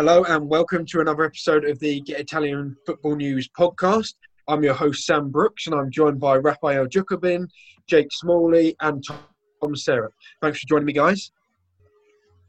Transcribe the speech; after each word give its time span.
Hello 0.00 0.24
and 0.24 0.48
welcome 0.48 0.86
to 0.86 1.00
another 1.00 1.24
episode 1.24 1.66
of 1.66 1.78
the 1.78 2.00
Get 2.00 2.20
Italian 2.20 2.74
Football 2.86 3.16
News 3.16 3.50
podcast. 3.50 4.14
I'm 4.48 4.64
your 4.64 4.72
host 4.72 5.04
Sam 5.04 5.28
Brooks 5.28 5.66
and 5.66 5.74
I'm 5.78 5.90
joined 5.90 6.18
by 6.18 6.38
Raphael 6.38 6.86
Jacobin, 6.86 7.46
Jake 7.86 8.06
Smalley 8.10 8.74
and 8.80 9.04
Tom 9.06 9.74
Serrett. 9.74 10.08
Thanks 10.40 10.60
for 10.60 10.66
joining 10.68 10.86
me 10.86 10.94
guys. 10.94 11.32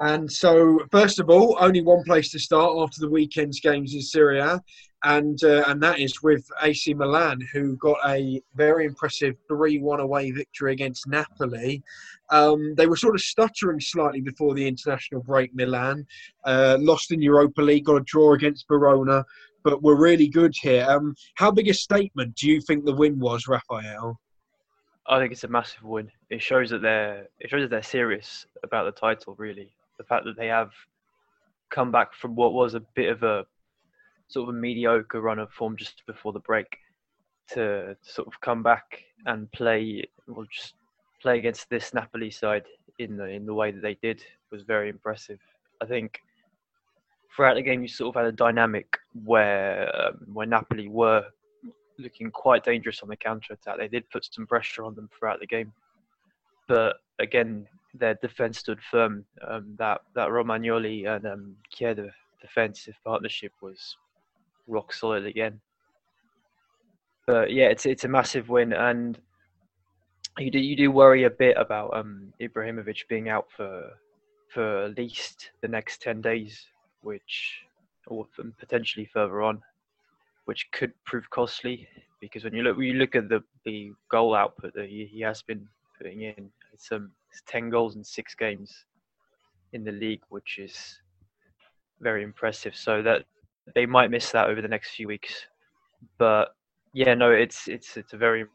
And 0.02 0.32
so, 0.32 0.79
first 0.90 1.20
of 1.20 1.29
all, 1.29 1.56
only 1.60 1.82
one 1.82 2.04
place 2.04 2.32
to 2.32 2.40
start 2.40 2.76
after 2.76 3.00
the 3.00 3.10
weekend's 3.10 3.60
games 3.60 3.94
in 3.94 4.01
Serie 4.01 4.40
A, 4.40 4.60
and 5.04 5.38
uh, 5.44 5.63
and 5.68 5.81
that 5.83 6.00
is 6.00 6.24
with 6.24 6.44
AC 6.63 6.96
Milan, 6.96 7.40
who 7.54 7.78
got 7.78 7.97
a 8.08 8.42
very 8.56 8.86
impressive 8.86 9.36
three-one 9.47 10.00
away 10.00 10.32
victory 10.32 10.74
against 10.74 11.08
Napoli. 11.08 11.83
Um, 12.32 12.74
they 12.76 12.87
were 12.87 12.96
sort 12.96 13.14
of 13.14 13.22
stuttering 13.22 13.79
slightly 13.79 14.22
before 14.22 14.56
the 14.56 14.68
international 14.68 15.22
break. 15.22 15.54
Milan 15.54 16.08
uh, 16.45 16.77
lost 16.80 17.12
in 17.12 17.22
Europa 17.22 17.62
League, 17.62 17.86
got 17.86 17.98
a 17.98 18.02
draw 18.02 18.34
against 18.34 18.68
Verona, 18.68 19.24
but 19.63 19.84
were 19.84 19.96
really 19.96 20.27
good 20.27 20.55
here. 20.60 20.84
Um, 20.90 21.13
how 21.36 21.52
big 21.52 21.68
a 21.68 21.76
statement 21.76 22.34
do 22.34 22.49
you 22.49 22.60
think 22.60 22.86
the 22.86 22.96
win 22.96 23.20
was, 23.20 23.48
Raphael? 23.48 24.20
I 25.05 25.20
think 25.20 25.32
it's 25.32 25.44
a 25.44 25.48
massive 25.48 25.84
win. 25.84 26.12
It 26.32 26.41
shows 26.41 26.72
that 26.72 26.82
they're 26.82 27.27
it 27.40 27.52
shows 27.52 27.62
that 27.62 27.70
they're 27.70 27.84
serious 27.84 28.48
about 28.63 28.86
the 28.86 28.99
title. 28.99 29.36
Really, 29.38 29.72
the 30.02 30.08
fact 30.08 30.26
that 30.26 30.36
they 30.36 30.48
have 30.48 30.72
come 31.70 31.91
back 31.91 32.14
from 32.14 32.36
what 32.36 32.54
was 32.54 32.73
a 32.73 32.80
bit 32.96 33.10
of 33.10 33.22
a 33.22 33.46
sort 34.27 34.50
of 34.50 34.55
a 34.55 34.58
mediocre 34.58 35.22
run 35.22 35.38
of 35.38 35.52
form 35.52 35.77
just 35.77 36.04
before 36.08 36.34
the 36.34 36.40
break 36.40 36.77
to, 37.50 37.96
sort 38.02 38.27
of 38.27 38.40
come 38.41 38.64
back 38.64 39.04
and 39.26 39.52
play 39.52 40.04
well 40.27 40.46
just 40.52 40.74
play 41.22 41.38
against 41.38 41.70
this 41.70 41.94
Napoli 41.94 42.32
side 42.32 42.64
in 42.98 43.16
the 43.16 43.26
in 43.26 43.46
the 43.46 43.54
way 43.54 43.72
that 43.72 43.82
they 43.82 43.96
did 44.02 44.24
was 44.52 44.64
very 44.64 44.90
impressive. 44.90 45.40
I 45.82 45.86
think 45.86 46.20
throughout 47.36 47.55
the 47.55 47.62
game 47.62 47.82
you 47.84 47.88
sort 47.88 48.16
of 48.16 48.20
had 48.20 48.34
a 48.34 48.36
dynamic 48.36 48.98
where 49.24 49.91
um, 50.08 50.26
where 50.34 50.48
Napoli 50.48 50.88
were 50.88 51.26
looking 51.99 52.32
quite 52.32 52.63
dangerous 52.63 53.04
on 53.04 53.10
the 53.10 53.16
counter 53.16 53.54
attack. 53.54 53.77
They 53.77 53.88
did 53.88 54.10
put 54.10 54.26
some 54.34 54.48
pressure 54.48 54.84
on 54.84 54.96
them 54.96 55.10
throughout 55.13 55.40
the 55.40 55.46
game, 55.46 55.72
but 56.68 56.96
again 57.20 57.68
their 57.94 58.16
defence 58.16 58.60
stood 58.60 58.80
firm. 58.90 59.26
Um, 59.48 59.76
that 59.78 60.02
that 60.16 60.30
Romagnoli 60.30 61.08
and 61.08 61.26
um, 61.26 61.56
defensive 62.42 62.96
partnership 63.06 63.54
was 63.62 63.96
rock 64.67 64.94
solid 64.94 65.25
again. 65.25 65.59
But 67.28 67.52
yeah, 67.52 67.66
it's 67.66 67.86
it's 67.86 68.03
a 68.03 68.08
massive 68.08 68.50
win, 68.50 68.73
and 68.73 69.17
you 70.38 70.52
do 70.52 70.59
you 70.59 70.75
do 70.75 70.92
worry 70.92 71.23
a 71.25 71.30
bit 71.30 71.58
about 71.58 71.95
um, 71.95 72.34
Ibrahimovic 72.42 73.08
being 73.08 73.30
out 73.30 73.47
for 73.56 73.92
for 74.53 74.86
at 74.86 74.97
least 74.97 75.52
the 75.62 75.67
next 75.67 76.02
ten 76.02 76.22
days, 76.22 76.66
which 77.02 77.64
or 78.08 78.28
potentially 78.59 79.06
further 79.06 79.42
on, 79.42 79.62
which 80.45 80.67
could 80.72 80.92
prove 81.06 81.30
costly 81.30 81.88
because 82.19 82.44
when 82.44 82.53
you 82.53 82.64
look 82.64 82.78
when 82.78 82.88
you 82.88 82.94
look 82.94 83.16
at 83.16 83.30
the 83.30 83.44
the 83.66 83.92
goal 84.09 84.36
output 84.36 84.73
that 84.73 84.89
he, 84.89 85.08
he 85.12 85.22
has 85.22 85.42
been 85.42 85.67
putting 85.97 86.22
in, 86.22 86.50
it's 86.73 86.92
um 86.92 87.12
it's 87.31 87.41
ten 87.45 87.69
goals 87.69 87.95
in 87.95 88.03
six 88.03 88.35
games 88.35 88.85
in 89.73 89.83
the 89.83 89.91
league, 89.91 90.21
which 90.29 90.59
is 90.59 90.99
very 92.01 92.23
impressive. 92.23 92.75
So 92.75 93.01
that 93.03 93.23
they 93.75 93.85
might 93.85 94.11
miss 94.11 94.31
that 94.31 94.49
over 94.49 94.61
the 94.61 94.67
next 94.67 94.91
few 94.91 95.07
weeks, 95.07 95.47
but 96.17 96.55
yeah, 96.93 97.13
no, 97.13 97.31
it's 97.31 97.67
it's 97.67 97.97
it's 97.97 98.13
a 98.13 98.17
very 98.17 98.45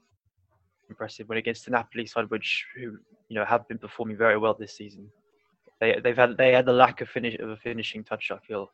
impressive 0.90 1.28
win 1.28 1.38
against 1.38 1.64
the 1.64 1.70
Napoli 1.70 2.06
side, 2.06 2.30
which 2.30 2.66
who 2.76 2.98
you 3.28 3.36
know 3.38 3.44
have 3.44 3.66
been 3.68 3.78
performing 3.78 4.16
very 4.16 4.38
well 4.38 4.54
this 4.54 4.76
season. 4.76 5.08
They 5.80 5.98
they've 6.02 6.16
had 6.16 6.36
they 6.36 6.52
had 6.52 6.66
the 6.66 6.72
lack 6.72 7.00
of 7.00 7.08
finish 7.08 7.36
of 7.38 7.50
a 7.50 7.56
finishing 7.56 8.04
touch. 8.04 8.30
I 8.30 8.38
feel 8.46 8.70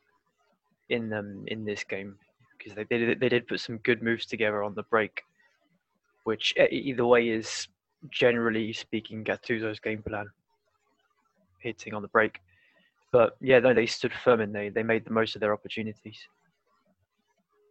in 0.89 1.09
them 1.09 1.43
in 1.47 1.63
this 1.65 1.83
game 1.83 2.17
because 2.57 2.75
they 2.75 2.83
did 2.83 3.19
they 3.19 3.29
did 3.29 3.47
put 3.47 3.59
some 3.59 3.77
good 3.79 4.01
moves 4.01 4.25
together 4.25 4.63
on 4.63 4.75
the 4.75 4.83
break, 4.83 5.23
which 6.23 6.53
either 6.57 7.05
way 7.05 7.29
is 7.29 7.67
generally 8.09 8.73
speaking 8.73 9.23
Gattuso's 9.23 9.79
game 9.79 10.03
plan. 10.03 10.27
Hitting 11.59 11.93
on 11.93 12.01
the 12.01 12.09
break, 12.09 12.39
but 13.13 13.37
yeah, 13.39 13.59
no, 13.59 13.73
they 13.73 13.85
stood 13.85 14.11
firm 14.11 14.41
and 14.41 14.53
they 14.53 14.67
they 14.69 14.83
made 14.83 15.05
the 15.05 15.13
most 15.13 15.35
of 15.35 15.39
their 15.39 15.53
opportunities. 15.53 16.27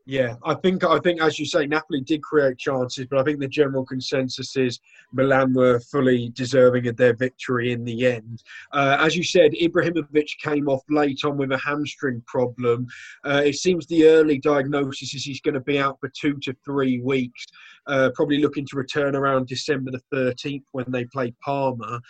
Yeah, 0.04 0.34
I 0.44 0.54
think 0.54 0.82
I 0.82 0.98
think 0.98 1.22
as 1.22 1.38
you 1.38 1.46
say, 1.46 1.66
Napoli 1.66 2.00
did 2.00 2.22
create 2.22 2.58
chances, 2.58 3.06
but 3.06 3.20
I 3.20 3.22
think 3.22 3.38
the 3.38 3.46
general 3.46 3.84
consensus 3.84 4.56
is 4.56 4.80
Milan 5.12 5.54
were 5.54 5.78
fully 5.78 6.30
deserving 6.30 6.88
of 6.88 6.96
their 6.96 7.14
victory 7.14 7.70
in 7.70 7.84
the 7.84 8.06
end. 8.06 8.42
Uh, 8.72 8.96
as 8.98 9.16
you 9.16 9.22
said, 9.22 9.52
Ibrahimovic 9.52 10.38
came 10.42 10.68
off 10.68 10.82
late 10.90 11.24
on 11.24 11.36
with 11.36 11.52
a 11.52 11.58
hamstring 11.58 12.20
problem. 12.26 12.88
Uh, 13.24 13.42
it 13.44 13.54
seems 13.54 13.86
the 13.86 14.08
early 14.08 14.38
diagnosis 14.38 15.14
is 15.14 15.24
he's 15.24 15.40
going 15.40 15.54
to 15.54 15.60
be 15.60 15.78
out 15.78 16.00
for 16.00 16.08
two 16.08 16.34
to 16.42 16.56
three 16.64 17.00
weeks. 17.00 17.46
Uh, 17.86 18.10
probably 18.14 18.38
looking 18.38 18.66
to 18.66 18.76
return 18.76 19.14
around 19.14 19.46
December 19.46 19.92
the 19.92 20.02
13th 20.16 20.64
when 20.72 20.86
they 20.88 21.04
play 21.06 21.32
Parma. 21.44 22.00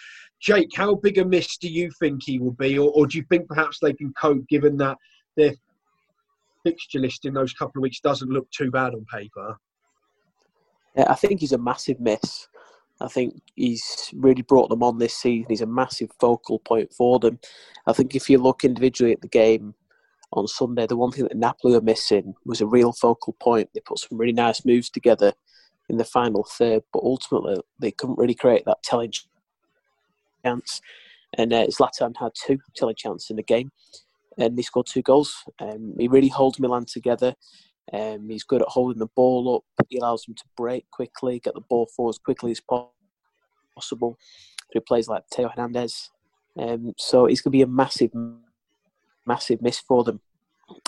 Jake, 0.41 0.71
how 0.75 0.95
big 0.95 1.19
a 1.19 1.25
miss 1.25 1.57
do 1.59 1.69
you 1.69 1.91
think 1.99 2.23
he 2.25 2.39
will 2.39 2.53
be, 2.53 2.79
or, 2.79 2.91
or 2.91 3.07
do 3.07 3.19
you 3.19 3.25
think 3.31 3.49
perhaps 3.49 3.79
they 3.81 3.93
can 3.93 4.13
cope 4.15 4.47
given 4.49 4.77
that 4.79 4.97
they're 5.37 5.55
fixture 6.65 6.99
list 6.99 7.25
in 7.25 7.35
those 7.35 7.53
couple 7.53 7.81
of 7.81 7.83
weeks 7.83 8.01
doesn't 8.01 8.31
look 8.31 8.51
too 8.51 8.71
bad 8.71 8.95
on 8.95 9.05
paper. 9.13 9.57
Yeah, 10.97 11.07
I 11.09 11.15
think 11.15 11.41
he's 11.41 11.53
a 11.53 11.59
massive 11.59 12.01
miss. 12.01 12.49
I 13.01 13.09
think 13.09 13.41
he's 13.57 14.11
really 14.15 14.43
brought 14.43 14.69
them 14.69 14.83
on 14.83 14.99
this 14.99 15.15
season. 15.15 15.47
He's 15.49 15.61
a 15.63 15.67
massive 15.67 16.11
focal 16.21 16.59
point 16.61 16.93
for 16.93 17.19
them. 17.19 17.39
I 17.87 17.93
think 17.93 18.15
if 18.15 18.31
you 18.31 18.39
look 18.39 18.65
individually 18.65 19.13
at 19.13 19.21
the 19.21 19.29
game 19.29 19.75
on 20.33 20.47
Sunday, 20.47 20.87
the 20.87 20.97
one 20.97 21.11
thing 21.11 21.25
that 21.25 21.37
Napoli 21.37 21.75
were 21.75 21.81
missing 21.81 22.35
was 22.45 22.61
a 22.61 22.67
real 22.67 22.93
focal 22.93 23.35
point. 23.41 23.71
They 23.75 23.81
put 23.81 23.99
some 23.99 24.19
really 24.19 24.33
nice 24.33 24.65
moves 24.65 24.89
together 24.89 25.33
in 25.89 25.97
the 25.97 26.05
final 26.05 26.45
third, 26.45 26.83
but 26.93 27.03
ultimately 27.03 27.57
they 27.81 27.91
couldn't 27.91 28.19
really 28.19 28.35
create 28.35 28.65
that 28.67 28.83
telling 28.85 29.13
chance. 30.45 30.81
And 31.35 31.53
uh, 31.53 31.67
Zlatan 31.67 32.15
had 32.19 32.33
two 32.35 32.59
telling 32.77 32.95
chances 32.95 33.31
in 33.31 33.37
the 33.37 33.43
game 33.43 33.73
and 34.39 34.57
he 34.57 34.63
scored 34.63 34.87
two 34.87 35.03
goals. 35.03 35.45
Um, 35.61 35.95
he 35.99 36.09
really 36.09 36.29
holds 36.29 36.59
Milan 36.59 36.85
together. 36.87 37.35
Um, 37.93 38.29
he's 38.29 38.45
good 38.45 38.63
at 38.63 38.69
holding 38.69 38.99
the 38.99 39.09
ball 39.17 39.57
up. 39.57 39.87
He 39.89 39.99
allows 39.99 40.23
them 40.25 40.35
to 40.37 40.45
break 40.57 40.91
quickly, 40.91 41.41
get 41.41 41.55
the 41.55 41.61
ball 41.61 41.89
forward 41.95 42.11
as 42.11 42.19
quickly 42.19 42.53
as 42.53 42.61
possible. 43.77 44.19
He 44.73 44.81
plays 44.81 45.09
like 45.09 45.25
Theo 45.35 45.49
Hernandez. 45.49 46.11
Um, 46.59 46.93
so 46.97 47.27
he's 47.27 47.41
going 47.41 47.53
to 47.53 47.59
be 47.59 47.63
a 47.63 47.67
massive, 47.67 48.11
massive 49.27 49.61
miss 49.61 49.81
for 49.81 50.05
them. 50.05 50.21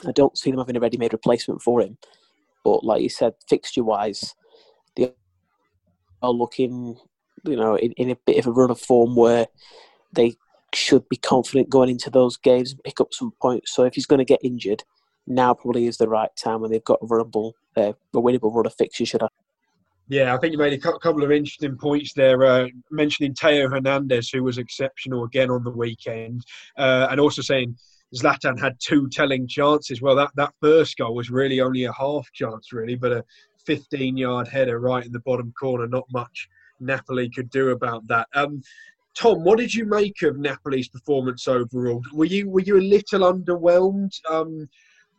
I 0.07 0.13
don't 0.13 0.39
see 0.39 0.51
them 0.51 0.61
having 0.61 0.77
a 0.77 0.81
ready-made 0.81 1.13
replacement 1.13 1.63
for 1.63 1.81
him. 1.81 1.99
But 2.65 2.85
like 2.85 3.03
you 3.03 3.09
said, 3.09 3.35
fixture-wise, 3.49 4.35
they 4.97 5.13
are 6.23 6.31
looking, 6.31 6.97
you 7.45 7.57
know, 7.57 7.77
in, 7.77 7.93
in 7.93 8.11
a 8.11 8.17
bit 8.27 8.39
of 8.39 8.47
a 8.47 8.53
run 8.53 8.71
of 8.71 8.81
form 8.81 9.17
where 9.17 9.47
they 10.13 10.37
should 10.75 11.09
be 11.09 11.17
confident 11.17 11.71
going 11.71 11.91
into 11.91 12.11
those 12.11 12.37
games 12.37 12.73
and 12.73 12.83
pick 12.83 13.01
up 13.01 13.13
some 13.13 13.33
points. 13.41 13.75
So 13.75 13.85
if 13.85 13.95
he's 13.95 14.07
going 14.07 14.19
to 14.19 14.25
get 14.25 14.41
injured, 14.43 14.85
now 15.27 15.55
probably 15.55 15.87
is 15.87 15.97
the 15.97 16.09
right 16.09 16.31
time 16.37 16.61
when 16.61 16.71
they've 16.71 16.85
got 16.85 17.01
a 17.03 17.07
runnable, 17.07 17.53
uh, 17.77 17.93
a 18.15 18.19
winnable 18.21 18.55
run 18.55 18.67
of 18.67 18.75
fixtures. 18.75 19.09
Should 19.09 19.23
I? 19.23 19.29
Yeah, 20.09 20.35
I 20.35 20.39
think 20.39 20.53
you 20.53 20.59
made 20.59 20.75
a 20.75 20.79
couple 20.79 21.25
of 21.25 21.33
interesting 21.33 21.79
points 21.79 22.13
there, 22.13 22.45
uh, 22.45 22.69
mentioning 22.91 23.35
Theo 23.35 23.71
Hernandez, 23.71 24.29
who 24.29 24.43
was 24.43 24.59
exceptional 24.59 25.25
again 25.25 25.51
on 25.51 25.65
the 25.65 25.71
weekend, 25.71 26.45
uh, 26.77 27.09
and 27.11 27.19
also 27.19 27.41
saying 27.41 27.75
Zlatan 28.15 28.61
had 28.61 28.77
two 28.81 29.09
telling 29.09 29.49
chances. 29.49 30.03
Well, 30.03 30.15
that, 30.17 30.31
that 30.35 30.53
first 30.61 30.99
goal 30.99 31.15
was 31.15 31.31
really 31.31 31.61
only 31.61 31.85
a 31.85 31.93
half 31.93 32.31
chance, 32.33 32.73
really, 32.73 32.97
but 32.97 33.13
a 33.13 33.25
15 33.65 34.19
yard 34.19 34.47
header 34.47 34.79
right 34.79 35.07
in 35.07 35.13
the 35.13 35.21
bottom 35.21 35.53
corner. 35.59 35.87
Not 35.87 36.05
much 36.13 36.49
Napoli 36.81 37.31
could 37.31 37.49
do 37.51 37.71
about 37.71 38.07
that. 38.09 38.29
Um, 38.35 38.63
Tom, 39.15 39.45
what 39.45 39.59
did 39.59 39.73
you 39.73 39.87
make 39.87 40.23
of 40.23 40.39
Napoli's 40.39 40.89
performance 40.89 41.47
overall? 41.47 42.03
Were 42.13 42.25
you 42.25 42.51
were 42.51 42.61
you 42.61 42.79
a 42.79 42.81
little 42.81 43.21
underwhelmed, 43.21 44.13
um, 44.29 44.69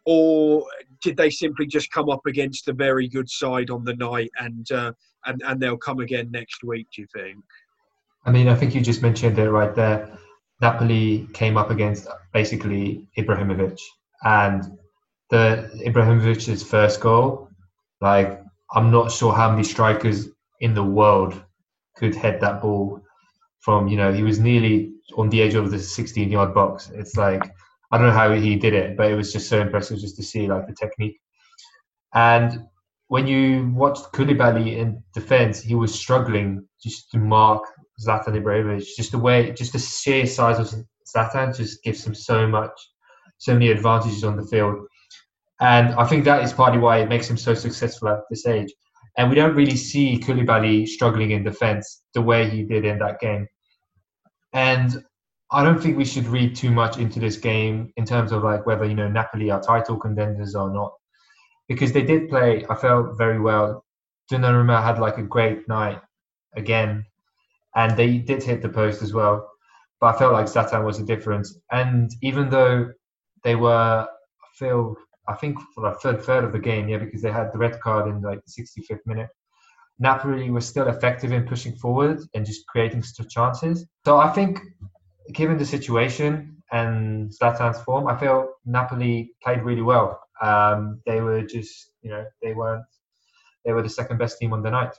or 0.06 0.66
did 1.02 1.16
they 1.16 1.30
simply 1.30 1.66
just 1.66 1.92
come 1.92 2.10
up 2.10 2.26
against 2.26 2.68
a 2.68 2.74
very 2.74 3.08
good 3.08 3.30
side 3.30 3.70
on 3.70 3.86
the 3.86 3.96
night 3.96 4.32
and 4.40 4.70
uh, 4.72 4.92
and 5.26 5.42
and 5.46 5.62
they'll 5.62 5.78
come 5.78 6.00
again 6.00 6.30
next 6.30 6.64
week? 6.64 6.88
Do 6.94 7.02
you 7.02 7.08
think? 7.14 7.44
I 8.26 8.32
mean, 8.32 8.48
I 8.48 8.56
think 8.56 8.76
you 8.76 8.82
just 8.82 9.02
mentioned 9.02 9.40
it 9.40 9.50
right 9.50 9.74
there. 9.76 10.18
Napoli 10.62 11.28
came 11.34 11.58
up 11.58 11.70
against 11.70 12.08
basically 12.34 13.08
Ibrahimovic, 13.18 13.80
and 14.24 14.78
the 15.30 15.70
Ibrahimovic's 15.86 16.64
first 16.64 17.00
goal. 17.00 17.50
Like, 18.02 18.42
I'm 18.74 18.92
not 18.92 19.12
sure 19.12 19.34
how 19.34 19.52
many 19.52 19.64
strikers 19.64 20.28
in 20.60 20.74
the 20.74 20.84
world 20.84 21.42
could 21.96 22.14
head 22.14 22.42
that 22.42 22.62
ball 22.62 23.05
from 23.66 23.88
you 23.88 23.98
know 23.98 24.14
he 24.14 24.24
was 24.24 24.40
nearly 24.40 24.94
on 25.18 25.30
the 25.30 25.42
edge 25.42 25.56
of 25.56 25.72
the 25.72 25.80
16 25.80 26.32
yard 26.32 26.54
box. 26.54 26.92
It's 26.94 27.18
like 27.18 27.44
I 27.92 27.98
don't 27.98 28.08
know 28.08 28.14
how 28.14 28.32
he 28.34 28.56
did 28.56 28.74
it, 28.74 28.96
but 28.96 29.12
it 29.12 29.16
was 29.16 29.34
just 29.34 29.50
so 29.50 29.60
impressive 29.60 30.00
just 30.00 30.16
to 30.18 30.24
see 30.24 30.48
like 30.48 30.68
the 30.68 30.74
technique. 30.74 31.20
And 32.14 32.68
when 33.08 33.28
you 33.28 33.72
watched 33.74 34.12
Koulibaly 34.14 34.78
in 34.78 35.04
defence, 35.14 35.62
he 35.62 35.76
was 35.76 35.94
struggling 35.94 36.68
just 36.82 37.12
to 37.12 37.18
mark 37.18 37.64
Zlatan 38.02 38.40
Ibrahimovic. 38.42 38.86
Just 38.96 39.12
the 39.12 39.20
way, 39.20 39.52
just 39.52 39.74
the 39.74 39.80
sheer 39.80 40.26
size 40.26 40.60
of 40.60 40.68
Zlatan 41.10 41.56
just 41.56 41.84
gives 41.84 42.06
him 42.06 42.16
so 42.16 42.48
much 42.48 42.72
so 43.38 43.54
many 43.54 43.70
advantages 43.70 44.24
on 44.24 44.36
the 44.38 44.48
field. 44.48 44.88
And 45.62 45.94
I 45.96 46.06
think 46.06 46.26
that 46.26 46.44
is 46.44 46.54
partly 46.54 46.80
why 46.80 47.00
it 47.00 47.10
makes 47.10 47.30
him 47.30 47.38
so 47.38 47.54
successful 47.54 48.10
at 48.10 48.20
this 48.30 48.46
age. 48.46 48.74
And 49.18 49.30
we 49.30 49.36
don't 49.36 49.56
really 49.56 49.78
see 49.78 50.20
Koulibaly 50.20 50.88
struggling 50.88 51.32
in 51.32 51.44
defence 51.44 52.04
the 52.14 52.22
way 52.22 52.50
he 52.50 52.64
did 52.64 52.84
in 52.84 53.00
that 53.00 53.20
game. 53.20 53.48
And 54.56 55.04
I 55.52 55.64
don't 55.64 55.80
think 55.80 55.98
we 55.98 56.06
should 56.06 56.26
read 56.28 56.56
too 56.56 56.72
much 56.72 56.98
into 56.98 57.20
this 57.20 57.38
game 57.38 57.92
in 57.98 58.06
terms 58.06 58.32
of 58.32 58.44
like 58.44 58.66
whether, 58.66 58.86
you 58.86 58.96
know, 58.96 59.10
Napoli 59.10 59.52
are 59.52 59.62
title 59.62 59.98
contenders 59.98 60.56
or 60.56 60.72
not. 60.72 60.94
Because 61.68 61.92
they 61.92 62.04
did 62.04 62.30
play, 62.30 62.66
I 62.70 62.76
felt 62.76 63.18
very 63.18 63.40
well. 63.40 63.84
Donnarumma 64.32 64.82
had 64.82 64.98
like 64.98 65.18
a 65.18 65.24
great 65.24 65.68
night 65.68 66.00
again. 66.56 67.06
And 67.76 67.98
they 67.98 68.18
did 68.18 68.44
hit 68.44 68.62
the 68.62 68.70
post 68.70 69.02
as 69.02 69.14
well. 69.14 69.52
But 70.00 70.16
I 70.16 70.20
felt 70.20 70.32
like 70.32 70.46
Zlatan 70.46 70.86
was 70.86 71.00
a 71.00 71.06
difference. 71.06 71.60
And 71.72 72.10
even 72.22 72.50
though 72.50 72.94
they 73.44 73.56
were, 73.56 74.08
I 74.08 74.48
feel 74.58 74.96
I 75.28 75.34
think 75.34 75.60
for 75.74 75.90
the 75.90 75.98
third 75.98 76.24
third 76.24 76.46
of 76.46 76.54
the 76.54 76.60
game, 76.60 76.88
yeah, 76.88 77.00
because 77.00 77.22
they 77.22 77.32
had 77.32 77.52
the 77.52 77.58
red 77.58 77.80
card 77.82 78.08
in 78.08 78.22
like 78.22 78.40
the 78.46 78.64
65th 78.64 79.06
minute. 79.06 79.30
Napoli 80.00 80.50
was 80.50 80.68
still 80.68 80.88
effective 80.88 81.32
in 81.32 81.46
pushing 81.46 81.76
forward 81.76 82.22
and 82.34 82.46
just 82.46 82.68
creating 82.68 83.04
chances. 83.30 83.86
So 84.06 84.18
I 84.18 84.30
think, 84.30 84.60
given 85.32 85.58
the 85.58 85.66
situation 85.66 86.62
and 86.72 87.32
Zlatan's 87.32 87.82
form, 87.82 88.08
I 88.08 88.18
feel 88.18 88.50
Napoli 88.66 89.32
played 89.42 89.64
really 89.64 89.82
well. 89.82 90.20
Um, 90.42 91.02
they 91.06 91.22
were 91.22 91.42
just, 91.42 91.92
you 92.02 92.10
know, 92.10 92.26
they 92.42 92.54
weren't, 92.54 92.84
they 93.64 93.72
were 93.72 93.82
the 93.82 93.90
second 93.90 94.18
best 94.18 94.38
team 94.38 94.54
on 94.54 94.62
the 94.62 94.72
night. 94.72 94.96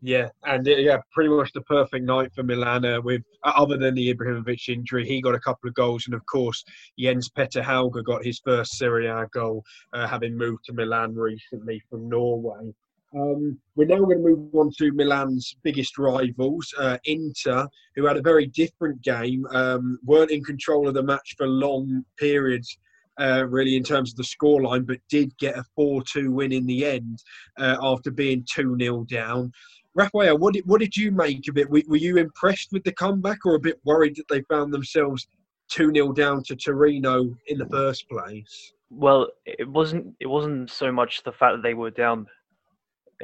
Yeah, 0.00 0.28
and 0.44 0.66
uh, 0.66 0.76
yeah, 0.76 0.98
pretty 1.12 1.28
much 1.28 1.52
the 1.52 1.60
perfect 1.62 2.04
night 2.04 2.32
for 2.32 2.44
Milan. 2.44 2.84
Uh, 2.84 3.00
with 3.00 3.22
uh, 3.42 3.52
other 3.56 3.76
than 3.76 3.94
the 3.94 4.14
Ibrahimovic 4.14 4.68
injury, 4.68 5.04
he 5.04 5.20
got 5.20 5.34
a 5.34 5.40
couple 5.40 5.68
of 5.68 5.74
goals, 5.74 6.06
and 6.06 6.14
of 6.14 6.24
course 6.26 6.64
Jens 6.96 7.28
Petter 7.28 7.62
Hauge 7.62 8.04
got 8.04 8.24
his 8.24 8.40
first 8.44 8.78
Serie 8.78 9.08
A 9.08 9.26
goal, 9.32 9.64
uh, 9.92 10.06
having 10.06 10.38
moved 10.38 10.64
to 10.66 10.72
Milan 10.72 11.16
recently 11.16 11.82
from 11.90 12.08
Norway. 12.08 12.72
Um, 13.14 13.58
we're 13.74 13.86
now 13.86 13.98
going 13.98 14.18
to 14.18 14.28
move 14.28 14.54
on 14.54 14.70
to 14.78 14.92
Milan's 14.92 15.56
biggest 15.62 15.96
rivals, 15.98 16.72
uh, 16.78 16.98
Inter, 17.04 17.66
who 17.96 18.06
had 18.06 18.18
a 18.18 18.22
very 18.22 18.46
different 18.46 19.00
game, 19.02 19.46
um, 19.52 19.98
weren't 20.04 20.30
in 20.30 20.44
control 20.44 20.88
of 20.88 20.94
the 20.94 21.02
match 21.02 21.34
for 21.36 21.46
long 21.46 22.04
periods. 22.18 22.78
Uh, 23.20 23.44
really, 23.48 23.74
in 23.74 23.82
terms 23.82 24.12
of 24.12 24.16
the 24.16 24.22
scoreline, 24.22 24.86
but 24.86 25.00
did 25.10 25.36
get 25.38 25.58
a 25.58 25.64
4 25.74 26.04
2 26.04 26.30
win 26.30 26.52
in 26.52 26.64
the 26.66 26.86
end 26.86 27.20
uh, 27.58 27.76
after 27.82 28.12
being 28.12 28.46
2 28.48 28.76
0 28.80 29.04
down. 29.10 29.50
Raphael, 29.96 30.38
what 30.38 30.54
did, 30.54 30.64
what 30.66 30.80
did 30.80 30.96
you 30.96 31.10
make 31.10 31.48
of 31.48 31.58
it? 31.58 31.68
Were, 31.68 31.82
were 31.88 31.96
you 31.96 32.18
impressed 32.18 32.68
with 32.70 32.84
the 32.84 32.92
comeback 32.92 33.38
or 33.44 33.56
a 33.56 33.60
bit 33.60 33.80
worried 33.84 34.14
that 34.14 34.28
they 34.28 34.42
found 34.42 34.72
themselves 34.72 35.26
2 35.70 35.92
0 35.92 36.12
down 36.12 36.44
to 36.44 36.54
Torino 36.54 37.34
in 37.48 37.58
the 37.58 37.66
first 37.66 38.08
place? 38.08 38.72
Well, 38.88 39.26
it 39.44 39.68
wasn't 39.68 40.14
it 40.20 40.28
wasn't 40.28 40.70
so 40.70 40.92
much 40.92 41.24
the 41.24 41.32
fact 41.32 41.56
that 41.56 41.62
they 41.64 41.74
were 41.74 41.90
down 41.90 42.28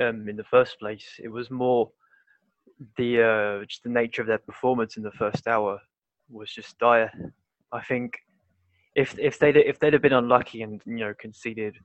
um, 0.01 0.29
in 0.29 0.37
the 0.37 0.45
first 0.45 0.79
place. 0.79 1.07
It 1.23 1.29
was 1.29 1.51
more 1.51 1.91
the 2.97 3.23
uh, 3.23 3.65
just 3.67 3.83
the 3.83 3.91
nature 3.91 4.23
of 4.23 4.29
their 4.29 4.39
performance 4.39 4.97
in 4.97 5.03
the 5.03 5.13
first 5.13 5.47
hour 5.47 5.81
was 6.31 6.51
just 6.53 6.79
dire. 6.79 7.13
I 7.73 7.83
think 7.83 8.19
if 8.95 9.19
if 9.19 9.39
they 9.39 9.51
if 9.51 9.79
they'd 9.79 9.93
have 9.93 10.03
been 10.03 10.13
unlucky 10.13 10.63
and 10.63 10.81
you 10.87 10.97
know 10.97 11.15
conceded 11.19 11.77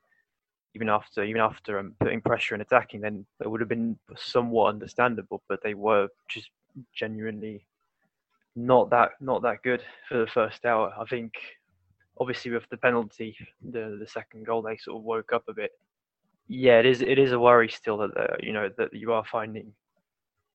even 0.75 0.89
after 0.89 1.23
even 1.23 1.41
after 1.41 1.79
um, 1.79 1.95
putting 2.00 2.21
pressure 2.21 2.56
and 2.56 2.61
attacking, 2.61 3.01
then 3.01 3.25
it 3.44 3.50
would 3.50 3.61
have 3.61 3.69
been 3.69 3.97
somewhat 4.15 4.69
understandable. 4.69 5.41
But 5.50 5.62
they 5.63 5.73
were 5.73 6.07
just 6.29 6.50
genuinely 6.94 7.65
not 8.55 8.89
that 8.91 9.12
not 9.19 9.41
that 9.41 9.63
good 9.63 9.81
for 10.07 10.17
the 10.19 10.27
first 10.27 10.65
hour. 10.65 10.94
I 11.00 11.05
think 11.05 11.33
obviously 12.19 12.51
with 12.51 12.67
the 12.69 12.77
penalty, 12.77 13.35
the 13.71 13.97
the 14.00 14.07
second 14.07 14.45
goal, 14.45 14.62
they 14.62 14.77
sort 14.77 14.97
of 14.97 15.03
woke 15.03 15.33
up 15.33 15.44
a 15.47 15.53
bit. 15.53 15.71
Yeah, 16.50 16.80
it 16.80 16.86
is 16.88 17.01
it 17.01 17.19
is 17.19 17.31
a 17.31 17.40
worry 17.40 17.69
still 17.69 17.98
that 18.00 18.18
uh, 18.18 18.36
you 18.42 18.54
know 18.54 18.69
that 18.78 18.92
you 18.92 19.13
are 19.13 19.24
finding 19.31 19.72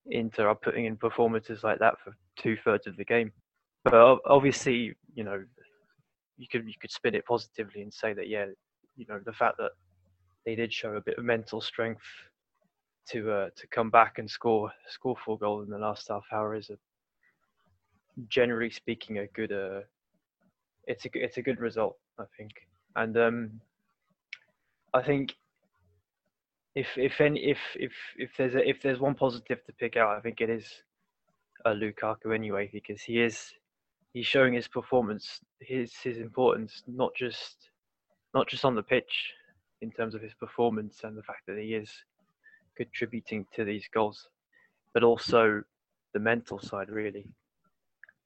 Inter 0.07 0.49
are 0.49 0.57
putting 0.57 0.87
in 0.87 0.97
performances 0.97 1.63
like 1.63 1.79
that 1.79 1.95
for 2.03 2.15
two 2.37 2.57
thirds 2.65 2.87
of 2.89 2.97
the 2.97 3.05
game. 3.05 3.33
But 3.85 4.19
obviously, 4.27 4.95
you 5.15 5.25
know, 5.25 5.45
you 6.37 6.47
could 6.51 6.67
you 6.67 6.75
could 6.81 6.91
spin 6.91 7.15
it 7.15 7.25
positively 7.27 7.83
and 7.83 7.95
say 7.95 8.13
that 8.13 8.29
yeah, 8.29 8.47
you 8.97 9.07
know, 9.09 9.21
the 9.25 9.33
fact 9.33 9.57
that 9.59 9.71
they 10.45 10.57
did 10.57 10.73
show 10.73 10.95
a 10.95 11.01
bit 11.01 11.17
of 11.17 11.25
mental 11.25 11.61
strength 11.61 12.03
to 13.11 13.31
uh, 13.31 13.49
to 13.55 13.67
come 13.69 13.91
back 13.91 14.19
and 14.19 14.29
score 14.29 14.73
score 14.89 15.17
four 15.25 15.39
goals 15.39 15.65
in 15.65 15.71
the 15.71 15.79
last 15.79 16.09
half 16.09 16.25
hour 16.33 16.57
is 16.57 16.71
a 16.71 16.77
generally 18.29 18.71
speaking 18.71 19.19
a 19.19 19.27
good 19.29 19.53
uh, 19.53 19.81
it's 20.87 21.05
a 21.05 21.11
it's 21.15 21.37
a 21.37 21.43
good 21.43 21.61
result 21.61 21.97
I 22.19 22.25
think 22.37 22.53
and 22.97 23.17
um, 23.17 23.61
I 24.93 25.03
think 25.03 25.35
if 26.75 26.89
if 26.97 27.21
any 27.21 27.41
if 27.41 27.59
if 27.77 27.93
if 28.17 28.31
there's 28.37 28.55
a, 28.55 28.69
if 28.69 28.83
there's 28.83 29.01
one 29.01 29.15
positive 29.15 29.65
to 29.65 29.73
pick 29.73 29.97
out 29.97 30.17
I 30.17 30.21
think 30.21 30.41
it 30.41 30.51
is 30.51 30.67
uh, 31.65 31.71
Lukaku 31.71 32.35
anyway 32.35 32.69
because 32.73 33.03
he 33.03 33.21
is 33.21 33.53
he's 34.13 34.27
showing 34.27 34.55
his 34.55 34.69
performance 34.69 35.41
his 35.61 35.95
his 36.03 36.19
importance 36.19 36.83
not 36.87 37.15
just 37.15 37.71
not 38.35 38.49
just 38.49 38.65
on 38.65 38.75
the 38.75 38.83
pitch 38.83 39.33
in 39.81 39.91
terms 39.93 40.15
of 40.15 40.23
his 40.23 40.35
performance 40.35 41.01
and 41.05 41.17
the 41.17 41.23
fact 41.23 41.43
that 41.47 41.59
he 41.59 41.75
is 41.75 41.91
contributing 42.77 43.47
to 43.55 43.65
these 43.65 43.89
goals, 43.93 44.29
but 44.93 45.05
also 45.05 45.63
the 46.13 46.21
mental 46.21 46.59
side 46.59 46.89
really. 46.89 47.27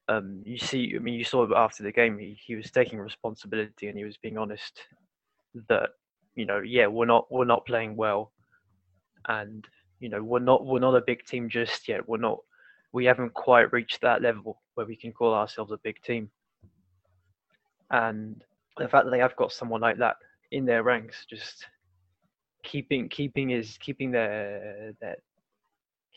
Um, 0.07 0.41
you 0.43 0.57
see, 0.57 0.93
I 0.95 0.99
mean, 0.99 1.13
you 1.13 1.23
saw 1.23 1.47
after 1.55 1.83
the 1.83 1.91
game, 1.91 2.17
he, 2.17 2.35
he 2.43 2.55
was 2.55 2.71
taking 2.71 2.97
responsibility 2.97 3.87
and 3.87 3.97
he 3.97 4.03
was 4.03 4.17
being 4.17 4.39
honest 4.39 4.81
that 5.67 5.89
you 6.35 6.45
know, 6.45 6.61
yeah, 6.65 6.87
we're 6.87 7.05
not 7.05 7.27
we're 7.29 7.45
not 7.45 7.65
playing 7.65 7.95
well, 7.95 8.31
and 9.27 9.67
you 9.99 10.09
know, 10.09 10.23
we're 10.23 10.39
not 10.39 10.65
we're 10.65 10.79
not 10.79 10.95
a 10.95 11.01
big 11.05 11.25
team 11.25 11.49
just 11.49 11.87
yet. 11.87 12.07
We're 12.07 12.17
not 12.17 12.39
we 12.91 13.05
haven't 13.05 13.33
quite 13.33 13.71
reached 13.71 14.01
that 14.01 14.21
level 14.21 14.61
where 14.73 14.85
we 14.85 14.95
can 14.95 15.11
call 15.11 15.33
ourselves 15.33 15.71
a 15.71 15.79
big 15.83 16.01
team. 16.01 16.29
And 17.91 18.43
the 18.77 18.87
fact 18.87 19.05
that 19.05 19.11
they 19.11 19.19
have 19.19 19.35
got 19.35 19.51
someone 19.51 19.81
like 19.81 19.97
that 19.97 20.15
in 20.51 20.65
their 20.65 20.83
ranks, 20.83 21.25
just 21.29 21.65
keeping 22.63 23.09
keeping 23.09 23.49
his 23.49 23.77
keeping 23.77 24.11
their 24.11 24.93
that 25.01 25.19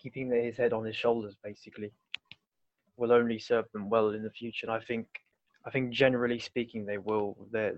keeping 0.00 0.30
his 0.30 0.56
head 0.56 0.72
on 0.72 0.84
his 0.84 0.96
shoulders 0.96 1.36
basically 1.42 1.92
will 2.96 3.12
only 3.12 3.38
serve 3.38 3.66
them 3.72 3.88
well 3.88 4.10
in 4.10 4.22
the 4.22 4.30
future. 4.30 4.66
And 4.66 4.74
I 4.74 4.80
think 4.80 5.06
I 5.66 5.70
think 5.70 5.92
generally 5.92 6.38
speaking 6.38 6.84
they 6.84 6.98
will. 6.98 7.36
They're, 7.50 7.76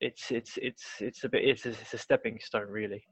it's 0.00 0.30
it's 0.30 0.58
it's 0.60 0.84
it's 1.00 1.24
a 1.24 1.28
bit 1.28 1.44
it's 1.44 1.64
a, 1.64 1.70
it's 1.70 1.94
a 1.94 1.98
stepping 1.98 2.38
stone 2.40 2.68
really. 2.68 3.04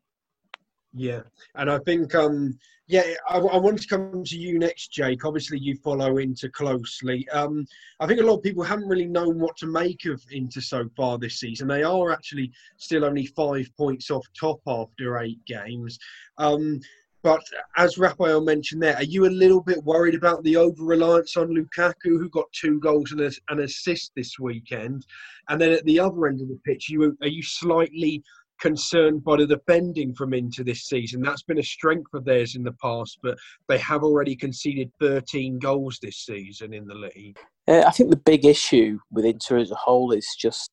Yeah, 0.92 1.20
and 1.54 1.70
I 1.70 1.78
think 1.78 2.14
um 2.14 2.58
yeah 2.88 3.04
I, 3.28 3.38
I 3.38 3.56
wanted 3.58 3.82
to 3.82 3.88
come 3.88 4.24
to 4.24 4.36
you 4.36 4.58
next, 4.58 4.88
Jake. 4.88 5.24
Obviously, 5.24 5.58
you 5.58 5.76
follow 5.84 6.16
Inter 6.16 6.48
closely. 6.48 7.28
Um, 7.28 7.64
I 8.00 8.06
think 8.06 8.20
a 8.20 8.24
lot 8.24 8.38
of 8.38 8.42
people 8.42 8.64
haven't 8.64 8.88
really 8.88 9.06
known 9.06 9.38
what 9.38 9.56
to 9.58 9.66
make 9.66 10.04
of 10.06 10.20
Inter 10.32 10.60
so 10.60 10.88
far 10.96 11.16
this 11.18 11.38
season. 11.38 11.68
They 11.68 11.84
are 11.84 12.10
actually 12.10 12.50
still 12.76 13.04
only 13.04 13.26
five 13.26 13.70
points 13.76 14.10
off 14.10 14.26
top 14.38 14.60
after 14.66 15.18
eight 15.18 15.44
games. 15.46 15.98
Um, 16.38 16.80
but 17.22 17.42
as 17.76 17.98
Raphael 17.98 18.40
mentioned 18.40 18.82
there, 18.82 18.96
are 18.96 19.02
you 19.02 19.26
a 19.26 19.28
little 19.28 19.60
bit 19.62 19.84
worried 19.84 20.14
about 20.14 20.42
the 20.42 20.56
over 20.56 20.82
reliance 20.82 21.36
on 21.36 21.48
Lukaku, 21.48 22.18
who 22.18 22.30
got 22.30 22.50
two 22.52 22.80
goals 22.80 23.12
and 23.12 23.20
an 23.20 23.60
assist 23.60 24.12
this 24.16 24.38
weekend? 24.38 25.04
And 25.48 25.60
then 25.60 25.70
at 25.72 25.84
the 25.84 26.00
other 26.00 26.26
end 26.26 26.40
of 26.40 26.48
the 26.48 26.58
pitch, 26.64 26.88
you 26.88 27.16
are 27.20 27.28
you 27.28 27.42
slightly 27.42 28.22
concerned 28.60 29.24
by 29.24 29.36
the 29.36 29.46
defending 29.46 30.14
from 30.14 30.34
Inter 30.34 30.62
this 30.62 30.84
season. 30.84 31.22
That's 31.22 31.42
been 31.42 31.58
a 31.58 31.62
strength 31.62 32.12
of 32.14 32.24
theirs 32.24 32.54
in 32.54 32.62
the 32.62 32.72
past, 32.72 33.18
but 33.22 33.38
they 33.68 33.78
have 33.78 34.02
already 34.02 34.36
conceded 34.36 34.90
13 35.00 35.58
goals 35.58 35.98
this 36.00 36.18
season 36.18 36.72
in 36.72 36.86
the 36.86 36.94
league. 36.94 37.38
Uh, 37.66 37.84
I 37.86 37.90
think 37.90 38.10
the 38.10 38.16
big 38.16 38.44
issue 38.44 38.98
with 39.10 39.24
Inter 39.24 39.58
as 39.58 39.70
a 39.70 39.76
whole 39.76 40.12
is 40.12 40.36
just 40.38 40.70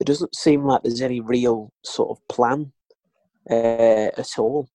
it 0.00 0.06
doesn't 0.06 0.34
seem 0.34 0.64
like 0.64 0.82
there's 0.82 1.00
any 1.00 1.20
real 1.20 1.72
sort 1.84 2.10
of 2.10 2.28
plan 2.28 2.72
uh, 3.50 4.10
at 4.18 4.38
all. 4.38 4.68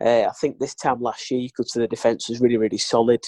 Uh, 0.00 0.24
I 0.28 0.32
think 0.40 0.58
this 0.58 0.74
time 0.74 1.00
last 1.00 1.30
year 1.30 1.40
you 1.40 1.50
could 1.54 1.68
say 1.68 1.80
the 1.80 1.88
defence 1.88 2.28
was 2.28 2.40
really, 2.40 2.56
really 2.56 2.78
solid. 2.78 3.20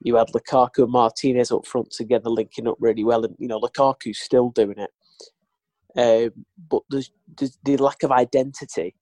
You 0.00 0.16
had 0.16 0.28
Lukaku 0.28 0.84
and 0.84 0.92
Martinez 0.92 1.50
up 1.50 1.66
front 1.66 1.90
together, 1.90 2.30
linking 2.30 2.66
up 2.68 2.76
really 2.80 3.04
well, 3.04 3.24
and 3.24 3.36
you 3.38 3.48
know 3.48 3.60
Lukaku's 3.60 4.18
still 4.18 4.50
doing 4.50 4.78
it. 4.78 4.90
Um, 5.96 6.30
but 6.68 6.82
the 6.90 7.76
lack 7.78 8.02
of 8.02 8.12
identity 8.12 8.94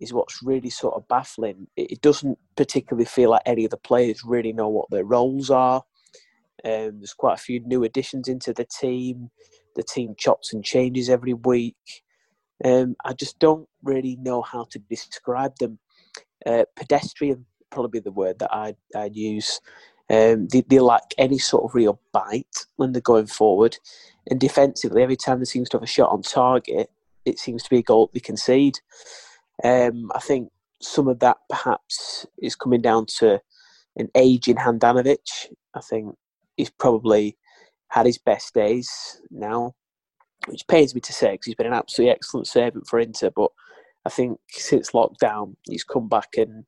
is 0.00 0.12
what's 0.12 0.42
really 0.42 0.70
sort 0.70 0.94
of 0.94 1.06
baffling. 1.08 1.66
It, 1.76 2.00
doesn't 2.00 2.38
particularly 2.56 3.04
feel 3.04 3.30
like 3.30 3.42
any 3.44 3.64
of 3.64 3.70
the 3.70 3.76
players 3.76 4.22
really 4.24 4.52
know 4.52 4.68
what 4.68 4.90
their 4.90 5.04
roles 5.04 5.50
are. 5.50 5.82
Um, 6.64 6.98
there's 6.98 7.14
quite 7.14 7.34
a 7.34 7.42
few 7.42 7.60
new 7.60 7.84
additions 7.84 8.28
into 8.28 8.52
the 8.52 8.64
team. 8.64 9.30
The 9.76 9.82
team 9.82 10.14
chops 10.16 10.52
and 10.52 10.64
changes 10.64 11.08
every 11.08 11.34
week. 11.34 11.76
Um, 12.64 12.96
I 13.04 13.12
just 13.12 13.38
don't 13.38 13.68
really 13.82 14.16
know 14.20 14.42
how 14.42 14.66
to 14.70 14.78
describe 14.78 15.56
them. 15.58 15.78
Uh, 16.44 16.64
pedestrian, 16.76 17.46
probably 17.70 18.00
the 18.00 18.12
word 18.12 18.38
that 18.40 18.52
I'd, 18.52 18.76
I'd 18.94 19.14
use. 19.14 19.60
Um, 20.10 20.48
they, 20.48 20.62
they 20.62 20.78
lack 20.78 21.12
any 21.18 21.38
sort 21.38 21.64
of 21.64 21.74
real 21.74 22.00
bite 22.12 22.66
when 22.76 22.92
they're 22.92 23.02
going 23.02 23.26
forward. 23.26 23.76
And 24.30 24.40
defensively, 24.40 25.02
every 25.02 25.16
time 25.16 25.38
they 25.38 25.44
seem 25.44 25.64
to 25.64 25.76
have 25.76 25.82
a 25.82 25.86
shot 25.86 26.10
on 26.10 26.22
target, 26.22 26.90
it 27.24 27.38
seems 27.38 27.62
to 27.62 27.70
be 27.70 27.78
a 27.78 27.82
goal 27.82 28.10
they 28.12 28.20
concede. 28.20 28.78
Um, 29.62 30.10
I 30.14 30.20
think 30.20 30.50
some 30.80 31.08
of 31.08 31.18
that 31.20 31.38
perhaps 31.48 32.26
is 32.38 32.56
coming 32.56 32.80
down 32.80 33.06
to 33.18 33.40
an 33.96 34.08
age 34.14 34.48
in 34.48 34.56
Handanovic. 34.56 35.48
I 35.74 35.80
think 35.80 36.14
he's 36.56 36.70
probably 36.70 37.36
had 37.88 38.06
his 38.06 38.18
best 38.18 38.54
days 38.54 39.20
now, 39.30 39.74
which 40.46 40.66
pains 40.68 40.94
me 40.94 41.00
to 41.00 41.12
say 41.12 41.32
because 41.32 41.46
he's 41.46 41.54
been 41.54 41.66
an 41.66 41.72
absolutely 41.72 42.12
excellent 42.12 42.46
servant 42.46 42.86
for 42.86 42.98
Inter. 42.98 43.30
But 43.34 43.50
I 44.04 44.10
think 44.10 44.38
since 44.50 44.92
lockdown, 44.92 45.56
he's 45.68 45.84
come 45.84 46.08
back 46.08 46.34
and 46.36 46.64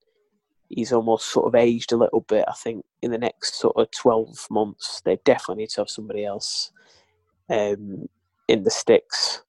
he's 0.70 0.92
almost 0.92 1.28
sort 1.28 1.46
of 1.46 1.54
aged 1.54 1.92
a 1.92 1.96
little 1.96 2.20
bit. 2.22 2.44
I 2.48 2.54
think 2.54 2.84
in 3.02 3.10
the 3.10 3.18
next 3.18 3.56
sort 3.56 3.76
of 3.76 3.90
12 3.90 4.46
months, 4.50 5.02
they 5.04 5.18
definitely 5.24 5.62
need 5.62 5.70
to 5.70 5.82
have 5.82 5.90
somebody 5.90 6.24
else 6.24 6.70
um, 7.50 8.08
in 8.48 8.62
the 8.62 8.70
sticks. 8.70 9.42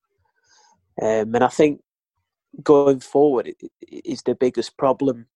Um, 1.01 1.33
and 1.35 1.43
I 1.43 1.47
think 1.47 1.81
going 2.63 2.99
forward 2.99 3.53
is 3.87 4.23
the 4.23 4.35
biggest 4.35 4.77
problem. 4.77 5.27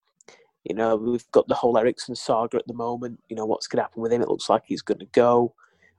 You 0.63 0.75
know, 0.75 0.95
we've 0.95 1.29
got 1.31 1.47
the 1.47 1.55
whole 1.55 1.77
Eriksen 1.77 2.15
saga 2.15 2.57
at 2.57 2.67
the 2.67 2.73
moment. 2.73 3.21
You 3.29 3.35
know, 3.35 3.45
what's 3.45 3.67
going 3.67 3.77
to 3.77 3.83
happen 3.83 4.01
with 4.01 4.11
him? 4.11 4.23
It 4.23 4.29
looks 4.29 4.49
like 4.49 4.63
he's 4.65 4.81
going 4.81 4.99
to 4.99 5.05
go. 5.07 5.53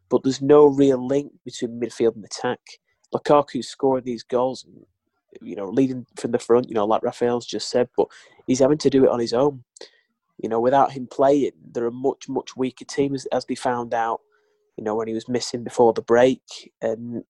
But 0.08 0.24
there's 0.24 0.42
no 0.42 0.66
real 0.66 1.04
link 1.04 1.32
between 1.44 1.80
midfield 1.80 2.16
and 2.16 2.24
attack. 2.24 2.60
Lukaku's 3.12 3.68
scoring 3.68 4.04
these 4.04 4.24
goals, 4.24 4.64
and, 4.64 4.84
you 5.42 5.56
know, 5.56 5.68
leading 5.68 6.06
from 6.16 6.32
the 6.32 6.38
front, 6.38 6.68
you 6.68 6.74
know, 6.74 6.84
like 6.84 7.02
Raphael's 7.02 7.46
just 7.46 7.68
said, 7.68 7.88
but 7.96 8.08
he's 8.46 8.58
having 8.58 8.78
to 8.78 8.90
do 8.90 9.04
it 9.04 9.10
on 9.10 9.20
his 9.20 9.32
own. 9.32 9.64
You 10.42 10.48
know, 10.48 10.60
without 10.60 10.92
him 10.92 11.06
playing, 11.06 11.52
they're 11.72 11.86
a 11.86 11.92
much, 11.92 12.28
much 12.28 12.56
weaker 12.56 12.84
team, 12.84 13.14
as, 13.14 13.26
as 13.26 13.46
they 13.46 13.54
found 13.54 13.94
out, 13.94 14.20
you 14.76 14.84
know, 14.84 14.94
when 14.94 15.08
he 15.08 15.14
was 15.14 15.28
missing 15.28 15.64
before 15.64 15.92
the 15.92 16.02
break. 16.02 16.42
And 16.82 17.24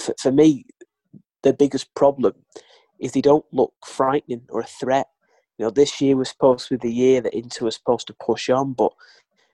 for, 0.00 0.14
for 0.20 0.32
me, 0.32 0.66
the 1.42 1.52
biggest 1.52 1.94
problem 1.94 2.34
is 2.98 3.12
they 3.12 3.20
don't 3.20 3.44
look 3.52 3.72
frightening 3.86 4.42
or 4.50 4.60
a 4.60 4.66
threat. 4.66 5.06
You 5.56 5.66
know, 5.66 5.70
this 5.70 6.00
year 6.00 6.16
was 6.16 6.28
supposed 6.28 6.68
to 6.68 6.78
be 6.78 6.88
the 6.88 6.94
year 6.94 7.20
that 7.20 7.34
Inter 7.34 7.64
was 7.66 7.76
supposed 7.76 8.06
to 8.08 8.14
push 8.14 8.48
on, 8.48 8.72
but 8.72 8.92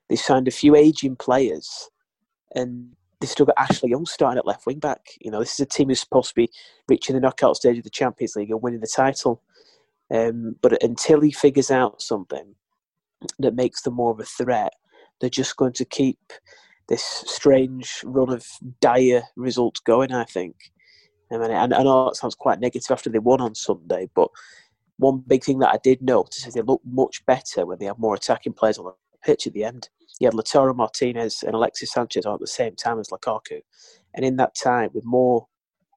they 0.08 0.16
signed 0.16 0.48
a 0.48 0.52
few 0.52 0.74
aging 0.74 1.16
players 1.16 1.90
and 2.54 2.94
they 3.24 3.28
still 3.28 3.46
got 3.46 3.56
Ashley 3.56 3.88
Young 3.88 4.04
starting 4.04 4.38
at 4.38 4.46
left 4.46 4.66
wing 4.66 4.78
back. 4.78 5.00
You 5.20 5.30
know, 5.30 5.40
this 5.40 5.54
is 5.54 5.60
a 5.60 5.66
team 5.66 5.88
who's 5.88 6.00
supposed 6.00 6.28
to 6.28 6.34
be 6.34 6.50
reaching 6.88 7.14
the 7.14 7.20
knockout 7.20 7.56
stage 7.56 7.78
of 7.78 7.84
the 7.84 7.90
Champions 7.90 8.36
League 8.36 8.50
and 8.50 8.60
winning 8.60 8.80
the 8.80 8.86
title. 8.86 9.42
Um, 10.12 10.56
but 10.60 10.82
until 10.82 11.22
he 11.22 11.32
figures 11.32 11.70
out 11.70 12.02
something 12.02 12.54
that 13.38 13.54
makes 13.54 13.80
them 13.80 13.94
more 13.94 14.10
of 14.10 14.20
a 14.20 14.24
threat, 14.24 14.74
they're 15.20 15.30
just 15.30 15.56
going 15.56 15.72
to 15.72 15.86
keep 15.86 16.18
this 16.88 17.02
strange 17.02 18.02
run 18.04 18.30
of 18.30 18.44
dire 18.82 19.22
results 19.36 19.80
going, 19.80 20.12
I 20.12 20.24
think. 20.24 20.56
I 21.32 21.38
mean, 21.38 21.50
I 21.50 21.66
know 21.66 22.08
it 22.08 22.16
sounds 22.16 22.34
quite 22.34 22.60
negative 22.60 22.90
after 22.90 23.08
they 23.08 23.18
won 23.18 23.40
on 23.40 23.54
Sunday, 23.54 24.10
but 24.14 24.28
one 24.98 25.24
big 25.26 25.42
thing 25.42 25.60
that 25.60 25.70
I 25.70 25.78
did 25.82 26.02
notice 26.02 26.46
is 26.46 26.52
they 26.52 26.60
look 26.60 26.82
much 26.84 27.24
better 27.24 27.64
when 27.64 27.78
they 27.78 27.86
have 27.86 27.98
more 27.98 28.14
attacking 28.14 28.52
players 28.52 28.76
on 28.76 28.84
the 28.84 28.92
pitch 29.24 29.46
at 29.46 29.54
the 29.54 29.64
end. 29.64 29.88
You 30.20 30.28
had 30.28 30.34
Lautaro 30.34 30.74
Martinez 30.74 31.42
and 31.42 31.54
Alexis 31.54 31.92
Sanchez 31.92 32.26
on 32.26 32.34
at 32.34 32.40
the 32.40 32.46
same 32.46 32.76
time 32.76 33.00
as 33.00 33.08
Lukaku. 33.08 33.60
And 34.14 34.24
in 34.24 34.36
that 34.36 34.54
time, 34.54 34.90
with 34.94 35.04
more 35.04 35.46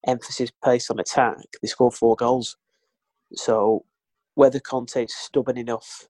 emphasis 0.08 0.52
placed 0.64 0.90
on 0.90 1.00
attack, 1.00 1.38
they 1.62 1.68
scored 1.68 1.94
four 1.94 2.16
goals. 2.16 2.58
So 3.34 3.86
whether 4.36 4.60
Conte's 4.60 5.16
stubborn 5.16 5.58
enough 5.58 6.08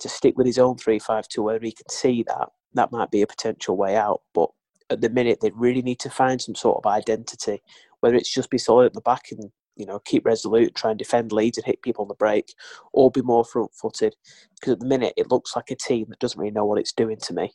to 0.00 0.08
stick 0.08 0.36
with 0.36 0.46
his 0.46 0.58
own 0.58 0.76
3 0.76 0.98
5 0.98 1.28
2, 1.28 1.42
whether 1.42 1.64
he 1.64 1.72
can 1.72 1.88
see 1.88 2.22
that, 2.24 2.48
that 2.74 2.92
might 2.92 3.10
be 3.10 3.22
a 3.22 3.26
potential 3.26 3.76
way 3.76 3.96
out. 3.96 4.22
But 4.34 4.50
at 4.90 5.00
the 5.00 5.08
minute, 5.08 5.40
they 5.40 5.50
really 5.54 5.82
need 5.82 6.00
to 6.00 6.10
find 6.10 6.40
some 6.40 6.54
sort 6.54 6.78
of 6.78 6.86
identity, 6.86 7.62
whether 8.00 8.16
it's 8.16 8.32
just 8.32 8.50
be 8.50 8.58
solid 8.58 8.86
at 8.86 8.92
the 8.94 9.00
back 9.00 9.30
and 9.30 9.50
you 9.76 9.86
know 9.86 9.98
keep 10.00 10.24
resolute, 10.24 10.74
try 10.74 10.90
and 10.90 10.98
defend 10.98 11.32
leads 11.32 11.58
and 11.58 11.66
hit 11.66 11.82
people 11.82 12.02
on 12.02 12.08
the 12.08 12.14
break, 12.14 12.54
or 12.92 13.10
be 13.10 13.22
more 13.22 13.44
front-footed. 13.44 14.14
Because 14.58 14.74
at 14.74 14.80
the 14.80 14.86
minute, 14.86 15.14
it 15.16 15.30
looks 15.30 15.56
like 15.56 15.70
a 15.70 15.76
team 15.76 16.06
that 16.08 16.18
doesn't 16.18 16.38
really 16.38 16.52
know 16.52 16.64
what 16.64 16.78
it's 16.78 16.92
doing 16.92 17.18
to 17.18 17.34
me. 17.34 17.52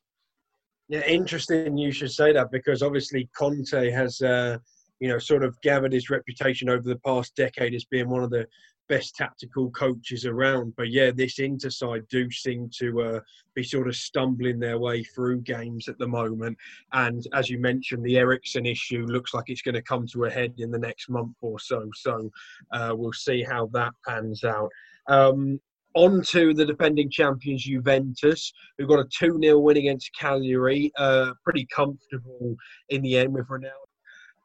Yeah, 0.89 1.05
interesting. 1.05 1.77
You 1.77 1.91
should 1.91 2.11
say 2.11 2.31
that 2.31 2.51
because 2.51 2.81
obviously 2.81 3.29
Conte 3.37 3.89
has, 3.91 4.21
uh, 4.21 4.57
you 4.99 5.09
know, 5.09 5.19
sort 5.19 5.43
of 5.43 5.59
gathered 5.61 5.91
his 5.91 6.09
reputation 6.09 6.69
over 6.69 6.87
the 6.87 6.99
past 7.05 7.35
decade 7.35 7.75
as 7.75 7.85
being 7.85 8.09
one 8.09 8.23
of 8.23 8.29
the 8.29 8.47
best 8.87 9.15
tactical 9.15 9.69
coaches 9.71 10.25
around. 10.25 10.73
But 10.75 10.89
yeah, 10.89 11.11
this 11.11 11.39
Inter 11.39 11.69
side 11.69 12.07
do 12.09 12.29
seem 12.31 12.69
to 12.79 13.01
uh, 13.01 13.19
be 13.53 13.63
sort 13.63 13.87
of 13.87 13.95
stumbling 13.95 14.59
their 14.59 14.79
way 14.79 15.03
through 15.03 15.41
games 15.41 15.87
at 15.87 15.97
the 15.97 16.07
moment. 16.07 16.57
And 16.93 17.25
as 17.33 17.49
you 17.49 17.59
mentioned, 17.59 18.03
the 18.03 18.17
Eriksen 18.17 18.65
issue 18.65 19.05
looks 19.05 19.33
like 19.33 19.45
it's 19.47 19.61
going 19.61 19.75
to 19.75 19.81
come 19.81 20.05
to 20.13 20.25
a 20.25 20.29
head 20.29 20.53
in 20.57 20.71
the 20.71 20.79
next 20.79 21.09
month 21.09 21.35
or 21.41 21.59
so. 21.59 21.89
So 21.95 22.31
uh, 22.71 22.93
we'll 22.95 23.13
see 23.13 23.43
how 23.43 23.67
that 23.73 23.93
pans 24.07 24.43
out. 24.43 24.69
Um, 25.07 25.59
on 25.93 26.21
to 26.21 26.53
the 26.53 26.65
defending 26.65 27.09
champions 27.09 27.63
Juventus, 27.63 28.53
who 28.77 28.85
got 28.85 28.99
a 28.99 29.07
2 29.17 29.39
0 29.41 29.59
win 29.59 29.77
against 29.77 30.11
Cagliari. 30.15 30.91
Uh, 30.95 31.31
pretty 31.43 31.65
comfortable 31.73 32.55
in 32.89 33.01
the 33.01 33.17
end 33.17 33.33
with 33.33 33.47
Ronaldo 33.47 33.87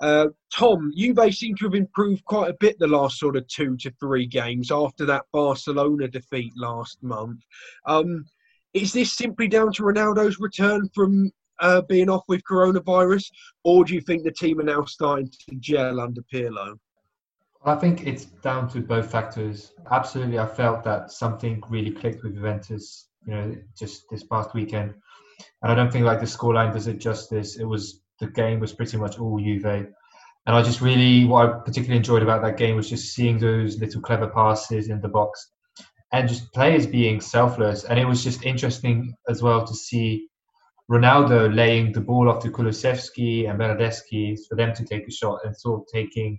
uh, 0.02 0.26
Tom, 0.52 0.92
Juve 0.96 1.32
seem 1.32 1.54
to 1.56 1.64
have 1.64 1.74
improved 1.74 2.24
quite 2.24 2.50
a 2.50 2.56
bit 2.58 2.78
the 2.78 2.88
last 2.88 3.18
sort 3.18 3.36
of 3.36 3.46
two 3.46 3.76
to 3.78 3.90
three 4.00 4.26
games 4.26 4.72
after 4.72 5.06
that 5.06 5.24
Barcelona 5.32 6.08
defeat 6.08 6.52
last 6.56 7.00
month. 7.02 7.40
Um, 7.86 8.26
is 8.74 8.92
this 8.92 9.12
simply 9.12 9.46
down 9.46 9.72
to 9.74 9.84
Ronaldo's 9.84 10.40
return 10.40 10.88
from 10.92 11.30
uh, 11.60 11.82
being 11.82 12.10
off 12.10 12.24
with 12.26 12.42
coronavirus, 12.42 13.30
or 13.62 13.84
do 13.84 13.94
you 13.94 14.00
think 14.00 14.24
the 14.24 14.32
team 14.32 14.58
are 14.58 14.64
now 14.64 14.84
starting 14.84 15.30
to 15.48 15.56
gel 15.56 16.00
under 16.00 16.22
Pirlo? 16.22 16.76
I 17.64 17.76
think 17.76 18.04
it's 18.04 18.24
down 18.24 18.68
to 18.70 18.80
both 18.80 19.08
factors. 19.08 19.72
Absolutely, 19.92 20.40
I 20.40 20.46
felt 20.46 20.82
that 20.82 21.12
something 21.12 21.62
really 21.68 21.92
clicked 21.92 22.24
with 22.24 22.34
Juventus. 22.34 23.08
You 23.24 23.34
know, 23.34 23.56
just 23.78 24.02
this 24.10 24.24
past 24.24 24.52
weekend, 24.52 24.94
and 25.62 25.70
I 25.70 25.76
don't 25.76 25.92
think 25.92 26.04
like 26.04 26.18
the 26.18 26.26
scoreline 26.26 26.72
does 26.72 26.88
it 26.88 26.98
justice. 26.98 27.56
It 27.56 27.64
was 27.64 28.01
the 28.22 28.28
game 28.28 28.60
was 28.60 28.72
pretty 28.72 28.96
much 28.96 29.18
all 29.18 29.38
Juve. 29.38 29.64
And 30.46 30.56
I 30.56 30.62
just 30.62 30.80
really, 30.80 31.24
what 31.24 31.46
I 31.46 31.52
particularly 31.64 31.98
enjoyed 31.98 32.22
about 32.22 32.42
that 32.42 32.56
game 32.56 32.76
was 32.76 32.88
just 32.88 33.14
seeing 33.14 33.38
those 33.38 33.78
little 33.78 34.00
clever 34.00 34.28
passes 34.28 34.88
in 34.88 35.00
the 35.00 35.08
box 35.08 35.52
and 36.12 36.28
just 36.28 36.52
players 36.52 36.86
being 36.86 37.20
selfless. 37.20 37.84
And 37.84 37.98
it 37.98 38.04
was 38.04 38.24
just 38.24 38.44
interesting 38.44 39.14
as 39.28 39.42
well 39.42 39.66
to 39.66 39.74
see 39.74 40.28
Ronaldo 40.90 41.54
laying 41.54 41.92
the 41.92 42.00
ball 42.00 42.28
off 42.28 42.42
to 42.42 42.50
Kulusevski 42.50 43.48
and 43.48 43.58
Bernardeschi 43.58 44.36
for 44.48 44.56
them 44.56 44.74
to 44.74 44.84
take 44.84 45.06
a 45.06 45.10
shot 45.10 45.40
and 45.44 45.56
sort 45.56 45.80
of 45.80 45.86
taking, 45.92 46.38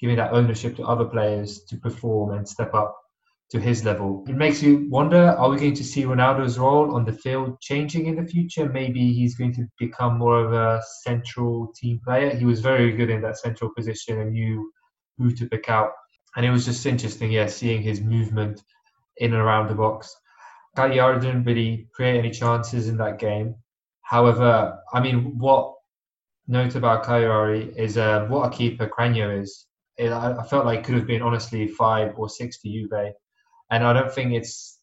giving 0.00 0.16
that 0.16 0.32
ownership 0.32 0.76
to 0.76 0.84
other 0.84 1.04
players 1.04 1.64
to 1.68 1.76
perform 1.76 2.36
and 2.36 2.48
step 2.48 2.74
up 2.74 2.96
to 3.50 3.60
his 3.60 3.84
level. 3.84 4.24
It 4.28 4.36
makes 4.36 4.62
you 4.62 4.88
wonder 4.90 5.30
are 5.30 5.50
we 5.50 5.58
going 5.58 5.74
to 5.74 5.84
see 5.84 6.04
Ronaldo's 6.04 6.58
role 6.58 6.94
on 6.94 7.04
the 7.04 7.12
field 7.12 7.60
changing 7.60 8.06
in 8.06 8.16
the 8.16 8.26
future? 8.28 8.68
Maybe 8.68 9.12
he's 9.12 9.36
going 9.36 9.54
to 9.54 9.66
become 9.78 10.18
more 10.18 10.44
of 10.44 10.52
a 10.52 10.82
central 11.02 11.72
team 11.76 12.00
player. 12.04 12.34
He 12.34 12.44
was 12.44 12.60
very 12.60 12.92
good 12.92 13.10
in 13.10 13.22
that 13.22 13.38
central 13.38 13.70
position 13.76 14.20
and 14.20 14.32
knew 14.32 14.72
who 15.18 15.30
to 15.32 15.46
pick 15.46 15.68
out. 15.68 15.90
And 16.36 16.44
it 16.44 16.50
was 16.50 16.64
just 16.64 16.84
interesting, 16.84 17.30
yeah, 17.30 17.46
seeing 17.46 17.82
his 17.82 18.00
movement 18.00 18.62
in 19.18 19.32
and 19.32 19.40
around 19.40 19.68
the 19.68 19.74
box. 19.74 20.14
Cagliari 20.74 21.20
didn't 21.20 21.44
really 21.44 21.88
create 21.94 22.18
any 22.18 22.30
chances 22.30 22.88
in 22.88 22.96
that 22.96 23.20
game. 23.20 23.54
However, 24.02 24.78
I 24.92 25.00
mean, 25.00 25.38
what 25.38 25.74
note 26.48 26.74
about 26.74 27.04
Cagliari 27.04 27.72
is 27.76 27.96
uh, 27.96 28.26
what 28.26 28.52
a 28.52 28.56
keeper 28.56 28.88
Cragno 28.88 29.40
is. 29.40 29.66
It, 29.96 30.10
I, 30.10 30.42
felt 30.50 30.66
like 30.66 30.82
could 30.82 30.96
have 30.96 31.06
been 31.06 31.22
honestly 31.22 31.68
five 31.68 32.14
or 32.16 32.28
six 32.28 32.60
to 32.60 32.68
Juve 32.68 33.14
and 33.74 33.84
I 33.84 33.92
don't 33.92 34.12
think 34.12 34.32
it's 34.32 34.78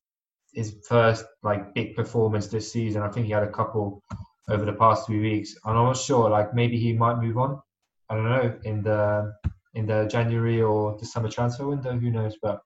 his 0.53 0.75
first 0.87 1.23
like 1.43 1.73
big 1.73 1.95
performance 1.95 2.47
this 2.47 2.71
season. 2.71 3.01
I 3.01 3.07
think 3.09 3.25
he 3.25 3.31
had 3.31 3.43
a 3.43 3.51
couple 3.51 4.03
over 4.49 4.65
the 4.65 4.73
past 4.73 5.07
three 5.07 5.21
weeks, 5.21 5.55
and 5.63 5.77
I'm 5.77 5.85
not 5.85 5.97
sure. 5.97 6.29
Like 6.29 6.53
maybe 6.53 6.77
he 6.77 6.91
might 6.91 7.21
move 7.21 7.37
on. 7.37 7.61
I 8.09 8.15
don't 8.15 8.25
know 8.25 8.59
in 8.65 8.83
the 8.83 9.33
in 9.75 9.85
the 9.85 10.07
January 10.11 10.61
or 10.61 10.97
the 10.99 11.05
summer 11.05 11.29
transfer 11.29 11.65
window. 11.67 11.97
Who 11.97 12.11
knows? 12.11 12.35
But 12.41 12.59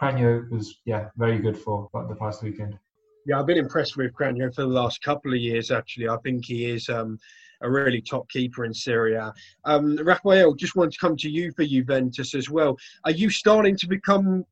Cragno 0.00 0.48
was 0.50 0.80
yeah 0.84 1.08
very 1.16 1.38
good 1.40 1.58
for 1.58 1.90
the 1.92 2.14
past 2.14 2.44
weekend. 2.44 2.78
Yeah, 3.26 3.40
I've 3.40 3.46
been 3.46 3.58
impressed 3.58 3.96
with 3.96 4.12
Cragno 4.12 4.54
for 4.54 4.62
the 4.62 4.68
last 4.68 5.02
couple 5.02 5.32
of 5.32 5.38
years. 5.40 5.72
Actually, 5.72 6.08
I 6.08 6.16
think 6.18 6.44
he 6.44 6.66
is 6.66 6.88
um, 6.88 7.18
a 7.60 7.68
really 7.70 8.00
top 8.00 8.28
keeper 8.28 8.64
in 8.64 8.74
Serie 8.74 9.14
A. 9.14 9.32
Um, 9.64 9.96
Raphael, 9.96 10.54
just 10.54 10.76
wanted 10.76 10.92
to 10.92 10.98
come 10.98 11.16
to 11.16 11.28
you 11.28 11.52
for 11.52 11.64
Juventus 11.64 12.34
as 12.36 12.48
well. 12.48 12.76
Are 13.04 13.10
you 13.10 13.30
starting 13.30 13.76
to 13.78 13.88
become 13.88 14.44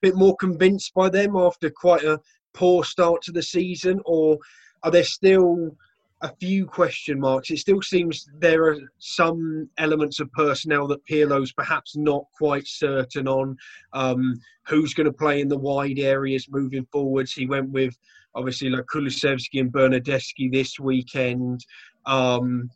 bit 0.00 0.16
more 0.16 0.36
convinced 0.36 0.94
by 0.94 1.08
them 1.08 1.36
after 1.36 1.70
quite 1.70 2.04
a 2.04 2.20
poor 2.54 2.84
start 2.84 3.22
to 3.22 3.32
the 3.32 3.42
season, 3.42 4.00
or 4.04 4.38
are 4.82 4.90
there 4.90 5.04
still 5.04 5.76
a 6.22 6.34
few 6.36 6.66
question 6.66 7.20
marks? 7.20 7.50
It 7.50 7.58
still 7.58 7.82
seems 7.82 8.28
there 8.38 8.64
are 8.64 8.78
some 8.98 9.68
elements 9.78 10.20
of 10.20 10.32
personnel 10.32 10.86
that 10.88 11.04
Pirlo's 11.04 11.52
perhaps 11.52 11.96
not 11.96 12.24
quite 12.36 12.66
certain 12.66 13.28
on. 13.28 13.56
Um, 13.92 14.40
who's 14.66 14.94
going 14.94 15.06
to 15.06 15.12
play 15.12 15.40
in 15.40 15.48
the 15.48 15.58
wide 15.58 15.98
areas 15.98 16.48
moving 16.50 16.86
forwards? 16.92 17.32
He 17.32 17.46
went 17.46 17.70
with 17.70 17.96
obviously 18.34 18.70
like 18.70 18.84
Kulusevski 18.92 19.60
and 19.60 19.72
Bernardeschi 19.72 20.50
this 20.52 20.78
weekend. 20.78 21.64
Um, 22.06 22.70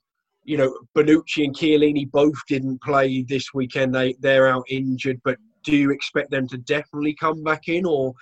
you 0.45 0.57
know, 0.57 0.77
Bonucci 0.97 1.45
and 1.45 1.55
Chiellini 1.55 2.11
both 2.11 2.39
didn't 2.49 2.83
play 2.83 3.23
this 3.23 3.55
weekend. 3.55 3.95
They 3.95 4.15
they're 4.21 4.49
out 4.49 4.65
injured, 4.69 5.21
but 5.25 5.39
do 5.65 5.77
you 5.77 5.91
expect 5.91 6.31
them 6.31 6.49
to 6.49 6.59
definitely 6.59 7.15
come 7.15 7.43
back 7.43 7.69
in, 7.69 7.85
or 7.87 8.15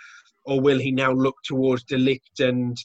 or 0.44 0.60
will 0.60 0.78
he 0.78 0.90
now 0.90 1.12
look 1.12 1.36
towards 1.44 1.84
De 1.84 1.96
Ligt 1.96 2.40
and 2.40 2.76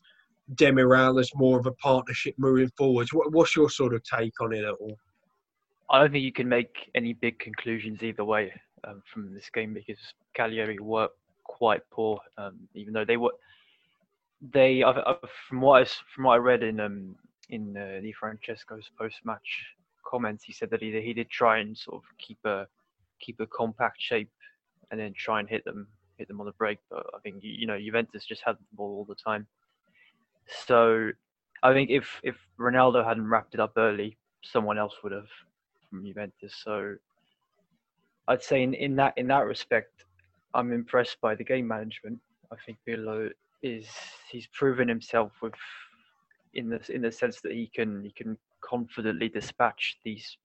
Demiral 0.55 1.19
as 1.19 1.31
more 1.35 1.59
of 1.59 1.65
a 1.65 1.71
partnership 1.73 2.35
moving 2.37 2.71
forwards? 2.77 3.13
What, 3.13 3.31
what's 3.31 3.55
your 3.55 3.69
sort 3.69 3.93
of 3.93 4.03
take 4.03 4.39
on 4.41 4.53
it 4.53 4.63
at 4.63 4.73
all? 4.73 4.97
I 5.89 5.99
don't 5.99 6.11
think 6.11 6.23
you 6.23 6.33
can 6.33 6.49
make 6.49 6.91
any 6.95 7.13
big 7.13 7.39
conclusions 7.39 8.01
either 8.03 8.25
way 8.25 8.53
um, 8.83 9.01
from 9.11 9.33
this 9.33 9.49
game 9.49 9.73
because 9.73 9.99
Cagliari 10.33 10.79
were 10.79 11.09
quite 11.43 11.81
poor, 11.91 12.19
um, 12.37 12.67
even 12.73 12.93
though 12.93 13.05
they 13.05 13.17
were. 13.17 13.33
They, 14.51 14.83
I've, 14.83 14.97
I've, 14.97 15.29
from 15.47 15.61
what 15.61 15.81
I, 15.81 15.85
from 16.13 16.25
what 16.25 16.33
I 16.33 16.37
read 16.37 16.63
in 16.63 16.79
um, 16.79 17.15
in 17.49 17.77
uh, 17.77 17.99
Francesco's 18.19 18.89
post-match 18.97 19.65
comments, 20.05 20.43
he 20.43 20.53
said 20.53 20.69
that 20.71 20.81
he 20.81 20.91
he 21.01 21.13
did 21.13 21.29
try 21.29 21.59
and 21.59 21.77
sort 21.77 21.97
of 21.97 22.03
keep 22.17 22.37
a 22.45 22.67
keep 23.25 23.39
a 23.39 23.47
compact 23.47 24.01
shape 24.01 24.29
and 24.91 24.99
then 24.99 25.13
try 25.15 25.39
and 25.39 25.49
hit 25.49 25.65
them 25.65 25.87
hit 26.17 26.27
them 26.27 26.39
on 26.39 26.45
the 26.45 26.53
break. 26.53 26.79
But 26.89 27.05
I 27.15 27.19
think 27.19 27.37
you 27.41 27.67
know 27.67 27.79
Juventus 27.79 28.25
just 28.25 28.43
had 28.45 28.55
the 28.55 28.75
ball 28.75 28.97
all 28.97 29.05
the 29.05 29.15
time. 29.15 29.47
So 30.67 31.11
I 31.63 31.73
think 31.73 31.89
if 31.89 32.19
if 32.23 32.35
Ronaldo 32.59 33.05
hadn't 33.05 33.27
wrapped 33.27 33.53
it 33.53 33.59
up 33.59 33.73
early, 33.77 34.17
someone 34.43 34.77
else 34.77 34.95
would 35.03 35.11
have 35.11 35.27
from 35.89 36.05
Juventus. 36.05 36.55
So 36.63 36.95
I'd 38.27 38.43
say 38.43 38.63
in, 38.63 38.73
in 38.73 38.95
that 38.97 39.13
in 39.17 39.27
that 39.27 39.45
respect, 39.45 40.05
I'm 40.53 40.71
impressed 40.71 41.17
by 41.21 41.35
the 41.35 41.43
game 41.43 41.67
management. 41.67 42.19
I 42.51 42.55
think 42.65 42.77
Pirlo 42.87 43.29
is 43.63 43.87
he's 44.31 44.47
proven 44.47 44.87
himself 44.87 45.31
with 45.41 45.53
in 46.53 46.69
the 46.69 46.79
in 46.93 47.01
the 47.01 47.11
sense 47.11 47.41
that 47.41 47.51
he 47.51 47.69
can 47.73 48.03
he 48.03 48.11
can 48.11 48.37
confidently 48.61 49.29
dispatch 49.29 49.97
these 50.03 50.37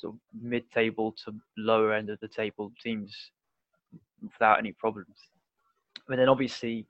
sort 0.00 0.14
of 0.14 0.20
mid-table 0.40 1.14
to 1.24 1.34
lower 1.56 1.92
end 1.92 2.10
of 2.10 2.18
the 2.20 2.28
table 2.28 2.72
teams 2.82 3.14
without 4.22 4.58
any 4.58 4.72
problems. 4.72 5.16
But 6.08 6.16
then 6.16 6.28
obviously, 6.28 6.86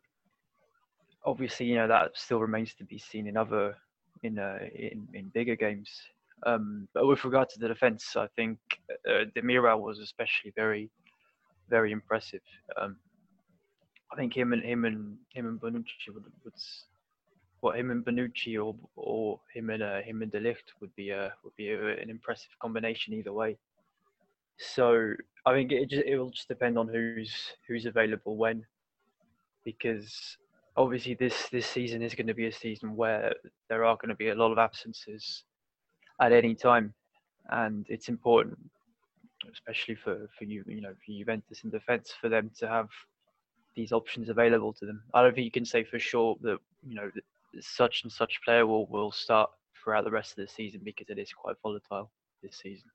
obviously 1.24 1.66
you 1.66 1.76
know 1.76 1.88
that 1.88 2.12
still 2.14 2.40
remains 2.40 2.74
to 2.74 2.84
be 2.84 2.98
seen 2.98 3.26
in 3.26 3.36
other 3.36 3.76
in 4.22 4.38
uh, 4.38 4.58
in 4.74 5.06
in 5.14 5.28
bigger 5.28 5.56
games. 5.56 5.90
Um, 6.46 6.88
but 6.94 7.06
with 7.06 7.24
regard 7.24 7.48
to 7.50 7.58
the 7.58 7.68
defence, 7.68 8.16
I 8.16 8.26
think 8.36 8.58
uh, 9.08 9.24
Demiral 9.36 9.80
was 9.80 9.98
especially 9.98 10.52
very, 10.56 10.90
very 11.68 11.92
impressive. 11.92 12.40
Um, 12.80 12.96
I 14.12 14.16
think 14.16 14.36
him 14.36 14.52
and 14.52 14.62
him 14.62 14.84
and 14.84 15.16
him 15.34 15.46
and 15.46 15.60
Bonucci 15.60 16.08
would, 16.14 16.24
would 16.44 16.54
what 17.60 17.78
him 17.78 17.90
and 17.90 18.04
Bonucci 18.04 18.62
or 18.62 18.74
or 18.96 19.40
him 19.52 19.70
and 19.70 19.82
uh, 19.82 20.00
him 20.00 20.22
and 20.22 20.32
De 20.32 20.40
Ligt 20.40 20.72
would 20.80 20.94
be 20.96 21.10
a 21.10 21.32
would 21.44 21.54
be 21.56 21.70
a, 21.70 21.96
an 21.98 22.10
impressive 22.10 22.50
combination 22.60 23.14
either 23.14 23.32
way. 23.32 23.56
So 24.58 25.14
I 25.46 25.52
think 25.54 25.72
it 25.72 25.88
just, 25.88 26.04
it 26.04 26.18
will 26.18 26.30
just 26.30 26.48
depend 26.48 26.78
on 26.78 26.88
who's 26.88 27.34
who's 27.66 27.86
available 27.86 28.36
when, 28.36 28.64
because 29.64 30.36
obviously 30.76 31.14
this 31.14 31.48
this 31.50 31.66
season 31.66 32.02
is 32.02 32.14
going 32.14 32.26
to 32.26 32.34
be 32.34 32.46
a 32.46 32.52
season 32.52 32.96
where 32.96 33.34
there 33.68 33.84
are 33.84 33.96
going 33.96 34.10
to 34.10 34.14
be 34.14 34.28
a 34.28 34.34
lot 34.34 34.52
of 34.52 34.58
absences 34.58 35.44
at 36.20 36.32
any 36.32 36.54
time, 36.54 36.92
and 37.50 37.86
it's 37.88 38.08
important, 38.08 38.58
especially 39.52 39.94
for 39.94 40.28
for 40.38 40.44
you 40.44 40.64
you 40.66 40.80
know 40.80 40.94
for 40.94 41.12
Juventus 41.12 41.64
in 41.64 41.70
defence 41.70 42.12
for 42.20 42.28
them 42.28 42.50
to 42.58 42.68
have 42.68 42.88
these 43.76 43.92
options 43.92 44.28
available 44.28 44.72
to 44.74 44.86
them. 44.86 45.02
I 45.14 45.22
don't 45.22 45.34
think 45.34 45.44
you 45.44 45.50
can 45.50 45.64
say 45.64 45.84
for 45.84 45.98
sure 45.98 46.36
that 46.42 46.58
you 46.86 46.94
know 46.96 47.10
such 47.60 48.02
and 48.02 48.12
such 48.12 48.40
player 48.44 48.66
will 48.66 48.86
will 48.88 49.12
start 49.12 49.50
throughout 49.82 50.04
the 50.04 50.10
rest 50.10 50.32
of 50.32 50.46
the 50.46 50.52
season 50.52 50.80
because 50.84 51.08
it 51.08 51.18
is 51.18 51.32
quite 51.32 51.56
volatile 51.62 52.10
this 52.42 52.58
season. 52.62 52.90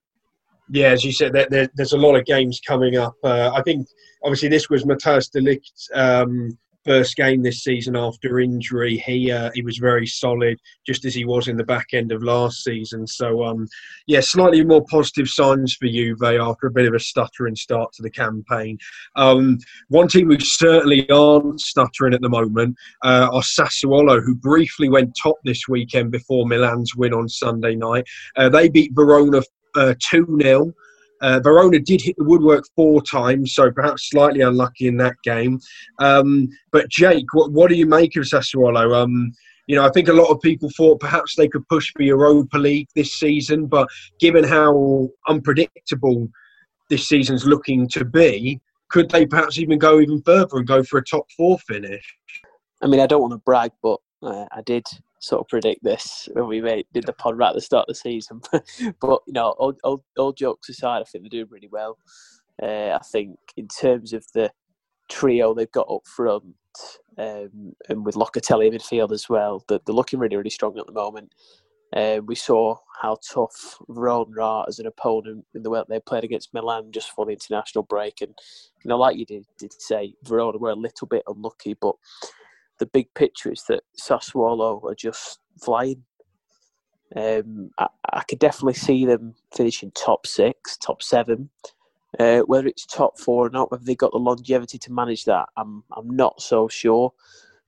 Yeah, 0.70 0.88
as 0.88 1.04
you 1.04 1.12
said, 1.12 1.34
there, 1.34 1.48
there, 1.50 1.70
there's 1.76 1.94
a 1.94 1.98
lot 1.98 2.16
of 2.16 2.26
games 2.26 2.60
coming 2.66 2.98
up. 2.98 3.14
Uh, 3.24 3.52
I 3.54 3.62
think 3.62 3.88
obviously 4.24 4.50
this 4.50 4.70
was 4.70 4.84
Matthijs 4.84 5.30
de 5.32 5.40
Ligt 5.40 5.90
um, 5.94 6.58
first 6.86 7.16
game 7.16 7.42
this 7.42 7.64
season 7.64 7.96
after 7.96 8.40
injury. 8.40 8.98
He 8.98 9.32
uh, 9.32 9.52
he 9.54 9.62
was 9.62 9.78
very 9.78 10.08
solid, 10.08 10.60
just 10.86 11.06
as 11.06 11.14
he 11.14 11.26
was 11.26 11.48
in 11.48 11.58
the 11.58 11.64
back 11.64 11.88
end 11.94 12.12
of 12.12 12.24
last 12.24 12.64
season. 12.64 13.08
So, 13.08 13.44
um, 13.44 13.68
yeah, 14.08 14.22
slightly 14.22 14.64
more 14.64 14.86
positive 14.86 15.28
signs 15.28 15.76
for 15.76 15.88
Juve 15.88 16.22
after 16.24 16.68
a 16.68 16.72
bit 16.72 16.88
of 16.88 16.94
a 16.94 17.00
stuttering 17.00 17.56
start 17.56 17.92
to 17.94 18.04
the 18.04 18.10
campaign. 18.10 18.78
Um, 19.16 19.60
one 19.90 20.08
team 20.08 20.30
who 20.30 20.40
certainly 20.40 21.10
aren't 21.10 21.60
stuttering 21.60 22.14
at 22.14 22.22
the 22.22 22.30
moment 22.30 22.76
uh, 23.04 23.30
are 23.32 23.42
Sassuolo, 23.42 24.24
who 24.24 24.36
briefly 24.36 24.90
went 24.90 25.18
top 25.22 25.38
this 25.44 25.68
weekend 25.68 26.12
before 26.12 26.48
Milan's 26.48 26.96
win 26.96 27.14
on 27.14 27.28
Sunday 27.28 27.76
night. 27.76 28.06
Uh, 28.36 28.50
they 28.50 28.70
beat 28.70 28.92
Verona 28.94 29.42
uh, 29.76 29.94
2 30.00 30.40
0. 30.42 30.74
Uh, 31.22 31.40
Verona 31.40 31.80
did 31.80 32.02
hit 32.02 32.16
the 32.18 32.24
woodwork 32.24 32.66
four 32.76 33.02
times, 33.02 33.54
so 33.54 33.72
perhaps 33.72 34.10
slightly 34.10 34.42
unlucky 34.42 34.88
in 34.88 34.98
that 34.98 35.16
game. 35.24 35.60
Um, 36.00 36.50
but 36.72 36.90
Jake, 36.90 37.34
what, 37.34 37.52
what 37.52 37.70
do 37.70 37.76
you 37.76 37.86
make 37.86 38.16
of 38.16 38.24
Sassuolo? 38.24 38.96
Um, 38.96 39.32
you 39.68 39.76
know, 39.76 39.86
I 39.86 39.90
think 39.90 40.08
a 40.08 40.14
lot 40.14 40.30
of 40.30 40.42
people 40.42 40.70
thought 40.76 41.00
perhaps 41.00 41.36
they 41.36 41.48
could 41.48 41.68
push 41.68 41.92
for 41.96 42.04
Europa 42.04 42.58
League 42.58 42.88
this 42.96 43.14
season, 43.14 43.66
but 43.66 43.88
given 44.20 44.44
how 44.44 45.10
unpredictable 45.28 46.28
this 46.90 47.08
season's 47.08 47.46
looking 47.46 47.88
to 47.90 48.06
be, 48.06 48.60
could 48.90 49.10
they 49.10 49.26
perhaps 49.26 49.58
even 49.58 49.80
go 49.80 50.00
even 50.00 50.22
further 50.22 50.58
and 50.58 50.68
go 50.68 50.84
for 50.84 51.00
a 51.00 51.04
top 51.04 51.26
four 51.36 51.58
finish? 51.60 52.04
I 52.82 52.88
mean, 52.88 53.00
I 53.00 53.08
don't 53.08 53.22
want 53.22 53.34
to 53.34 53.40
brag, 53.40 53.72
but 53.82 54.00
uh, 54.22 54.46
I 54.52 54.62
did 54.62 54.86
sort 55.26 55.42
of 55.42 55.48
predict 55.48 55.84
this 55.84 56.30
when 56.34 56.48
we 56.48 56.62
made, 56.62 56.86
did 56.94 57.06
the 57.06 57.14
pod 57.14 57.38
right 57.38 57.50
at 57.50 57.56
the 57.56 57.62
start 57.62 57.86
of 57.90 57.96
the 57.96 58.00
season. 58.00 58.42
but 59.02 59.22
you 59.26 59.34
know, 59.34 59.56
all, 59.58 59.74
all, 59.84 60.04
all, 60.18 60.34
jokes 60.34 60.70
aside, 60.70 61.02
I 61.02 61.04
think 61.04 61.24
they're 61.24 61.42
doing 61.42 61.50
really 61.50 61.70
well. 61.72 61.98
Uh, 62.62 62.92
I 62.92 63.02
think 63.12 63.38
in 63.58 63.68
terms 63.68 64.14
of 64.14 64.26
the 64.34 64.52
trio 65.10 65.54
they've 65.54 65.72
got 65.72 65.90
up 65.90 66.06
front, 66.06 66.46
um, 67.18 67.74
and 67.90 68.06
with 68.06 68.16
Locatelli 68.16 68.72
midfield 68.72 69.12
as 69.12 69.28
well, 69.28 69.64
they're, 69.68 69.80
they're, 69.86 69.96
looking 69.96 70.20
really, 70.20 70.38
really 70.38 70.50
strong 70.50 70.78
at 70.78 70.86
the 70.86 70.94
moment. 70.94 71.34
Uh, 71.96 72.20
we 72.26 72.36
saw 72.36 72.76
how 73.02 73.18
tough 73.34 73.78
Verona 73.90 74.42
are 74.42 74.66
as 74.68 74.80
an 74.80 74.88
opponent 74.88 75.46
in 75.54 75.64
the 75.64 75.70
way 75.70 75.82
they 75.88 76.00
played 76.00 76.24
against 76.24 76.54
Milan 76.54 76.92
just 76.92 77.12
for 77.12 77.26
the 77.26 77.32
international 77.32 77.84
break, 77.84 78.22
and 78.22 78.38
you 78.84 78.90
know, 78.90 78.98
like 78.98 79.18
you 79.18 79.26
did, 79.26 79.46
did 79.58 79.74
say, 79.82 80.14
Verona 80.24 80.58
were 80.58 80.72
a 80.72 80.76
little 80.76 81.08
bit 81.08 81.24
unlucky, 81.28 81.76
but 81.80 81.96
the 82.80 82.86
big 82.86 83.14
picture 83.14 83.52
is 83.52 83.64
that 83.70 83.84
Sassuolo 84.00 84.84
are 84.84 84.96
just 84.96 85.40
flying. 85.62 86.04
Um, 87.16 87.72
I, 87.78 87.88
I 88.12 88.24
could 88.24 88.40
definitely 88.40 88.74
see 88.74 89.06
them 89.06 89.36
finishing 89.56 89.92
top 89.92 90.28
six, 90.28 90.78
top 90.78 91.02
seven. 91.02 91.50
Uh, 92.20 92.40
whether 92.42 92.68
it's 92.68 92.86
top 92.86 93.20
four 93.20 93.46
or 93.46 93.50
not, 93.50 93.72
whether 93.72 93.84
they've 93.84 93.98
got 93.98 94.12
the 94.12 94.18
longevity 94.18 94.78
to 94.78 94.92
manage 94.92 95.26
that, 95.26 95.48
I'm 95.58 95.84
I'm 95.96 96.16
not 96.16 96.42
so 96.42 96.68
sure. 96.68 97.12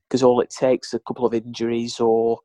Because 0.08 0.24
all 0.24 0.40
it 0.40 0.50
takes 0.50 0.90
is 0.90 0.94
a 0.94 1.00
couple 1.00 1.26
of 1.26 1.34
injuries 1.34 2.00
or 2.00 2.40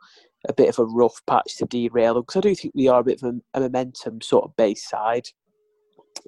a 0.48 0.53
bit 0.53 0.68
of 0.68 0.81
a 0.81 0.85
rough 0.85 1.25
patch 1.27 1.57
to 1.59 1.66
derail 1.66 2.14
them. 2.14 2.25
Because 2.25 2.38
I 2.38 2.40
do 2.40 2.55
think 2.57 2.75
we 2.75 2.88
are 2.88 3.01
a 3.01 3.05
bit 3.05 3.22
of 3.22 3.35
a, 3.35 3.59
a 3.59 3.61
momentum 3.61 4.20
sort 4.20 4.44
of 4.44 4.57
base 4.57 4.88
side. 4.88 5.29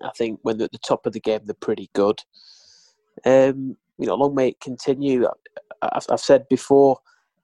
I 0.03 0.11
think 0.17 0.39
when 0.43 0.59
they're 0.59 0.67
at 0.67 0.73
the 0.73 0.79
top 0.79 1.07
of 1.07 1.13
the 1.13 1.21
game, 1.21 1.41
they're 1.45 1.55
pretty 1.55 1.91
good. 1.93 2.21
Um, 3.25 3.77
you 3.99 4.07
know, 4.07 4.15
long 4.15 4.35
may 4.35 4.49
it 4.49 4.61
continue. 4.61 5.27
I've, 5.93 6.07
I've 6.11 6.21
said 6.21 6.49
before, 6.49 6.99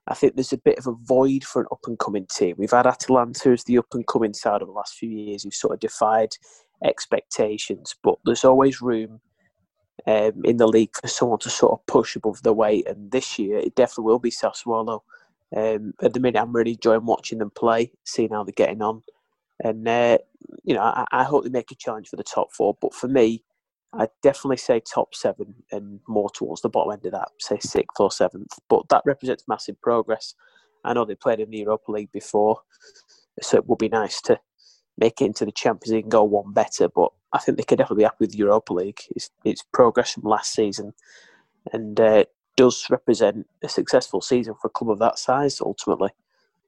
I 0.07 0.13
think 0.13 0.35
there's 0.35 0.53
a 0.53 0.57
bit 0.57 0.77
of 0.77 0.87
a 0.87 0.93
void 0.93 1.43
for 1.43 1.61
an 1.61 1.67
up 1.71 1.81
and 1.85 1.97
coming 1.99 2.25
team. 2.25 2.55
We've 2.57 2.71
had 2.71 2.87
Atalanta 2.87 3.51
as 3.51 3.63
the 3.63 3.77
up 3.77 3.93
and 3.93 4.05
coming 4.07 4.33
side 4.33 4.61
of 4.61 4.67
the 4.67 4.73
last 4.73 4.95
few 4.95 5.09
years 5.09 5.43
who've 5.43 5.53
sort 5.53 5.73
of 5.73 5.79
defied 5.79 6.35
expectations, 6.83 7.95
but 8.03 8.15
there's 8.25 8.43
always 8.43 8.81
room 8.81 9.21
um, 10.07 10.41
in 10.43 10.57
the 10.57 10.67
league 10.67 10.95
for 10.99 11.07
someone 11.07 11.39
to 11.39 11.49
sort 11.49 11.73
of 11.73 11.85
push 11.85 12.15
above 12.15 12.41
their 12.41 12.53
weight. 12.53 12.87
And 12.87 13.11
this 13.11 13.37
year, 13.37 13.57
it 13.57 13.75
definitely 13.75 14.05
will 14.05 14.19
be 14.19 14.31
Sassuolo. 14.31 15.01
Um, 15.55 15.93
at 16.01 16.13
the 16.13 16.19
minute, 16.19 16.41
I'm 16.41 16.55
really 16.55 16.71
enjoying 16.71 17.05
watching 17.05 17.39
them 17.39 17.51
play, 17.51 17.91
seeing 18.03 18.31
how 18.31 18.43
they're 18.43 18.53
getting 18.53 18.81
on. 18.81 19.03
And, 19.63 19.87
uh, 19.87 20.17
you 20.63 20.73
know, 20.73 20.81
I, 20.81 21.05
I 21.11 21.23
hope 21.23 21.43
they 21.43 21.49
make 21.49 21.71
a 21.71 21.75
challenge 21.75 22.09
for 22.09 22.15
the 22.15 22.23
top 22.23 22.51
four. 22.51 22.75
But 22.81 22.95
for 22.95 23.07
me, 23.07 23.43
I'd 23.93 24.09
definitely 24.21 24.57
say 24.57 24.79
top 24.79 25.13
seven 25.13 25.53
and 25.71 25.99
more 26.07 26.29
towards 26.29 26.61
the 26.61 26.69
bottom 26.69 26.93
end 26.93 27.05
of 27.05 27.11
that, 27.11 27.29
say 27.39 27.59
sixth 27.59 27.99
or 27.99 28.11
seventh. 28.11 28.57
But 28.69 28.87
that 28.89 29.03
represents 29.05 29.47
massive 29.47 29.81
progress. 29.81 30.33
I 30.83 30.93
know 30.93 31.05
they 31.05 31.15
played 31.15 31.39
in 31.39 31.51
the 31.51 31.59
Europa 31.59 31.91
League 31.91 32.11
before, 32.11 32.61
so 33.41 33.57
it 33.57 33.67
would 33.67 33.77
be 33.77 33.89
nice 33.89 34.21
to 34.21 34.39
make 34.97 35.21
it 35.21 35.25
into 35.25 35.45
the 35.45 35.51
Champions 35.51 35.93
League 35.93 36.05
and 36.05 36.11
go 36.11 36.23
one 36.23 36.53
better. 36.53 36.87
But 36.87 37.11
I 37.33 37.39
think 37.39 37.57
they 37.57 37.63
could 37.63 37.77
definitely 37.77 38.01
be 38.01 38.05
happy 38.05 38.17
with 38.21 38.31
the 38.31 38.37
Europa 38.37 38.73
League. 38.73 38.99
It's, 39.15 39.29
it's 39.43 39.63
progress 39.73 40.13
from 40.13 40.23
last 40.23 40.53
season 40.53 40.93
and 41.73 41.99
uh, 41.99 42.25
does 42.55 42.87
represent 42.89 43.47
a 43.61 43.69
successful 43.69 44.21
season 44.21 44.55
for 44.59 44.67
a 44.67 44.71
club 44.71 44.91
of 44.91 44.99
that 44.99 45.19
size 45.19 45.61
ultimately 45.61 46.09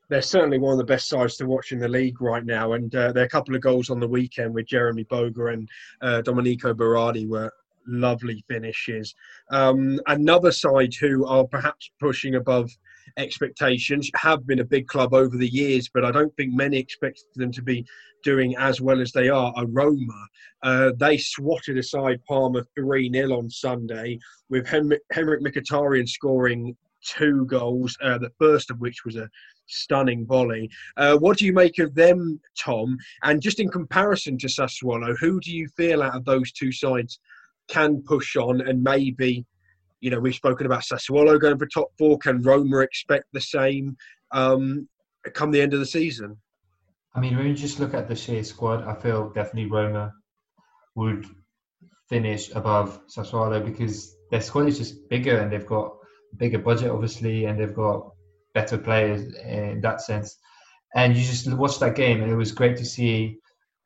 they're 0.10 0.22
certainly 0.22 0.60
one 0.60 0.74
of 0.74 0.78
the 0.78 0.84
best 0.84 1.08
sides 1.08 1.38
to 1.38 1.46
watch 1.46 1.72
in 1.72 1.80
the 1.80 1.88
league 1.88 2.22
right 2.22 2.46
now. 2.46 2.74
And 2.74 2.94
uh, 2.96 3.14
a 3.16 3.28
couple 3.28 3.56
of 3.56 3.62
goals 3.62 3.90
on 3.90 4.00
the 4.00 4.08
weekend 4.08 4.54
with 4.54 4.68
Jeremy 4.68 5.06
Boga 5.06 5.54
and 5.54 5.70
uh, 6.02 6.22
Domenico 6.22 6.74
Berardi 6.74 7.28
were 7.28 7.52
lovely 7.88 8.44
finishes. 8.48 9.16
Um, 9.50 10.00
another 10.08 10.52
side 10.52 10.94
who 10.94 11.26
are 11.26 11.46
perhaps 11.46 11.90
pushing 12.00 12.36
above 12.36 12.70
expectations. 13.18 14.10
Have 14.16 14.46
been 14.48 14.60
a 14.60 14.66
big 14.66 14.88
club 14.88 15.14
over 15.14 15.38
the 15.38 15.48
years, 15.48 15.90
but 15.94 16.06
I 16.06 16.12
don't 16.12 16.36
think 16.36 16.54
many 16.54 16.78
expected 16.78 17.26
them 17.36 17.52
to 17.52 17.62
be 17.62 17.86
doing 18.24 18.56
as 18.58 18.82
well 18.82 19.02
as 19.02 19.12
they 19.12 19.30
are. 19.30 19.54
A 19.58 19.66
Roma, 19.66 20.28
uh, 20.64 20.92
they 20.98 21.18
swatted 21.18 21.78
aside 21.78 22.24
Parma 22.28 22.64
3 22.76 23.12
0 23.12 23.38
on 23.38 23.50
Sunday, 23.50 24.20
with 24.50 24.66
Henrikh, 24.66 25.00
Henrikh 25.14 25.42
Mkhitaryan 25.42 26.08
scoring 26.08 26.76
two 27.06 27.46
goals, 27.46 27.98
uh, 28.02 28.18
the 28.18 28.32
first 28.40 28.72
of 28.72 28.80
which 28.80 29.04
was 29.06 29.18
a 29.18 29.30
stunning 29.68 30.26
volley. 30.26 30.70
Uh, 30.98 31.18
what 31.18 31.38
do 31.38 31.46
you 31.46 31.54
make 31.54 31.80
of 31.80 31.96
them, 31.96 32.40
Tom? 32.58 32.98
And 33.24 33.42
just 33.42 33.60
in 33.60 33.70
comparison 33.70 34.38
to 34.40 34.48
Sassuolo, 34.48 35.16
who 35.20 35.40
do 35.40 35.52
you 35.52 35.68
feel 35.70 36.04
out 36.04 36.16
of 36.16 36.26
those 36.26 36.52
two 36.52 36.72
sides 36.72 37.20
can 37.70 38.02
push 38.02 38.36
on 38.36 38.62
and 38.62 38.84
maybe, 38.84 39.46
you 40.02 40.10
know, 40.10 40.20
we've 40.20 40.36
spoken 40.36 40.66
about 40.66 40.84
Sassuolo 40.84 41.40
going 41.40 41.58
for 41.58 41.66
top 41.66 41.92
four. 41.98 42.18
Can 42.18 42.42
Roma 42.42 42.80
expect 42.80 43.26
the 43.32 43.42
same 43.42 43.96
um, 44.32 44.88
come 45.34 45.52
the 45.52 45.62
end 45.62 45.74
of 45.74 45.80
the 45.80 45.86
season? 45.86 46.38
I 47.16 47.20
mean, 47.20 47.38
when 47.38 47.48
you 47.48 47.54
just 47.54 47.80
look 47.80 47.94
at 47.94 48.08
the 48.08 48.16
sheer 48.16 48.44
squad, 48.44 48.84
I 48.84 49.00
feel 49.00 49.30
definitely 49.30 49.70
Roma 49.70 50.14
would 50.96 51.26
finish 52.10 52.52
above 52.54 53.00
Sassuolo 53.08 53.64
because 53.64 54.16
their 54.32 54.42
squad 54.42 54.68
is 54.68 54.78
just 54.78 55.10
bigger 55.10 55.38
and 55.38 55.52
they've 55.52 55.66
got 55.66 55.94
bigger 56.38 56.60
budget, 56.60 56.90
obviously, 56.92 57.46
and 57.46 57.60
they've 57.60 57.74
got 57.74 58.13
better 58.54 58.78
players 58.78 59.34
in 59.36 59.82
that 59.82 60.02
sense. 60.02 60.38
And 60.96 61.16
you 61.16 61.24
just 61.24 61.52
watched 61.54 61.80
that 61.80 61.96
game, 61.96 62.22
and 62.22 62.32
it 62.32 62.36
was 62.36 62.52
great 62.52 62.78
to 62.78 62.86
see 62.86 63.40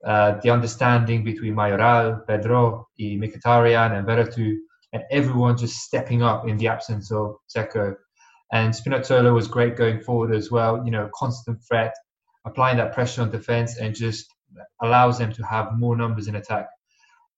uh, 0.06 0.40
the 0.42 0.50
understanding 0.50 1.24
between 1.24 1.56
Mayoral, 1.56 2.22
Pedro, 2.28 2.88
Mkhitaryan, 3.00 3.98
and 3.98 4.08
Veretout, 4.08 4.58
and 4.94 5.04
everyone 5.12 5.58
just 5.58 5.78
stepping 5.78 6.22
up 6.22 6.48
in 6.48 6.58
the 6.58 6.68
absence 6.68 7.12
of 7.12 7.36
Dzeko. 7.54 7.96
And 8.52 8.74
Spinazzola 8.74 9.34
was 9.34 9.48
great 9.48 9.76
going 9.76 10.02
forward 10.02 10.34
as 10.34 10.52
well. 10.52 10.84
You 10.86 10.92
know, 10.92 11.10
constant 11.16 11.60
threat, 11.68 11.94
applying 12.46 12.78
that 12.78 12.94
pressure 12.94 13.22
on 13.22 13.32
defense, 13.32 13.78
and 13.78 13.96
just 13.96 14.26
allows 14.82 15.18
them 15.18 15.34
to 15.34 15.44
have 15.44 15.78
more 15.78 15.96
numbers 15.96 16.28
in 16.28 16.36
attack. 16.36 16.68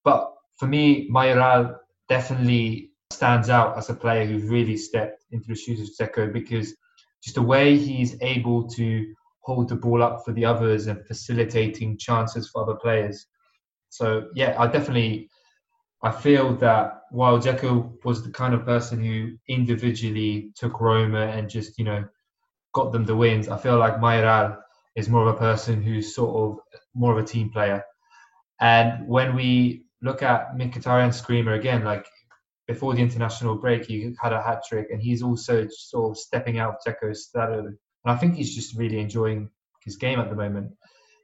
But 0.03 0.31
for 0.57 0.67
me, 0.67 1.07
Mayoral 1.09 1.75
definitely 2.07 2.91
stands 3.11 3.49
out 3.49 3.77
as 3.77 3.89
a 3.89 3.93
player 3.93 4.25
who's 4.25 4.43
really 4.43 4.77
stepped 4.77 5.25
into 5.31 5.47
the 5.47 5.55
shoes 5.55 5.79
of 5.81 5.87
Dzeko 5.95 6.31
because 6.31 6.75
just 7.23 7.35
the 7.35 7.41
way 7.41 7.77
he's 7.77 8.15
able 8.21 8.67
to 8.69 9.13
hold 9.41 9.69
the 9.69 9.75
ball 9.75 10.03
up 10.03 10.23
for 10.23 10.31
the 10.31 10.45
others 10.45 10.87
and 10.87 11.05
facilitating 11.05 11.97
chances 11.97 12.49
for 12.49 12.63
other 12.63 12.75
players. 12.75 13.25
So 13.89 14.27
yeah, 14.35 14.55
I 14.57 14.67
definitely 14.67 15.29
I 16.03 16.11
feel 16.11 16.55
that 16.57 17.01
while 17.11 17.39
Dzeko 17.39 18.05
was 18.05 18.23
the 18.23 18.31
kind 18.31 18.53
of 18.53 18.65
person 18.65 19.03
who 19.03 19.35
individually 19.47 20.51
took 20.55 20.79
Roma 20.79 21.25
and 21.27 21.49
just 21.49 21.77
you 21.77 21.85
know 21.85 22.05
got 22.73 22.91
them 22.91 23.05
the 23.05 23.15
wins, 23.15 23.49
I 23.49 23.57
feel 23.57 23.77
like 23.77 23.99
Mayoral 23.99 24.57
is 24.95 25.09
more 25.09 25.27
of 25.27 25.35
a 25.35 25.39
person 25.39 25.81
who's 25.81 26.15
sort 26.15 26.35
of 26.35 26.59
more 26.93 27.17
of 27.17 27.23
a 27.23 27.27
team 27.27 27.49
player. 27.49 27.83
And 28.61 29.07
when 29.07 29.35
we 29.35 29.85
look 30.01 30.21
at 30.21 30.55
Mkhitaryan 30.55 31.13
Screamer 31.13 31.53
again, 31.53 31.83
like 31.83 32.05
before 32.69 32.93
the 32.93 33.01
international 33.01 33.55
break, 33.55 33.85
he 33.85 34.13
had 34.21 34.31
a 34.31 34.39
hat 34.39 34.61
trick, 34.69 34.91
and 34.91 35.01
he's 35.01 35.23
also 35.23 35.67
sort 35.71 36.11
of 36.11 36.17
stepping 36.17 36.59
out 36.59 36.75
of 36.75 36.81
Dzeko's 36.85 37.31
shadow. 37.35 37.65
And 37.65 37.77
I 38.05 38.15
think 38.15 38.35
he's 38.35 38.53
just 38.53 38.77
really 38.77 38.99
enjoying 38.99 39.49
his 39.83 39.95
game 39.95 40.19
at 40.19 40.29
the 40.29 40.35
moment. 40.35 40.69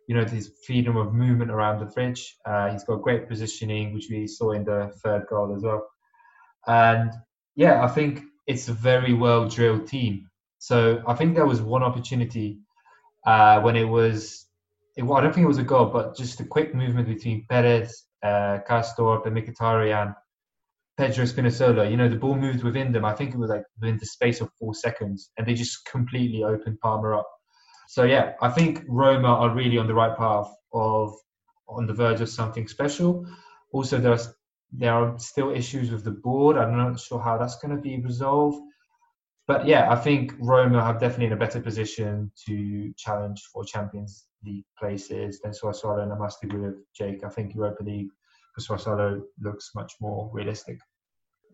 You 0.08 0.16
know, 0.16 0.26
his 0.26 0.52
freedom 0.66 0.98
of 0.98 1.14
movement 1.14 1.52
around 1.52 1.80
the 1.80 1.92
fridge. 1.92 2.36
Uh, 2.48 2.72
he's 2.72 2.84
got 2.84 3.04
great 3.04 3.30
positioning, 3.30 3.94
which 3.94 4.08
we 4.10 4.26
saw 4.26 4.54
in 4.54 4.66
the 4.66 4.92
third 5.04 5.28
goal 5.30 5.56
as 5.56 5.62
well. 5.62 5.88
And 6.66 7.12
yeah, 7.56 7.84
I 7.84 7.90
think 7.90 8.24
it's 8.48 8.68
a 8.68 8.74
very 8.74 9.14
well 9.14 9.48
drilled 9.48 9.88
team. 9.88 10.28
So 10.58 11.04
I 11.06 11.14
think 11.14 11.36
there 11.36 11.46
was 11.46 11.62
one 11.62 11.84
opportunity 11.84 12.58
uh, 13.28 13.62
when 13.62 13.76
it 13.76 13.88
was, 13.88 14.48
it, 14.98 15.04
well, 15.04 15.20
I 15.20 15.22
don't 15.22 15.34
think 15.34 15.46
it 15.46 15.56
was 15.56 15.60
a 15.60 15.64
goal, 15.64 15.86
but 15.86 16.18
just 16.18 16.40
a 16.40 16.44
quick 16.44 16.74
movement 16.74 17.08
between 17.08 17.46
Perez, 17.48 18.06
uh, 18.24 18.60
Karsdorp, 18.68 19.28
and 19.28 19.38
Mkhitaryan 19.38 20.16
Pedro 20.98 21.26
Spinazzola, 21.26 21.90
you 21.90 21.98
know, 21.98 22.08
the 22.08 22.16
ball 22.16 22.36
moved 22.36 22.64
within 22.64 22.92
them. 22.92 23.04
I 23.04 23.14
think 23.14 23.34
it 23.34 23.38
was 23.38 23.50
like 23.50 23.64
within 23.80 23.98
the 23.98 24.06
space 24.06 24.40
of 24.40 24.50
four 24.60 24.74
seconds, 24.74 25.32
and 25.38 25.46
they 25.46 25.54
just 25.54 25.86
completely 25.86 26.44
opened 26.44 26.80
Parma 26.80 27.20
up. 27.20 27.30
So 27.88 28.04
yeah, 28.04 28.34
I 28.42 28.50
think 28.50 28.84
Roma 28.88 29.28
are 29.28 29.54
really 29.54 29.78
on 29.78 29.88
the 29.88 29.94
right 29.94 30.18
path 30.18 30.50
of 30.74 31.14
on 31.68 31.88
the 31.88 31.94
verge 31.94 32.22
of 32.22 32.30
something 32.30 32.68
special. 32.68 33.26
Also, 33.72 33.98
there's 34.00 34.30
there 34.72 34.94
are 34.94 35.18
still 35.20 35.52
issues 35.52 35.92
with 35.92 36.04
the 36.04 36.12
board. 36.12 36.58
I'm 36.58 36.76
not 36.76 37.00
sure 37.00 37.20
how 37.20 37.38
that's 37.38 37.58
going 37.60 37.76
to 37.76 37.82
be 37.82 38.02
resolved. 38.02 38.60
But 39.48 39.68
yeah, 39.68 39.92
I 39.92 39.96
think 39.96 40.34
Roma 40.40 40.84
have 40.84 41.00
definitely 41.00 41.28
in 41.28 41.34
a 41.34 41.38
better 41.38 41.62
position 41.62 42.32
to 42.48 42.92
challenge 42.98 43.44
for 43.54 43.64
Champions 43.64 44.26
League 44.44 44.66
places 44.80 45.40
than 45.42 45.52
Sassuolo. 45.52 46.02
And 46.02 46.12
I 46.12 46.18
must 46.18 46.44
agree 46.44 46.62
with 46.62 46.78
Jake. 46.96 47.24
I 47.24 47.30
think 47.30 47.54
Europa 47.54 47.84
League 47.84 48.10
for 48.56 48.78
Sassuolo 48.78 49.22
looks 49.42 49.72
much 49.76 49.94
more 50.00 50.30
realistic. 50.34 50.80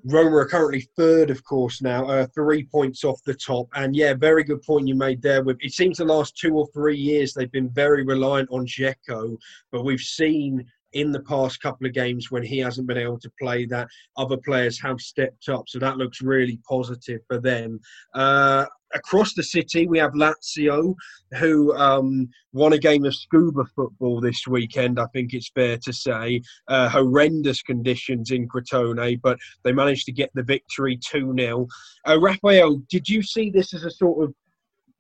Roma 0.06 0.38
are 0.38 0.48
currently 0.48 0.90
third, 0.98 1.30
of 1.30 1.44
course, 1.44 1.82
now, 1.82 2.06
uh, 2.08 2.26
three 2.34 2.64
points 2.64 3.04
off 3.04 3.22
the 3.24 3.36
top. 3.36 3.68
And 3.76 3.96
yeah, 3.96 4.16
very 4.16 4.44
good 4.44 4.64
point 4.64 4.88
you 4.88 4.96
made 4.96 5.22
there. 5.22 5.44
With 5.44 5.58
it 5.62 5.74
seems 5.74 5.98
the 5.98 6.06
last 6.06 6.36
two 6.36 6.56
or 6.56 6.68
three 6.74 6.98
years 6.98 7.34
they've 7.34 7.52
been 7.52 7.70
very 7.70 8.04
reliant 8.04 8.50
on 8.52 8.66
Dzeko, 8.66 9.38
but 9.72 9.86
we've 9.86 10.00
seen 10.00 10.66
in 10.94 11.12
the 11.12 11.22
past 11.22 11.62
couple 11.62 11.88
of 11.88 11.94
games 11.94 12.32
when 12.32 12.44
he 12.44 12.58
hasn't 12.58 12.88
been 12.88 12.98
able 12.98 13.20
to 13.20 13.32
play 13.40 13.66
that 13.66 13.88
other 14.18 14.38
players 14.38 14.80
have 14.80 15.00
stepped 15.00 15.48
up 15.48 15.64
so 15.68 15.80
that 15.80 15.98
looks 15.98 16.22
really 16.22 16.60
positive 16.68 17.22
for 17.28 17.40
them 17.40 17.80
uh, 18.14 18.66
across 18.94 19.34
the 19.34 19.44
city 19.44 19.88
we 19.88 19.98
have 19.98 20.14
lazio 20.14 20.94
who 21.38 21.76
um, 21.76 22.28
won 22.54 22.74
a 22.74 22.78
game 22.78 23.06
of 23.06 23.16
scuba 23.16 23.64
football 23.76 24.20
this 24.20 24.48
weekend 24.48 25.00
i 25.00 25.06
think 25.14 25.34
it's 25.34 25.52
fair 25.54 25.78
to 25.78 25.94
say 25.94 26.42
uh, 26.68 26.90
horrendous 26.90 27.62
conditions 27.62 28.32
in 28.32 28.48
crotone 28.48 29.20
but 29.22 29.38
they 29.64 29.72
managed 29.72 30.06
to 30.06 30.12
get 30.12 30.30
the 30.34 30.44
victory 30.44 30.98
2-0 30.98 31.68
uh, 32.08 32.20
raphael 32.20 32.82
did 32.90 33.08
you 33.08 33.22
see 33.22 33.50
this 33.50 33.74
as 33.74 33.84
a 33.84 33.92
sort 33.92 34.24
of 34.24 34.34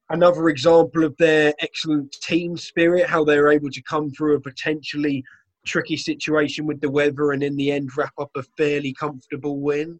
another 0.09 0.49
example 0.49 1.03
of 1.03 1.15
their 1.17 1.53
excellent 1.59 2.11
team 2.21 2.57
spirit 2.57 3.07
how 3.07 3.23
they're 3.23 3.51
able 3.51 3.69
to 3.69 3.81
come 3.83 4.09
through 4.11 4.35
a 4.35 4.41
potentially 4.41 5.23
tricky 5.65 5.97
situation 5.97 6.65
with 6.65 6.81
the 6.81 6.89
weather 6.89 7.31
and 7.31 7.43
in 7.43 7.55
the 7.55 7.71
end 7.71 7.89
wrap 7.95 8.13
up 8.19 8.31
a 8.35 8.43
fairly 8.57 8.93
comfortable 8.93 9.59
win? 9.59 9.99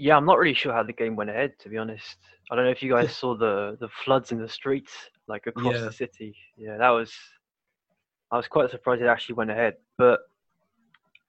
Yeah, 0.00 0.16
I'm 0.16 0.24
not 0.24 0.38
really 0.38 0.54
sure 0.54 0.72
how 0.72 0.84
the 0.84 0.92
game 0.92 1.16
went 1.16 1.28
ahead, 1.28 1.58
to 1.58 1.68
be 1.68 1.76
honest. 1.76 2.18
I 2.50 2.54
don't 2.54 2.64
know 2.64 2.70
if 2.70 2.84
you 2.84 2.92
guys 2.92 3.14
saw 3.14 3.36
the 3.36 3.76
the 3.80 3.88
floods 4.04 4.30
in 4.30 4.40
the 4.40 4.48
streets, 4.48 4.92
like 5.26 5.48
across 5.48 5.74
yeah. 5.74 5.80
the 5.80 5.92
city. 5.92 6.36
Yeah, 6.56 6.78
that 6.78 6.90
was. 6.90 7.12
I 8.30 8.36
was 8.36 8.46
quite 8.46 8.70
surprised 8.70 9.02
it 9.02 9.06
actually 9.06 9.34
went 9.34 9.50
ahead, 9.50 9.74
but 9.96 10.20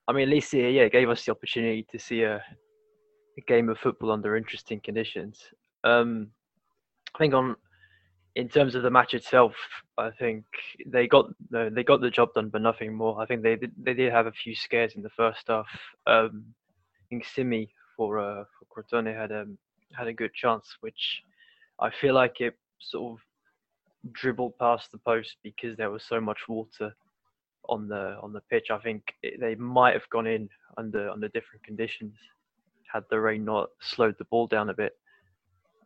I 0.07 0.13
mean, 0.13 0.23
at 0.23 0.29
least 0.29 0.53
yeah, 0.53 0.67
it 0.67 0.91
gave 0.91 1.09
us 1.09 1.25
the 1.25 1.31
opportunity 1.31 1.87
to 1.91 1.97
see 1.97 2.23
a, 2.23 2.35
a 2.35 3.41
game 3.47 3.69
of 3.69 3.79
football 3.79 4.11
under 4.11 4.35
interesting 4.35 4.79
conditions. 4.81 5.41
Um, 5.83 6.27
I 7.15 7.17
think 7.17 7.33
on 7.33 7.55
in 8.35 8.49
terms 8.49 8.75
of 8.75 8.83
the 8.83 8.91
match 8.91 9.15
itself, 9.15 9.55
I 9.97 10.11
think 10.11 10.45
they 10.85 11.07
got 11.07 11.25
they 11.49 11.83
got 11.83 12.01
the 12.01 12.11
job 12.11 12.35
done, 12.35 12.49
but 12.49 12.61
nothing 12.61 12.93
more. 12.93 13.19
I 13.19 13.25
think 13.25 13.41
they 13.41 13.55
did, 13.55 13.71
they 13.81 13.95
did 13.95 14.11
have 14.11 14.27
a 14.27 14.31
few 14.31 14.53
scares 14.53 14.93
in 14.95 15.01
the 15.01 15.09
first 15.09 15.45
half. 15.47 15.65
Um, 16.05 16.45
I 16.99 17.03
think 17.09 17.25
Simy 17.25 17.73
for 17.99 18.17
uh, 18.17 18.45
for 18.55 18.65
Crotone 18.71 19.13
had 19.13 19.31
a 19.31 19.45
had 19.91 20.07
a 20.07 20.13
good 20.13 20.33
chance, 20.33 20.77
which 20.79 21.21
I 21.81 21.89
feel 21.89 22.13
like 22.13 22.39
it 22.39 22.55
sort 22.79 23.19
of 23.19 24.13
dribbled 24.13 24.57
past 24.57 24.89
the 24.93 24.99
post 24.99 25.35
because 25.43 25.75
there 25.75 25.91
was 25.91 26.03
so 26.03 26.21
much 26.21 26.39
water 26.47 26.95
on 27.67 27.89
the 27.89 28.17
on 28.23 28.31
the 28.31 28.39
pitch. 28.49 28.67
I 28.71 28.77
think 28.77 29.03
it, 29.21 29.41
they 29.41 29.55
might 29.55 29.95
have 29.95 30.09
gone 30.09 30.27
in 30.27 30.47
under 30.77 31.09
under 31.09 31.27
different 31.27 31.61
conditions 31.63 32.15
had 32.91 33.03
the 33.09 33.19
rain 33.19 33.45
not 33.45 33.69
slowed 33.81 34.15
the 34.17 34.25
ball 34.25 34.47
down 34.47 34.69
a 34.69 34.73
bit. 34.73 34.93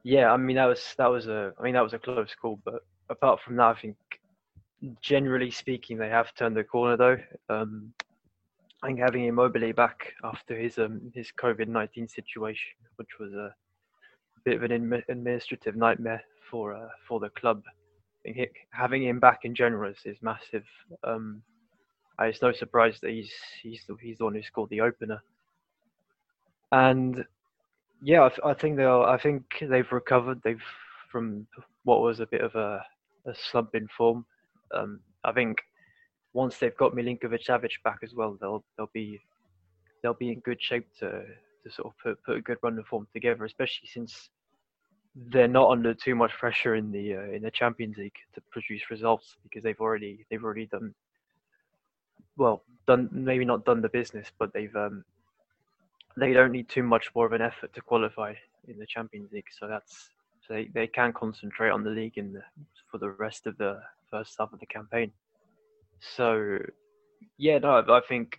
Yeah, 0.03 0.31
I 0.31 0.37
mean 0.37 0.57
that 0.57 0.65
was 0.65 0.93
that 0.99 1.07
was 1.07 1.27
a 1.27 1.51
I 1.59 1.63
mean 1.63 1.73
that 1.73 1.83
was 1.83 1.93
a 1.93 1.99
close 1.99 2.35
call, 2.39 2.59
but 2.63 2.85
apart 3.09 3.39
from 3.41 3.55
that, 3.55 3.75
I 3.75 3.81
think 3.81 3.97
generally 5.01 5.49
speaking 5.49 5.97
they 5.97 6.09
have 6.09 6.35
turned 6.35 6.55
the 6.55 6.63
corner 6.63 6.95
though. 6.95 7.17
Um, 7.49 7.91
Think 8.85 8.99
having 8.99 9.25
Immobile 9.25 9.73
back 9.73 10.13
after 10.23 10.57
his 10.57 10.77
um, 10.77 11.11
his 11.13 11.31
COVID 11.41 11.67
nineteen 11.67 12.07
situation, 12.07 12.71
which 12.97 13.19
was 13.19 13.33
a 13.33 13.53
bit 14.43 14.55
of 14.55 14.63
an 14.63 15.03
administrative 15.09 15.75
nightmare 15.75 16.21
for 16.49 16.73
uh, 16.73 16.89
for 17.07 17.19
the 17.19 17.29
club. 17.29 17.63
Think 18.23 18.49
having 18.71 19.03
him 19.03 19.19
back 19.19 19.39
in 19.43 19.55
general 19.55 19.91
is, 19.91 19.99
is 20.05 20.17
massive. 20.21 20.65
Um, 21.03 21.41
it's 22.21 22.41
no 22.41 22.51
surprise 22.51 22.99
that 23.01 23.11
he's 23.11 23.31
he's 23.61 23.83
the, 23.87 23.95
he's 24.01 24.17
the 24.17 24.25
one 24.25 24.35
who 24.35 24.43
scored 24.43 24.69
the 24.69 24.81
opener. 24.81 25.21
And 26.71 27.23
yeah, 28.01 28.29
I, 28.43 28.49
I 28.49 28.53
think 28.53 28.77
they'll. 28.77 29.03
I 29.03 29.17
think 29.17 29.43
they've 29.61 29.91
recovered. 29.91 30.41
They've 30.43 30.61
from 31.11 31.47
what 31.83 32.01
was 32.01 32.19
a 32.19 32.25
bit 32.25 32.41
of 32.41 32.55
a, 32.55 32.83
a 33.27 33.33
slump 33.33 33.75
in 33.75 33.87
form. 33.87 34.25
Um, 34.73 34.99
I 35.23 35.31
think 35.31 35.59
once 36.33 36.57
they've 36.57 36.75
got 36.77 36.93
Milinkovic 36.93 37.45
Savic 37.45 37.81
back 37.83 37.99
as 38.03 38.13
well, 38.13 38.37
they'll 38.39 38.63
they'll 38.77 38.89
be 38.93 39.21
they'll 40.01 40.13
be 40.13 40.31
in 40.31 40.39
good 40.39 40.61
shape 40.61 40.87
to 40.99 41.23
to 41.63 41.71
sort 41.71 41.87
of 41.87 41.93
put 42.01 42.23
put 42.23 42.37
a 42.37 42.41
good 42.41 42.57
run 42.61 42.77
of 42.77 42.85
form 42.87 43.07
together. 43.13 43.45
Especially 43.45 43.87
since 43.87 44.29
they're 45.15 45.47
not 45.47 45.69
under 45.69 45.93
too 45.93 46.15
much 46.15 46.31
pressure 46.31 46.75
in 46.75 46.91
the 46.91 47.15
uh, 47.15 47.35
in 47.35 47.43
the 47.43 47.51
Champions 47.51 47.97
League 47.97 48.15
to 48.33 48.41
produce 48.51 48.89
results 48.89 49.35
because 49.43 49.63
they've 49.63 49.79
already 49.79 50.25
they've 50.29 50.43
already 50.43 50.65
done 50.65 50.93
well 52.37 52.63
done 52.87 53.09
maybe 53.11 53.45
not 53.45 53.65
done 53.65 53.81
the 53.81 53.89
business, 53.89 54.31
but 54.39 54.51
they've 54.53 54.75
um, 54.75 55.05
they 56.17 56.33
don't 56.33 56.51
need 56.51 56.67
too 56.67 56.83
much 56.83 57.09
more 57.15 57.25
of 57.25 57.33
an 57.33 57.41
effort 57.41 57.73
to 57.73 57.81
qualify 57.81 58.33
in 58.67 58.77
the 58.77 58.85
Champions 58.85 59.31
League. 59.31 59.47
So 59.57 59.67
that's 59.67 60.09
so 60.47 60.53
they, 60.53 60.69
they 60.73 60.87
can 60.87 61.13
concentrate 61.13 61.69
on 61.69 61.83
the 61.83 61.89
league 61.89 62.17
in 62.17 62.33
the, 62.33 62.43
for 62.91 62.97
the 62.97 63.11
rest 63.11 63.47
of 63.47 63.57
the 63.57 63.79
first 64.11 64.35
half 64.39 64.51
of 64.51 64.59
the 64.59 64.65
campaign. 64.65 65.11
So 66.15 66.59
yeah, 67.37 67.59
no, 67.59 67.83
I 67.87 68.01
think 68.07 68.37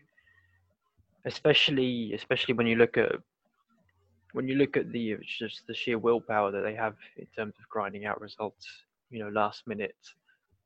especially 1.24 2.12
especially 2.12 2.54
when 2.54 2.66
you 2.66 2.76
look 2.76 2.96
at 2.98 3.12
when 4.32 4.48
you 4.48 4.56
look 4.56 4.76
at 4.76 4.92
the 4.92 5.16
just 5.38 5.66
the 5.66 5.74
sheer 5.74 5.98
willpower 5.98 6.50
that 6.50 6.62
they 6.62 6.74
have 6.74 6.96
in 7.16 7.26
terms 7.36 7.54
of 7.58 7.68
grinding 7.68 8.04
out 8.04 8.20
results, 8.20 8.66
you 9.10 9.20
know, 9.20 9.28
last 9.28 9.66
minute 9.66 9.96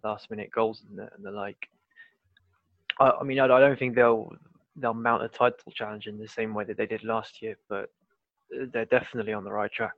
last 0.05 0.31
minute 0.31 0.51
goals 0.55 0.83
and 0.89 0.99
the, 0.99 1.09
and 1.17 1.25
the 1.25 1.31
like. 1.31 1.69
I, 3.01 3.11
I 3.21 3.25
mean, 3.25 3.39
I, 3.39 3.45
I 3.45 3.61
don't 3.61 3.79
think 3.79 3.95
they'll 3.95 4.33
they'll 4.77 4.95
mount 4.95 5.23
a 5.23 5.29
title 5.29 5.73
challenge 5.73 6.07
in 6.07 6.19
the 6.19 6.29
same 6.29 6.55
way 6.55 6.65
that 6.65 6.77
they 6.77 6.87
did 6.87 7.05
last 7.05 7.43
year, 7.43 7.57
but 7.69 7.91
they're 8.73 8.87
definitely 8.87 9.33
on 9.33 9.45
the 9.45 9.53
right 9.53 9.71
track. 9.71 9.95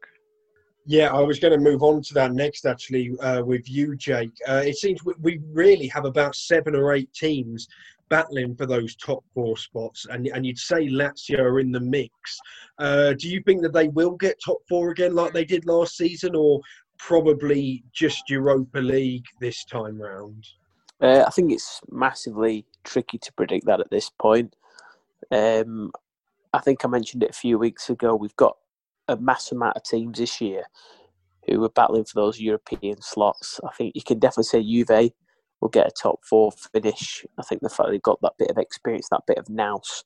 Yeah, 0.87 1.13
I 1.13 1.21
was 1.21 1.39
going 1.39 1.53
to 1.53 1.59
move 1.59 1.83
on 1.83 2.03
to 2.03 2.15
that 2.15 2.33
next, 2.33 2.65
actually, 2.65 3.17
uh, 3.21 3.43
with 3.43 3.69
you, 3.69 3.97
Jake. 3.97 4.33
Uh, 4.49 4.63
it 4.65 4.77
seems 4.77 5.01
we 5.21 5.41
really 5.53 5.87
have 5.89 6.05
about 6.05 6.35
seven 6.35 6.75
or 6.75 6.95
eight 6.95 7.13
teams 7.13 7.69
battling 8.09 8.57
for 8.57 8.67
those 8.67 8.97
top 8.97 9.25
four 9.33 9.57
spots, 9.57 10.07
and, 10.11 10.27
and 10.27 10.45
you'd 10.45 10.59
say 10.59 10.89
Lazio 10.89 11.39
are 11.39 11.61
in 11.61 11.71
the 11.71 11.81
mix. 11.81 12.39
Uh, 12.79 13.13
do 13.13 13.29
you 13.29 13.41
think 13.47 13.63
that 13.63 13.73
they 13.73 13.89
will 13.89 14.17
get 14.17 14.37
top 14.45 14.59
four 14.69 14.91
again 14.91 15.15
like 15.15 15.33
they 15.33 15.45
did 15.45 15.65
last 15.67 15.97
season, 15.97 16.35
or 16.35 16.61
probably 16.99 17.85
just 17.93 18.29
Europa 18.29 18.79
League 18.79 19.27
this 19.41 19.65
time 19.65 20.01
round? 20.01 20.47
Uh, 21.01 21.25
I 21.27 21.31
think 21.31 21.53
it's 21.53 21.81
massively 21.91 22.67
tricky 22.85 23.19
to 23.19 23.33
predict 23.33 23.65
that 23.67 23.81
at 23.81 23.91
this 23.91 24.11
point. 24.11 24.55
Um, 25.31 25.93
I 26.53 26.59
think 26.59 26.85
I 26.85 26.89
mentioned 26.89 27.23
it 27.23 27.31
a 27.31 27.35
few 27.35 27.59
weeks 27.59 27.89
ago. 27.91 28.15
We've 28.15 28.37
got 28.37 28.57
a 29.11 29.17
mass 29.17 29.53
amount 29.53 29.77
of 29.77 29.83
teams 29.83 30.19
this 30.19 30.41
year 30.41 30.65
who 31.47 31.61
were 31.61 31.69
battling 31.69 32.05
for 32.05 32.21
those 32.21 32.41
European 32.41 33.01
slots. 33.01 33.61
I 33.65 33.73
think 33.73 33.95
you 33.95 34.03
can 34.03 34.19
definitely 34.19 34.45
say 34.45 34.63
Juve 34.63 35.13
will 35.61 35.69
get 35.69 35.87
a 35.87 35.91
top 35.91 36.21
four 36.25 36.53
finish. 36.53 37.27
I 37.39 37.43
think 37.43 37.61
the 37.61 37.69
fact 37.69 37.91
they've 37.91 38.03
got 38.03 38.21
that 38.23 38.39
bit 38.39 38.51
of 38.51 38.59
experience, 38.59 39.09
that 39.11 39.27
bit 39.27 39.39
of 39.39 39.49
nous, 39.49 40.05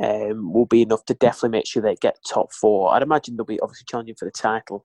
um, 0.00 0.52
will 0.52 0.66
be 0.66 0.82
enough 0.82 1.04
to 1.06 1.14
definitely 1.14 1.50
make 1.50 1.66
sure 1.66 1.82
they 1.82 1.94
get 1.96 2.18
top 2.26 2.52
four. 2.52 2.92
I'd 2.94 3.02
imagine 3.02 3.36
they'll 3.36 3.44
be 3.44 3.60
obviously 3.60 3.86
challenging 3.88 4.16
for 4.18 4.24
the 4.24 4.30
title, 4.30 4.82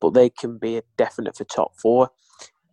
but 0.00 0.14
they 0.14 0.30
can 0.30 0.58
be 0.58 0.76
a 0.76 0.82
definite 0.96 1.36
for 1.36 1.44
top 1.44 1.72
four. 1.76 2.10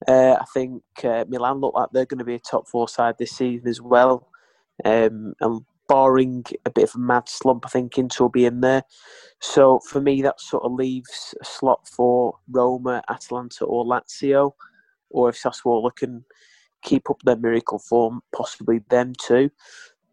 Uh, 0.08 0.36
I 0.40 0.46
think 0.54 0.84
uh, 1.04 1.26
Milan 1.28 1.60
look 1.60 1.76
like 1.76 1.90
they're 1.92 2.06
going 2.06 2.20
to 2.20 2.26
be 2.26 2.36
a 2.36 2.40
top 2.40 2.68
four 2.68 2.88
side 2.88 3.16
this 3.18 3.32
season 3.32 3.68
as 3.68 3.82
well. 3.82 4.28
Um, 4.84 5.34
and 5.40 5.62
barring 5.92 6.46
a 6.66 6.70
bit 6.70 6.86
of 6.86 6.96
a 6.96 7.00
mad 7.00 7.28
slump, 7.28 7.66
I 7.66 7.70
think 7.70 7.98
Inter 7.98 8.24
will 8.24 8.30
be 8.30 8.46
in 8.46 8.62
there. 8.62 8.84
So 9.42 9.82
for 9.90 10.00
me, 10.00 10.22
that 10.22 10.40
sort 10.40 10.64
of 10.64 10.72
leaves 10.72 11.36
a 11.42 11.44
slot 11.44 11.86
for 11.86 12.38
Roma, 12.50 13.04
Atalanta, 13.10 13.66
or 13.66 13.84
Lazio. 13.84 14.54
Or 15.10 15.28
if 15.28 15.36
Sassuolo 15.36 15.94
can 15.94 16.24
keep 16.82 17.10
up 17.10 17.22
their 17.24 17.36
miracle 17.36 17.78
form, 17.78 18.22
possibly 18.34 18.80
them 18.90 19.12
too. 19.22 19.52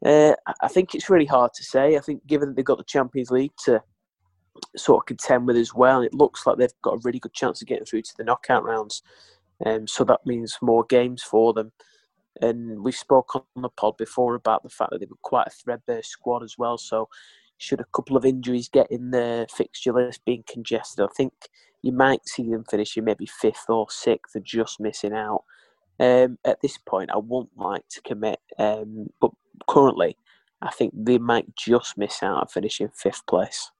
Uh, 0.04 0.32
I 0.60 0.66
think 0.66 0.96
it's 0.96 1.08
really 1.08 1.26
hard 1.26 1.52
to 1.54 1.62
say. 1.62 1.96
I 1.96 2.00
think 2.00 2.26
given 2.26 2.48
that 2.48 2.56
they've 2.56 2.64
got 2.64 2.78
the 2.78 2.84
Champions 2.84 3.30
League 3.30 3.54
to 3.64 3.80
sort 4.76 5.02
of 5.02 5.06
contend 5.06 5.46
with 5.46 5.56
as 5.56 5.74
well, 5.74 6.02
it 6.02 6.12
looks 6.12 6.44
like 6.44 6.58
they've 6.58 6.82
got 6.82 6.94
a 6.94 7.00
really 7.04 7.20
good 7.20 7.34
chance 7.34 7.62
of 7.62 7.68
getting 7.68 7.84
through 7.84 8.02
to 8.02 8.16
the 8.16 8.24
knockout 8.24 8.64
rounds. 8.64 9.04
Um, 9.64 9.86
so 9.86 10.02
that 10.04 10.26
means 10.26 10.58
more 10.60 10.84
games 10.88 11.22
for 11.22 11.52
them. 11.52 11.70
And 12.40 12.82
we 12.82 12.92
spoke 12.92 13.34
on 13.34 13.42
the 13.56 13.68
pod 13.68 13.96
before 13.96 14.34
about 14.34 14.62
the 14.62 14.68
fact 14.68 14.90
that 14.90 15.00
they 15.00 15.06
were 15.06 15.16
quite 15.22 15.48
a 15.48 15.50
threadbare 15.50 16.02
squad 16.02 16.42
as 16.42 16.56
well. 16.56 16.78
So 16.78 17.08
should 17.58 17.80
a 17.80 17.86
couple 17.92 18.16
of 18.16 18.24
injuries 18.24 18.68
get 18.68 18.90
in 18.90 19.10
the 19.10 19.46
fixture 19.54 19.92
list 19.92 20.24
being 20.24 20.44
congested, 20.46 21.04
I 21.04 21.12
think 21.16 21.32
you 21.82 21.92
might 21.92 22.26
see 22.26 22.48
them 22.48 22.64
finishing 22.70 23.04
maybe 23.04 23.26
fifth 23.26 23.66
or 23.68 23.86
sixth 23.90 24.34
and 24.34 24.44
just 24.44 24.80
missing 24.80 25.12
out. 25.12 25.44
Um, 26.00 26.38
at 26.44 26.60
this 26.60 26.78
point, 26.78 27.10
I 27.10 27.18
wouldn't 27.18 27.56
like 27.56 27.86
to 27.90 28.00
commit, 28.02 28.38
um, 28.58 29.08
but 29.20 29.32
currently, 29.68 30.16
I 30.62 30.70
think 30.70 30.94
they 30.96 31.18
might 31.18 31.54
just 31.56 31.98
miss 31.98 32.22
out 32.22 32.40
on 32.40 32.46
finishing 32.46 32.88
fifth 32.94 33.26
place. 33.26 33.70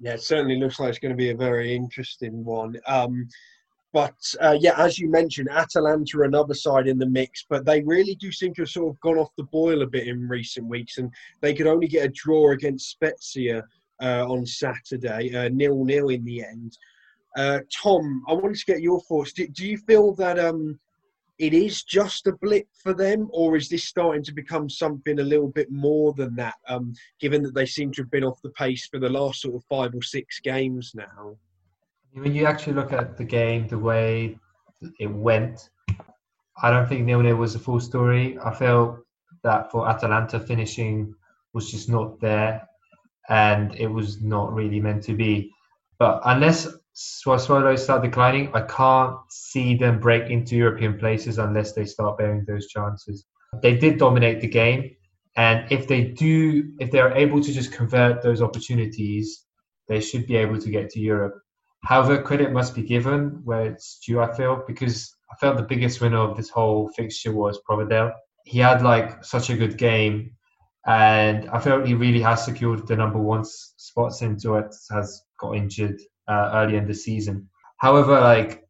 Yeah, 0.00 0.14
it 0.14 0.22
certainly 0.22 0.58
looks 0.58 0.80
like 0.80 0.90
it's 0.90 0.98
going 0.98 1.12
to 1.12 1.16
be 1.16 1.30
a 1.30 1.36
very 1.36 1.74
interesting 1.74 2.44
one. 2.44 2.78
Um, 2.86 3.28
but 3.94 4.16
uh, 4.42 4.56
yeah, 4.58 4.74
as 4.76 4.98
you 4.98 5.08
mentioned, 5.08 5.48
Atalanta 5.48 6.18
are 6.18 6.24
another 6.24 6.52
side 6.52 6.88
in 6.88 6.98
the 6.98 7.06
mix, 7.06 7.46
but 7.48 7.64
they 7.64 7.80
really 7.82 8.16
do 8.16 8.32
seem 8.32 8.52
to 8.54 8.62
have 8.62 8.68
sort 8.68 8.92
of 8.92 9.00
gone 9.00 9.18
off 9.18 9.30
the 9.36 9.44
boil 9.44 9.82
a 9.82 9.86
bit 9.86 10.08
in 10.08 10.28
recent 10.28 10.66
weeks, 10.66 10.98
and 10.98 11.12
they 11.40 11.54
could 11.54 11.68
only 11.68 11.86
get 11.86 12.04
a 12.04 12.12
draw 12.12 12.50
against 12.50 12.90
Spezia 12.90 13.62
uh, 14.02 14.26
on 14.28 14.44
Saturday, 14.44 15.32
uh, 15.32 15.48
nil 15.48 15.84
nil 15.84 16.08
in 16.08 16.24
the 16.24 16.42
end. 16.42 16.76
Uh, 17.36 17.60
Tom, 17.72 18.24
I 18.28 18.32
wanted 18.32 18.56
to 18.56 18.66
get 18.66 18.82
your 18.82 19.00
thoughts. 19.02 19.32
Do, 19.32 19.46
do 19.46 19.64
you 19.64 19.78
feel 19.78 20.12
that 20.16 20.40
um, 20.40 20.76
it 21.38 21.54
is 21.54 21.84
just 21.84 22.26
a 22.26 22.32
blip 22.42 22.66
for 22.82 22.94
them, 22.94 23.28
or 23.32 23.54
is 23.54 23.68
this 23.68 23.84
starting 23.84 24.24
to 24.24 24.34
become 24.34 24.68
something 24.68 25.20
a 25.20 25.22
little 25.22 25.50
bit 25.50 25.70
more 25.70 26.12
than 26.14 26.34
that? 26.34 26.56
Um, 26.68 26.94
given 27.20 27.44
that 27.44 27.54
they 27.54 27.66
seem 27.66 27.92
to 27.92 28.02
have 28.02 28.10
been 28.10 28.24
off 28.24 28.42
the 28.42 28.50
pace 28.50 28.88
for 28.88 28.98
the 28.98 29.08
last 29.08 29.42
sort 29.42 29.54
of 29.54 29.62
five 29.70 29.94
or 29.94 30.02
six 30.02 30.40
games 30.40 30.90
now 30.96 31.36
when 32.14 32.34
you 32.34 32.46
actually 32.46 32.74
look 32.74 32.92
at 32.92 33.16
the 33.16 33.24
game, 33.24 33.66
the 33.68 33.78
way 33.78 34.38
it 35.00 35.10
went, 35.10 35.68
I 36.62 36.70
don't 36.70 36.88
think 36.88 37.04
nil 37.04 37.20
nil 37.20 37.36
was 37.36 37.52
the 37.52 37.58
full 37.58 37.80
story. 37.80 38.38
I 38.44 38.54
felt 38.54 38.98
that 39.42 39.70
for 39.70 39.88
Atalanta 39.88 40.38
finishing 40.38 41.14
was 41.52 41.70
just 41.70 41.88
not 41.88 42.20
there, 42.20 42.68
and 43.28 43.74
it 43.74 43.88
was 43.88 44.22
not 44.22 44.52
really 44.54 44.80
meant 44.80 45.02
to 45.04 45.14
be. 45.14 45.50
But 45.98 46.20
unless 46.24 46.68
Sassuolo 46.94 47.76
start 47.76 48.02
declining, 48.02 48.50
I 48.54 48.60
can't 48.62 49.16
see 49.30 49.76
them 49.76 49.98
break 49.98 50.30
into 50.30 50.56
European 50.56 50.98
places 50.98 51.38
unless 51.38 51.72
they 51.72 51.84
start 51.84 52.18
bearing 52.18 52.44
those 52.46 52.68
chances. 52.68 53.26
They 53.62 53.76
did 53.76 53.98
dominate 53.98 54.40
the 54.40 54.48
game, 54.48 54.94
and 55.36 55.70
if 55.72 55.88
they 55.88 56.04
do, 56.04 56.72
if 56.78 56.92
they 56.92 57.00
are 57.00 57.12
able 57.14 57.40
to 57.42 57.52
just 57.52 57.72
convert 57.72 58.22
those 58.22 58.40
opportunities, 58.40 59.44
they 59.88 60.00
should 60.00 60.26
be 60.26 60.36
able 60.36 60.60
to 60.60 60.70
get 60.70 60.90
to 60.90 61.00
Europe. 61.00 61.43
However, 61.84 62.22
credit 62.22 62.52
must 62.52 62.74
be 62.74 62.82
given 62.82 63.40
where 63.44 63.66
it's 63.66 63.98
due, 64.04 64.20
I 64.20 64.34
feel, 64.34 64.62
because 64.66 65.14
I 65.30 65.36
felt 65.36 65.56
the 65.56 65.62
biggest 65.62 66.00
winner 66.00 66.18
of 66.18 66.36
this 66.36 66.48
whole 66.48 66.88
fixture 66.96 67.32
was 67.32 67.60
Provedel. 67.68 68.12
He 68.44 68.58
had 68.58 68.82
like 68.82 69.24
such 69.24 69.50
a 69.50 69.56
good 69.56 69.76
game, 69.76 70.32
and 70.86 71.48
I 71.50 71.58
felt 71.60 71.86
he 71.86 71.94
really 71.94 72.20
has 72.20 72.44
secured 72.44 72.86
the 72.86 72.96
number 72.96 73.18
one 73.18 73.44
spot 73.44 74.14
since 74.14 74.42
Duet 74.42 74.72
has 74.90 75.22
got 75.38 75.56
injured 75.56 76.00
uh, 76.28 76.50
early 76.54 76.76
in 76.76 76.86
the 76.86 76.94
season. 76.94 77.48
However, 77.78 78.20
like 78.20 78.64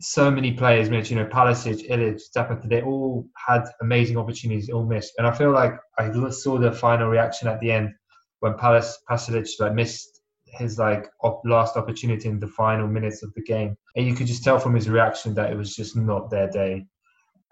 so 0.00 0.30
many 0.30 0.52
players 0.52 0.88
you 1.10 1.16
know, 1.16 1.26
Palicic, 1.26 1.88
Ilic, 1.88 2.20
Zapata, 2.32 2.68
they 2.68 2.82
all 2.82 3.26
had 3.34 3.64
amazing 3.80 4.16
opportunities, 4.16 4.70
all 4.70 4.84
missed. 4.84 5.14
And 5.18 5.26
I 5.26 5.32
feel 5.32 5.52
like 5.52 5.74
I 5.98 6.10
saw 6.30 6.58
the 6.58 6.72
final 6.72 7.08
reaction 7.08 7.48
at 7.48 7.60
the 7.60 7.72
end 7.72 7.94
when 8.40 8.54
Palace 8.54 8.98
Pasalic 9.08 9.48
like 9.58 9.74
missed 9.74 10.17
his 10.52 10.78
like 10.78 11.08
op- 11.22 11.44
last 11.44 11.76
opportunity 11.76 12.28
in 12.28 12.40
the 12.40 12.46
final 12.46 12.86
minutes 12.86 13.22
of 13.22 13.32
the 13.34 13.42
game, 13.42 13.76
and 13.96 14.06
you 14.06 14.14
could 14.14 14.26
just 14.26 14.44
tell 14.44 14.58
from 14.58 14.74
his 14.74 14.88
reaction 14.88 15.34
that 15.34 15.50
it 15.50 15.56
was 15.56 15.74
just 15.74 15.96
not 15.96 16.30
their 16.30 16.48
day, 16.48 16.86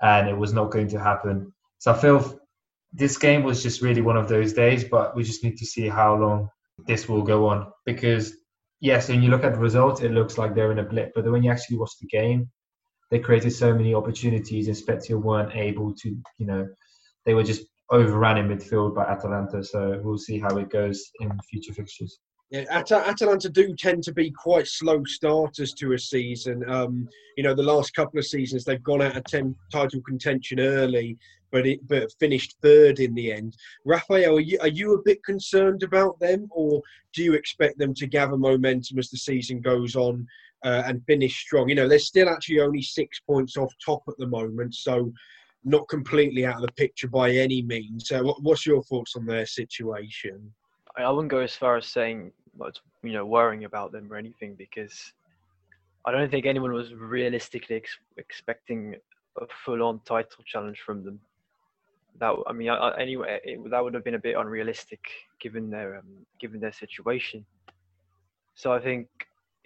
and 0.02 0.28
it 0.28 0.36
was 0.36 0.52
not 0.52 0.70
going 0.70 0.88
to 0.88 1.00
happen. 1.00 1.52
So 1.78 1.92
I 1.92 1.98
feel 1.98 2.40
this 2.92 3.18
game 3.18 3.42
was 3.42 3.62
just 3.62 3.82
really 3.82 4.00
one 4.00 4.16
of 4.16 4.28
those 4.28 4.52
days, 4.52 4.84
but 4.84 5.14
we 5.14 5.22
just 5.22 5.44
need 5.44 5.56
to 5.58 5.66
see 5.66 5.88
how 5.88 6.16
long 6.16 6.48
this 6.86 7.08
will 7.08 7.22
go 7.22 7.46
on 7.48 7.72
because 7.84 8.36
yes, 8.80 9.08
when 9.08 9.22
you 9.22 9.30
look 9.30 9.44
at 9.44 9.54
the 9.54 9.58
results, 9.58 10.00
it 10.00 10.12
looks 10.12 10.38
like 10.38 10.54
they're 10.54 10.72
in 10.72 10.78
a 10.78 10.84
blip, 10.84 11.12
but 11.14 11.30
when 11.30 11.42
you 11.42 11.50
actually 11.50 11.78
watch 11.78 11.92
the 12.00 12.06
game, 12.06 12.50
they 13.10 13.18
created 13.18 13.52
so 13.52 13.72
many 13.72 13.94
opportunities, 13.94 14.66
and 14.66 14.76
Spezia 14.76 15.16
weren't 15.16 15.54
able 15.54 15.94
to, 15.94 16.08
you 16.38 16.46
know, 16.46 16.66
they 17.24 17.34
were 17.34 17.44
just 17.44 17.62
overrun 17.90 18.38
in 18.38 18.48
midfield 18.48 18.94
by 18.94 19.04
Atalanta. 19.04 19.62
So 19.62 20.00
we'll 20.02 20.18
see 20.18 20.40
how 20.40 20.56
it 20.58 20.70
goes 20.70 21.10
in 21.20 21.30
future 21.50 21.72
fixtures. 21.72 22.18
Yeah, 22.50 22.64
At- 22.70 22.92
Atalanta 22.92 23.48
do 23.48 23.74
tend 23.74 24.04
to 24.04 24.12
be 24.12 24.30
quite 24.30 24.68
slow 24.68 25.02
starters 25.04 25.72
to 25.74 25.94
a 25.94 25.98
season. 25.98 26.68
Um, 26.70 27.08
you 27.36 27.42
know, 27.42 27.54
the 27.54 27.62
last 27.62 27.94
couple 27.94 28.18
of 28.20 28.26
seasons 28.26 28.64
they've 28.64 28.82
gone 28.82 29.02
out 29.02 29.16
of 29.16 29.24
ten- 29.24 29.56
title 29.72 30.00
contention 30.02 30.60
early, 30.60 31.18
but 31.50 31.66
it 31.66 31.86
but 31.88 32.12
finished 32.20 32.56
third 32.62 33.00
in 33.00 33.14
the 33.14 33.32
end. 33.32 33.56
Raphael, 33.84 34.36
are 34.36 34.40
you, 34.40 34.58
are 34.60 34.68
you 34.68 34.94
a 34.94 35.02
bit 35.02 35.24
concerned 35.24 35.82
about 35.82 36.20
them, 36.20 36.46
or 36.50 36.82
do 37.12 37.24
you 37.24 37.34
expect 37.34 37.78
them 37.78 37.92
to 37.94 38.06
gather 38.06 38.36
momentum 38.36 38.98
as 38.98 39.10
the 39.10 39.16
season 39.16 39.60
goes 39.60 39.96
on 39.96 40.24
uh, 40.64 40.84
and 40.86 41.04
finish 41.04 41.40
strong? 41.40 41.68
You 41.68 41.74
know, 41.74 41.88
they're 41.88 41.98
still 41.98 42.28
actually 42.28 42.60
only 42.60 42.82
six 42.82 43.18
points 43.18 43.56
off 43.56 43.74
top 43.84 44.02
at 44.06 44.18
the 44.18 44.26
moment, 44.26 44.76
so 44.76 45.12
not 45.64 45.88
completely 45.88 46.46
out 46.46 46.56
of 46.56 46.62
the 46.62 46.72
picture 46.74 47.08
by 47.08 47.32
any 47.32 47.62
means. 47.62 48.06
So, 48.06 48.22
what, 48.22 48.40
what's 48.42 48.66
your 48.66 48.84
thoughts 48.84 49.16
on 49.16 49.26
their 49.26 49.46
situation? 49.46 50.52
I 50.96 51.10
wouldn't 51.10 51.30
go 51.30 51.40
as 51.40 51.54
far 51.54 51.76
as 51.76 51.86
saying, 51.86 52.32
you 53.02 53.12
know, 53.12 53.26
worrying 53.26 53.64
about 53.64 53.92
them 53.92 54.10
or 54.10 54.16
anything 54.16 54.54
because 54.54 55.12
I 56.06 56.12
don't 56.12 56.30
think 56.30 56.46
anyone 56.46 56.72
was 56.72 56.94
realistically 56.94 57.76
ex- 57.76 57.98
expecting 58.16 58.96
a 59.40 59.46
full-on 59.64 60.00
title 60.04 60.44
challenge 60.46 60.80
from 60.80 61.04
them. 61.04 61.20
That 62.18 62.34
I 62.46 62.52
mean, 62.52 62.70
I, 62.70 62.96
anyway, 62.98 63.40
it, 63.44 63.70
that 63.70 63.84
would 63.84 63.92
have 63.92 64.04
been 64.04 64.14
a 64.14 64.18
bit 64.18 64.36
unrealistic 64.36 65.00
given 65.38 65.68
their 65.68 65.98
um, 65.98 66.24
given 66.40 66.60
their 66.60 66.72
situation. 66.72 67.44
So 68.54 68.72
I 68.72 68.80
think 68.80 69.08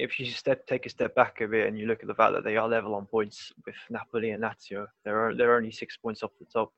if 0.01 0.19
you 0.19 0.27
step 0.27 0.67
take 0.67 0.87
a 0.87 0.89
step 0.89 1.15
back 1.15 1.41
a 1.41 1.47
bit 1.47 1.69
and 1.69 1.79
you 1.79 1.87
look 1.87 2.01
at 2.01 2.09
the 2.09 2.15
fact 2.15 2.33
that 2.33 2.43
they 2.43 2.57
are 2.57 2.69
level 2.69 2.97
on 2.97 3.07
points 3.07 3.53
with 3.65 3.77
Napoli 3.89 4.31
and 4.31 4.43
Lazio, 4.43 4.89
they're 5.05 5.33
they're 5.37 5.55
only 5.55 5.71
six 5.71 5.97
points 5.97 6.25
off 6.25 6.33
the 6.41 6.47
top. 6.47 6.73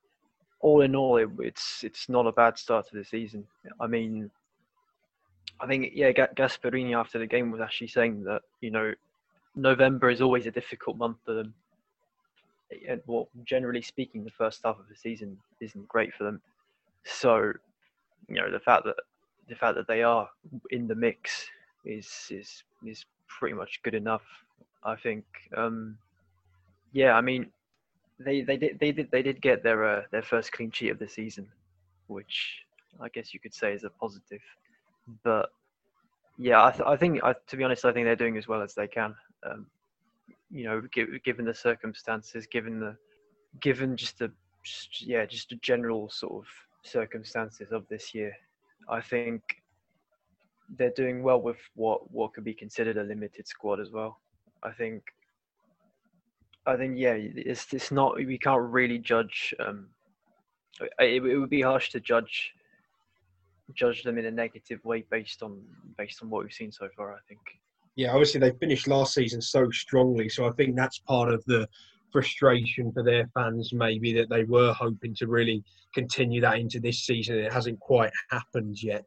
All 0.60 0.82
in 0.82 0.94
all, 0.94 1.16
it, 1.16 1.30
it's 1.38 1.82
it's 1.84 2.10
not 2.10 2.26
a 2.26 2.32
bad 2.32 2.58
start 2.58 2.88
to 2.90 2.96
the 2.96 3.04
season. 3.04 3.46
I 3.80 3.86
mean, 3.86 4.30
I 5.60 5.66
think 5.66 5.92
yeah, 5.94 6.10
Gasperini 6.10 6.96
after 6.96 7.18
the 7.18 7.26
game 7.26 7.50
was 7.50 7.60
actually 7.60 7.88
saying 7.88 8.24
that 8.24 8.42
you 8.60 8.70
know 8.70 8.92
November 9.54 10.10
is 10.10 10.20
always 10.20 10.46
a 10.46 10.50
difficult 10.50 10.96
month 10.96 11.18
for 11.24 11.34
them 11.34 11.54
and 12.88 13.00
well, 13.06 13.28
generally 13.44 13.82
speaking, 13.82 14.24
the 14.24 14.30
first 14.30 14.60
half 14.64 14.78
of 14.78 14.88
the 14.88 14.96
season 14.96 15.36
isn't 15.60 15.88
great 15.88 16.12
for 16.14 16.24
them. 16.24 16.40
So, 17.04 17.52
you 18.28 18.36
know, 18.36 18.50
the 18.50 18.60
fact 18.60 18.84
that 18.84 18.96
the 19.48 19.54
fact 19.54 19.76
that 19.76 19.88
they 19.88 20.02
are 20.02 20.28
in 20.70 20.86
the 20.86 20.94
mix 20.94 21.46
is 21.84 22.28
is 22.30 22.62
is 22.86 23.04
pretty 23.28 23.54
much 23.54 23.80
good 23.82 23.94
enough. 23.94 24.22
I 24.84 24.96
think. 24.96 25.24
Um, 25.56 25.98
yeah, 26.92 27.12
I 27.12 27.20
mean, 27.20 27.50
they 28.18 28.42
they 28.42 28.56
did 28.56 28.78
they 28.78 28.92
did 28.92 29.10
they 29.10 29.22
did 29.22 29.40
get 29.40 29.62
their 29.62 29.84
uh, 29.84 30.02
their 30.10 30.22
first 30.22 30.52
clean 30.52 30.70
sheet 30.70 30.90
of 30.90 30.98
the 30.98 31.08
season, 31.08 31.48
which 32.06 32.64
I 33.00 33.08
guess 33.08 33.34
you 33.34 33.40
could 33.40 33.54
say 33.54 33.72
is 33.72 33.84
a 33.84 33.90
positive. 33.90 34.42
But 35.24 35.50
yeah, 36.38 36.64
I, 36.64 36.70
th- 36.70 36.84
I 36.86 36.96
think 36.96 37.22
I, 37.22 37.34
to 37.48 37.56
be 37.56 37.64
honest, 37.64 37.84
I 37.84 37.92
think 37.92 38.06
they're 38.06 38.16
doing 38.16 38.36
as 38.36 38.48
well 38.48 38.62
as 38.62 38.74
they 38.74 38.86
can. 38.86 39.14
Um, 39.44 39.66
you 40.50 40.64
know, 40.64 40.82
given 41.24 41.44
the 41.44 41.54
circumstances, 41.54 42.46
given 42.46 42.78
the, 42.78 42.96
given 43.60 43.96
just 43.96 44.18
the, 44.18 44.30
yeah, 45.00 45.24
just 45.24 45.48
the 45.48 45.56
general 45.56 46.10
sort 46.10 46.32
of 46.32 46.46
circumstances 46.82 47.72
of 47.72 47.86
this 47.88 48.14
year, 48.14 48.32
I 48.88 49.00
think 49.00 49.42
they're 50.76 50.90
doing 50.90 51.22
well 51.22 51.40
with 51.40 51.58
what 51.74 52.10
what 52.10 52.32
could 52.32 52.44
be 52.44 52.54
considered 52.54 52.96
a 52.96 53.02
limited 53.02 53.46
squad 53.46 53.80
as 53.80 53.90
well. 53.90 54.18
I 54.62 54.70
think, 54.70 55.02
I 56.66 56.76
think 56.76 56.98
yeah, 56.98 57.14
it's 57.16 57.72
it's 57.72 57.90
not 57.90 58.16
we 58.16 58.38
can't 58.38 58.62
really 58.62 58.98
judge. 58.98 59.54
Um, 59.58 59.88
it, 60.98 61.22
it 61.24 61.38
would 61.38 61.50
be 61.50 61.62
harsh 61.62 61.90
to 61.90 62.00
judge 62.00 62.54
judge 63.74 64.02
them 64.02 64.18
in 64.18 64.26
a 64.26 64.30
negative 64.30 64.84
way 64.84 65.04
based 65.10 65.42
on 65.42 65.60
based 65.96 66.22
on 66.22 66.30
what 66.30 66.44
we've 66.44 66.52
seen 66.52 66.72
so 66.72 66.88
far. 66.96 67.12
I 67.14 67.18
think 67.28 67.40
yeah, 67.96 68.12
obviously 68.12 68.40
they 68.40 68.52
finished 68.52 68.88
last 68.88 69.14
season 69.14 69.42
so 69.42 69.70
strongly, 69.70 70.28
so 70.28 70.46
I 70.46 70.52
think 70.52 70.76
that's 70.76 70.98
part 71.00 71.32
of 71.32 71.44
the 71.46 71.68
frustration 72.10 72.92
for 72.92 73.02
their 73.02 73.26
fans, 73.34 73.72
maybe 73.72 74.12
that 74.14 74.28
they 74.28 74.44
were 74.44 74.72
hoping 74.72 75.14
to 75.16 75.26
really 75.26 75.64
continue 75.94 76.40
that 76.40 76.58
into 76.58 76.80
this 76.80 77.00
season. 77.00 77.38
It 77.38 77.52
hasn't 77.52 77.80
quite 77.80 78.12
happened 78.30 78.82
yet. 78.82 79.04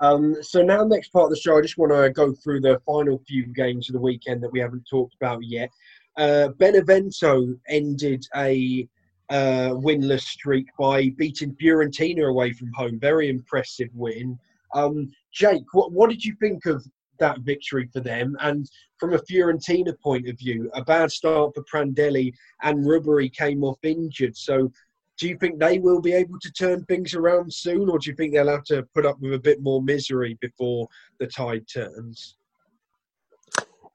Um, 0.00 0.36
so 0.42 0.62
now, 0.62 0.84
next 0.84 1.08
part 1.08 1.24
of 1.24 1.30
the 1.30 1.36
show, 1.36 1.56
I 1.56 1.62
just 1.62 1.78
want 1.78 1.92
to 1.92 2.10
go 2.10 2.32
through 2.32 2.60
the 2.60 2.80
final 2.84 3.20
few 3.26 3.46
games 3.46 3.88
of 3.88 3.94
the 3.94 4.00
weekend 4.00 4.42
that 4.42 4.52
we 4.52 4.60
haven't 4.60 4.86
talked 4.88 5.14
about 5.14 5.40
yet. 5.42 5.70
Uh, 6.16 6.48
Benevento 6.58 7.54
ended 7.68 8.24
a 8.34 8.88
uh, 9.30 9.70
winless 9.70 10.22
streak 10.22 10.66
by 10.78 11.10
beating 11.16 11.54
Fiorentina 11.54 12.28
away 12.28 12.52
from 12.52 12.72
home. 12.72 12.98
Very 12.98 13.28
impressive 13.28 13.88
win. 13.94 14.38
Um, 14.74 15.10
Jake, 15.32 15.64
what, 15.72 15.92
what 15.92 16.10
did 16.10 16.24
you 16.24 16.34
think 16.40 16.66
of 16.66 16.84
that 17.18 17.40
victory 17.40 17.88
for 17.92 18.00
them. 18.00 18.36
And 18.40 18.68
from 18.98 19.14
a 19.14 19.18
Fiorentina 19.18 19.98
point 20.00 20.28
of 20.28 20.38
view, 20.38 20.70
a 20.74 20.84
bad 20.84 21.10
start 21.10 21.54
for 21.54 21.64
Prandelli 21.64 22.32
and 22.62 22.84
Ribery 22.84 23.32
came 23.32 23.64
off 23.64 23.78
injured. 23.82 24.36
So 24.36 24.72
do 25.18 25.28
you 25.28 25.36
think 25.38 25.58
they 25.58 25.78
will 25.78 26.00
be 26.00 26.12
able 26.12 26.38
to 26.40 26.52
turn 26.52 26.84
things 26.84 27.14
around 27.14 27.52
soon, 27.52 27.88
or 27.88 27.98
do 27.98 28.10
you 28.10 28.16
think 28.16 28.32
they'll 28.32 28.48
have 28.48 28.64
to 28.64 28.82
put 28.94 29.06
up 29.06 29.18
with 29.20 29.32
a 29.32 29.38
bit 29.38 29.62
more 29.62 29.82
misery 29.82 30.36
before 30.40 30.88
the 31.18 31.26
tide 31.26 31.66
turns? 31.72 32.36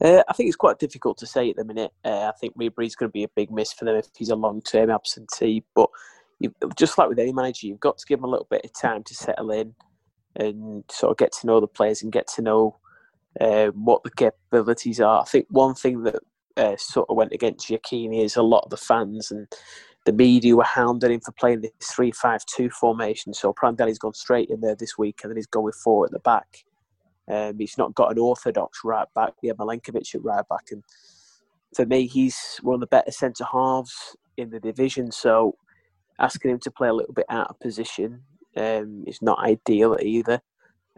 Uh, 0.04 0.24
I 0.28 0.34
think 0.34 0.48
it's 0.48 0.56
quite 0.56 0.80
difficult 0.80 1.18
to 1.20 1.28
say 1.28 1.50
at 1.50 1.56
the 1.56 1.66
minute. 1.66 1.92
Uh, 2.04 2.28
I 2.28 2.32
think 2.40 2.54
Ribery's 2.56 2.96
going 2.96 3.10
to 3.10 3.14
be 3.14 3.24
a 3.24 3.30
big 3.30 3.52
miss 3.52 3.72
for 3.72 3.86
them 3.86 3.96
if 3.96 4.08
he's 4.18 4.30
a 4.30 4.36
long-term 4.36 4.90
absentee. 4.90 5.64
But 5.76 5.90
you, 6.40 6.54
just 6.76 6.98
like 6.98 7.08
with 7.08 7.20
any 7.20 7.32
manager, 7.32 7.68
you've 7.68 7.80
got 7.80 8.00
to 8.00 8.06
give 8.08 8.20
him 8.20 8.26
a 8.26 8.30
little 8.30 8.48
bit 8.50 8.66
of 8.66 8.74
time 8.74 9.04
to 9.04 9.14
settle 9.14 9.52
in 9.52 9.76
and 10.36 10.84
sort 10.90 11.12
of 11.12 11.18
get 11.18 11.32
to 11.34 11.48
know 11.48 11.60
the 11.60 11.68
players 11.68 12.02
and 12.02 12.12
get 12.12 12.28
to 12.36 12.42
know 12.42 12.78
um, 13.40 13.72
what 13.86 14.02
the 14.04 14.10
capabilities 14.10 15.00
are. 15.00 15.22
I 15.22 15.26
think 15.26 15.46
one 15.50 15.76
thing 15.76 16.04
that 16.04 16.20
uh, 16.58 16.76
sort 16.78 17.10
of 17.10 17.16
went 17.16 17.34
against 17.34 17.70
Giacchini 17.70 18.24
is 18.24 18.36
a 18.36 18.42
lot 18.42 18.64
of 18.64 18.72
the 18.72 18.78
fans 18.78 19.30
and 19.30 19.48
the 20.06 20.14
media 20.14 20.56
were 20.56 20.64
hounding 20.64 21.12
him 21.12 21.20
for 21.20 21.32
playing 21.34 21.62
this 21.62 21.72
3 21.92 22.12
5 22.12 22.46
2 22.46 22.70
formation. 22.72 23.34
So 23.34 23.54
Prandelli's 23.54 24.00
gone 24.00 24.16
straight 24.16 24.50
in 24.50 24.62
there 24.62 24.76
this 24.76 24.98
week 24.98 25.20
and 25.22 25.30
then 25.30 25.38
he's 25.38 25.46
going 25.46 25.74
four 25.74 26.06
at 26.06 26.12
the 26.12 26.20
back. 26.20 26.66
Um, 27.30 27.58
he's 27.60 27.78
not 27.78 27.96
got 27.96 28.12
an 28.12 28.20
orthodox 28.20 28.80
right 28.84 29.08
back. 29.16 29.34
We 29.42 29.50
have 29.50 29.58
Milenkovic 29.58 30.16
at 30.16 30.24
right 30.24 30.48
back. 30.50 30.68
And 30.72 30.84
for 31.76 31.86
me, 31.86 32.08
he's 32.08 32.60
one 32.62 32.76
of 32.76 32.82
the 32.82 32.88
better 32.88 33.12
centre 33.12 33.46
halves 33.52 34.16
in 34.38 34.50
the 34.50 34.60
division. 34.60 35.12
So 35.12 35.56
asking 36.20 36.52
him 36.52 36.60
to 36.60 36.72
play 36.72 36.90
a 36.90 36.94
little 36.94 37.14
bit 37.14 37.26
out 37.30 37.50
of 37.50 37.60
position 37.60 38.22
um, 38.58 39.04
is 39.08 39.22
not 39.22 39.40
ideal 39.40 39.98
either. 40.02 40.42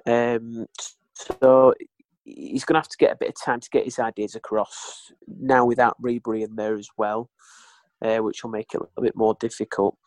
Um, 0.05 0.65
so 1.13 1.73
he's 2.25 2.65
going 2.65 2.75
to 2.75 2.79
have 2.79 2.89
to 2.89 2.97
get 2.97 3.11
a 3.11 3.17
bit 3.17 3.29
of 3.29 3.35
time 3.43 3.59
to 3.59 3.69
get 3.69 3.85
his 3.85 3.99
ideas 3.99 4.35
across 4.35 5.11
now 5.27 5.65
without 5.65 6.01
Ribery 6.01 6.43
in 6.43 6.55
there 6.55 6.75
as 6.75 6.89
well, 6.97 7.29
uh, 8.03 8.17
which 8.17 8.43
will 8.43 8.51
make 8.51 8.73
it 8.73 8.77
a 8.77 8.83
little 8.83 9.03
bit 9.03 9.15
more 9.15 9.35
difficult. 9.39 9.97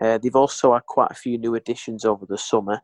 Uh, 0.00 0.18
they've 0.18 0.36
also 0.36 0.72
had 0.72 0.86
quite 0.86 1.10
a 1.10 1.14
few 1.16 1.38
new 1.38 1.54
additions 1.54 2.04
over 2.04 2.24
the 2.26 2.38
summer. 2.38 2.80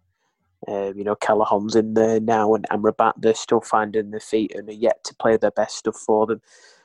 Uh, 0.67 0.93
you 0.95 1.05
know, 1.05 1.15
Callejón's 1.15 1.77
in 1.77 1.95
there 1.95 2.21
now, 2.21 2.55
and 2.55 2.67
Amrabat, 2.71 3.15
they're 3.19 3.35
still 3.35 3.61
finding 3.61 4.11
their 4.11 4.21
feet 4.21 4.53
and 4.55 4.69
are 4.69 4.73
yet 4.73 5.05
to 5.05 5.15
play 5.15 5.37
their 5.37 5.53
best 5.53 5.77
stuff 5.77 5.97
for 5.97 6.27
them. 6.27 6.41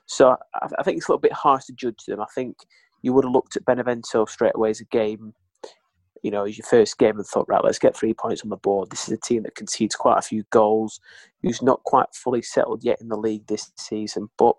So 0.06 0.38
I, 0.54 0.68
I 0.78 0.84
think 0.84 0.98
it's 0.98 1.08
a 1.08 1.12
little 1.12 1.22
bit 1.22 1.34
harsh 1.34 1.66
to 1.66 1.74
judge 1.74 2.06
them. 2.06 2.22
I 2.22 2.28
think 2.36 2.58
you 3.02 3.14
would 3.14 3.26
have 3.26 3.34
looked 3.34 3.56
at 3.56 3.66
Benevento 3.66 4.26
straight 4.26 4.56
away 4.56 4.70
as 4.70 4.80
a 4.80 4.86
game 4.86 5.34
you 6.24 6.32
know, 6.32 6.46
as 6.46 6.58
your 6.58 6.66
first 6.66 6.98
game 6.98 7.18
and 7.18 7.28
thought, 7.28 7.48
right, 7.50 7.64
let's 7.64 7.78
get 7.78 7.96
three 7.96 8.14
points 8.14 8.42
on 8.42 8.50
the 8.50 8.56
board. 8.56 8.90
This 8.90 9.08
is 9.08 9.14
a 9.14 9.18
team 9.18 9.44
that 9.44 9.56
concedes 9.56 9.96
quite 9.96 10.18
a 10.18 10.22
few 10.22 10.44
goals, 10.50 11.02
who's 11.42 11.62
not 11.62 11.84
quite 11.84 12.08
fully 12.16 12.42
settled 12.42 12.84
yet 12.84 13.00
in 13.02 13.10
the 13.10 13.18
league 13.18 13.46
this 13.48 13.72
season. 13.78 14.30
But, 14.38 14.56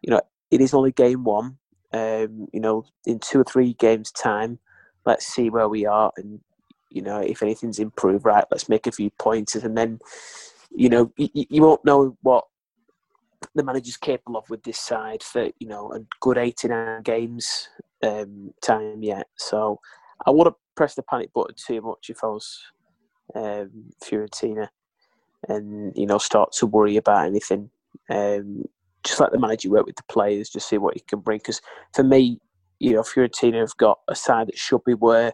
you 0.00 0.12
know, 0.12 0.20
it 0.52 0.60
is 0.60 0.72
only 0.72 0.92
game 0.92 1.24
one. 1.24 1.58
Um, 1.92 2.46
you 2.52 2.60
know, 2.60 2.84
in 3.04 3.18
two 3.18 3.40
or 3.40 3.44
three 3.44 3.74
games' 3.74 4.12
time, 4.12 4.60
let's 5.04 5.26
see 5.26 5.50
where 5.50 5.68
we 5.68 5.84
are. 5.84 6.12
And, 6.16 6.40
you 6.94 7.02
know, 7.02 7.20
if 7.20 7.42
anything's 7.42 7.78
improved, 7.78 8.24
right, 8.24 8.44
let's 8.50 8.68
make 8.68 8.86
a 8.86 8.92
few 8.92 9.10
pointers. 9.18 9.64
And 9.64 9.76
then, 9.76 9.98
you 10.70 10.88
know, 10.88 11.12
you, 11.16 11.28
you 11.34 11.62
won't 11.62 11.84
know 11.84 12.16
what 12.22 12.44
the 13.54 13.64
manager's 13.64 13.96
capable 13.96 14.38
of 14.38 14.48
with 14.48 14.62
this 14.62 14.78
side 14.78 15.22
for, 15.22 15.48
you 15.58 15.68
know, 15.68 15.92
a 15.92 16.00
good 16.20 16.38
89 16.38 17.02
games 17.02 17.68
um, 18.02 18.52
time 18.62 19.02
yet. 19.02 19.26
So 19.36 19.80
I 20.26 20.30
wouldn't 20.30 20.56
press 20.76 20.94
the 20.94 21.02
panic 21.02 21.32
button 21.32 21.54
too 21.56 21.80
much 21.80 22.10
if 22.10 22.22
I 22.22 22.28
was 22.28 22.60
um, 23.34 23.90
Fiorentina, 24.02 24.68
and 25.48 25.92
you 25.96 26.06
know 26.06 26.18
start 26.18 26.52
to 26.52 26.66
worry 26.66 26.96
about 26.96 27.26
anything. 27.26 27.70
Um, 28.10 28.64
just 29.04 29.18
let 29.20 29.32
the 29.32 29.38
manager 29.38 29.70
work 29.70 29.86
with 29.86 29.96
the 29.96 30.04
players, 30.04 30.50
just 30.50 30.68
see 30.68 30.78
what 30.78 30.94
he 30.94 31.00
can 31.00 31.20
bring. 31.20 31.38
Because 31.38 31.60
for 31.92 32.04
me, 32.04 32.38
you 32.78 32.92
know, 32.92 33.02
Fiorentina 33.02 33.60
have 33.60 33.76
got 33.76 33.98
a 34.08 34.14
side 34.14 34.48
that 34.48 34.58
should 34.58 34.84
be 34.84 34.94
where 34.94 35.32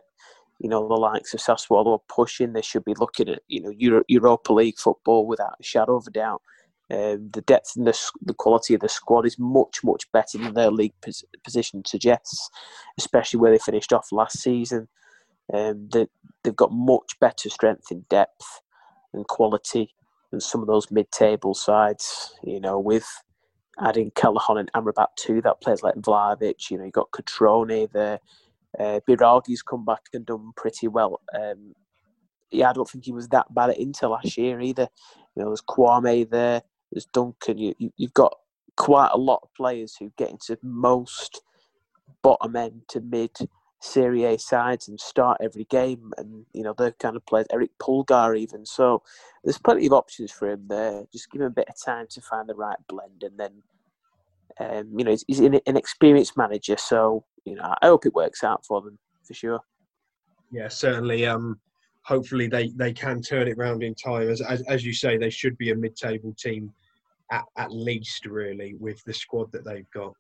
you 0.59 0.69
know 0.69 0.87
the 0.87 0.95
likes 0.95 1.35
of 1.35 1.41
Sassuolo 1.41 1.95
are 1.95 2.15
pushing. 2.15 2.53
They 2.53 2.63
should 2.63 2.85
be 2.85 2.95
looking 2.99 3.29
at 3.29 3.43
you 3.49 3.63
know 3.63 3.73
Euro- 3.77 4.05
Europa 4.09 4.53
League 4.53 4.79
football 4.79 5.27
without 5.27 5.57
a 5.61 5.63
shadow 5.63 5.97
of 5.97 6.07
a 6.07 6.11
doubt. 6.11 6.43
Um, 6.91 7.29
the 7.35 7.43
depth 7.43 7.75
and 7.77 7.87
the, 7.87 7.99
the 8.23 8.33
quality 8.33 8.73
of 8.73 8.81
the 8.81 8.89
squad 8.89 9.27
is 9.27 9.39
much, 9.39 9.81
much 9.85 10.11
better 10.11 10.39
than 10.39 10.55
their 10.55 10.71
league 10.71 10.95
pos- 11.03 11.25
position 11.45 11.83
suggests, 11.85 12.49
especially 12.97 13.41
where 13.41 13.53
they 13.53 13.59
finished 13.59 13.93
off 13.93 14.11
last 14.11 14.39
season. 14.39 14.89
Um, 15.53 15.91
they, 15.93 16.07
they've 16.43 16.57
got 16.57 16.73
much 16.73 17.19
better 17.21 17.51
strength 17.51 17.91
in 17.91 18.07
depth 18.09 18.63
and 19.13 19.27
quality 19.27 19.95
than 20.31 20.41
some 20.41 20.63
of 20.63 20.67
those 20.67 20.91
mid-table 20.91 21.53
sides. 21.53 22.35
You 22.43 22.59
know, 22.59 22.79
with 22.79 23.07
adding 23.79 24.11
Callejón 24.13 24.59
and 24.59 24.73
Amrabat 24.73 25.09
too, 25.17 25.43
that 25.43 25.61
players 25.61 25.83
like 25.83 25.95
Vlahovic. 25.97 26.71
You 26.71 26.79
know, 26.79 26.85
you've 26.85 26.93
got 26.95 27.11
Cutrone 27.11 27.91
there. 27.93 28.19
Uh, 28.79 29.01
Biraghi's 29.09 29.63
come 29.63 29.85
back 29.85 30.03
and 30.13 30.27
done 30.27 30.53
pretty 30.57 30.89
well. 30.89 31.21
Um, 31.33 31.75
yeah, 32.51 32.71
I 32.71 32.73
don't 32.73 32.89
think 32.89 33.05
he 33.05 33.13
was 33.13 33.29
that 33.29 33.53
bad 33.55 33.71
at 33.71 33.79
Inter 33.79 34.09
last 34.09 34.37
year 34.37 34.61
either. 34.61 34.89
You 35.35 35.43
know, 35.43 35.51
there's 35.51 35.63
Kouamé 35.63 36.29
there, 36.29 36.63
there's 36.91 37.07
Duncan. 37.07 37.59
You, 37.59 37.75
you, 37.79 37.93
you've 37.97 38.15
got 38.15 38.37
quite 38.77 39.11
a 39.13 39.19
lot 39.19 39.41
of 39.43 39.55
players 39.55 39.97
who 39.97 40.13
get 40.19 40.31
into 40.31 40.59
most 40.63 41.43
bottom 42.23 42.57
end 42.57 42.83
to 42.89 43.01
mid 43.01 43.31
Serie 43.81 44.25
A 44.25 44.39
sides 44.39 44.89
and 44.89 44.99
start 44.99 45.39
every 45.41 45.65
game, 45.65 46.13
and 46.17 46.45
you 46.53 46.63
know 46.63 46.75
they're 46.77 46.93
kind 46.93 47.17
of 47.17 47.25
players. 47.27 47.47
Erick 47.53 47.71
Pulgar 47.79 48.35
even. 48.35 48.67
So 48.67 49.03
there's 49.45 49.59
plenty 49.59 49.87
of 49.87 49.93
options 49.93 50.33
for 50.33 50.51
him 50.51 50.65
there. 50.69 51.05
Just 51.13 51.31
give 51.31 51.41
him 51.41 51.47
a 51.47 51.51
bit 51.51 51.69
of 51.69 51.81
time 51.81 52.07
to 52.11 52.21
find 52.21 52.49
the 52.49 52.55
right 52.55 52.79
blend, 52.89 53.23
and 53.23 53.39
then 53.39 53.63
Um, 54.61 54.99
you 54.99 55.05
know, 55.05 55.13
he's, 55.13 55.25
he's 55.29 55.41
an, 55.41 55.61
an 55.67 55.77
experienced 55.77 56.37
manager, 56.37 56.77
so 56.77 57.25
you 57.51 57.57
know, 57.57 57.75
I 57.83 57.87
hope 57.87 58.07
it 58.07 58.15
works 58.15 58.45
out 58.45 58.65
for 58.65 58.81
them 58.81 58.99
for 59.25 59.35
sure. 59.35 59.61
Yeah, 60.51 60.69
certainly. 60.69 61.27
Um, 61.27 61.59
hopefully 62.03 62.47
they, 62.47 62.71
they 62.77 62.93
can 62.93 63.21
turn 63.21 63.49
it 63.49 63.59
around 63.59 63.83
in 63.83 63.95
time. 63.95 64.29
As, 64.31 64.41
as, 64.41 64.63
as 64.63 64.85
you 64.85 64.93
say, 64.93 65.17
they 65.17 65.31
should 65.31 65.59
be 65.59 65.71
a 65.71 65.77
mid-table 65.77 66.35
team 66.39 66.73
at, 67.31 67.45
at 67.57 67.71
least, 67.71 68.25
really, 68.27 68.75
with 68.79 69.03
the 69.05 69.13
squad 69.13 69.53
that 69.53 69.65
they've 69.65 69.91
got. 69.93 70.15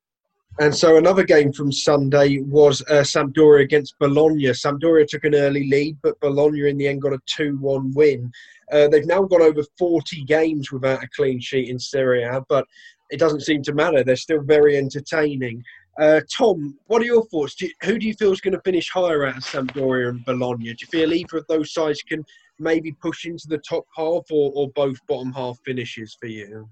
And 0.60 0.74
so 0.74 0.96
another 0.96 1.22
game 1.22 1.52
from 1.52 1.70
Sunday 1.70 2.40
was 2.40 2.82
uh, 2.90 3.02
Sampdoria 3.02 3.62
against 3.62 3.98
Bologna. 4.00 4.46
Sampdoria 4.46 5.06
took 5.06 5.24
an 5.24 5.34
early 5.34 5.68
lead, 5.68 5.96
but 6.02 6.18
Bologna 6.20 6.68
in 6.68 6.76
the 6.76 6.88
end 6.88 7.02
got 7.02 7.12
a 7.12 7.20
2-1 7.38 7.94
win. 7.94 8.30
Uh, 8.72 8.88
they've 8.88 9.06
now 9.06 9.22
gone 9.22 9.42
over 9.42 9.62
40 9.78 10.24
games 10.24 10.72
without 10.72 11.02
a 11.02 11.08
clean 11.14 11.40
sheet 11.40 11.68
in 11.68 11.78
Serie 11.78 12.24
A, 12.24 12.42
but 12.48 12.66
it 13.10 13.18
doesn't 13.18 13.42
seem 13.42 13.62
to 13.62 13.72
matter. 13.72 14.02
They're 14.02 14.16
still 14.16 14.42
very 14.42 14.76
entertaining. 14.76 15.62
Uh, 15.98 16.20
Tom, 16.36 16.78
what 16.86 17.02
are 17.02 17.06
your 17.06 17.24
thoughts? 17.26 17.56
Do 17.56 17.66
you, 17.66 17.72
who 17.82 17.98
do 17.98 18.06
you 18.06 18.14
feel 18.14 18.32
is 18.32 18.40
going 18.40 18.54
to 18.54 18.60
finish 18.60 18.88
higher 18.88 19.26
out 19.26 19.36
of 19.36 19.42
Sampdoria 19.42 20.10
and 20.10 20.24
Bologna? 20.24 20.64
Do 20.64 20.76
you 20.80 20.86
feel 20.90 21.12
either 21.12 21.38
of 21.38 21.46
those 21.48 21.72
sides 21.72 22.02
can 22.02 22.24
maybe 22.60 22.92
push 22.92 23.24
into 23.24 23.48
the 23.48 23.58
top 23.58 23.84
half, 23.96 24.24
or, 24.30 24.52
or 24.54 24.70
both 24.76 25.04
bottom 25.08 25.32
half 25.32 25.58
finishes 25.64 26.16
for 26.20 26.26
you? 26.26 26.68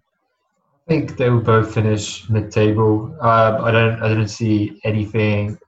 I 0.89 0.91
think 0.91 1.17
they 1.17 1.29
will 1.29 1.41
both 1.41 1.75
finish 1.75 2.29
mid-table. 2.31 3.17
Um, 3.21 3.65
I 3.65 3.73
don't, 3.73 4.01
I 4.01 4.15
don't 4.15 4.29
see 4.29 4.81
anything 4.85 5.59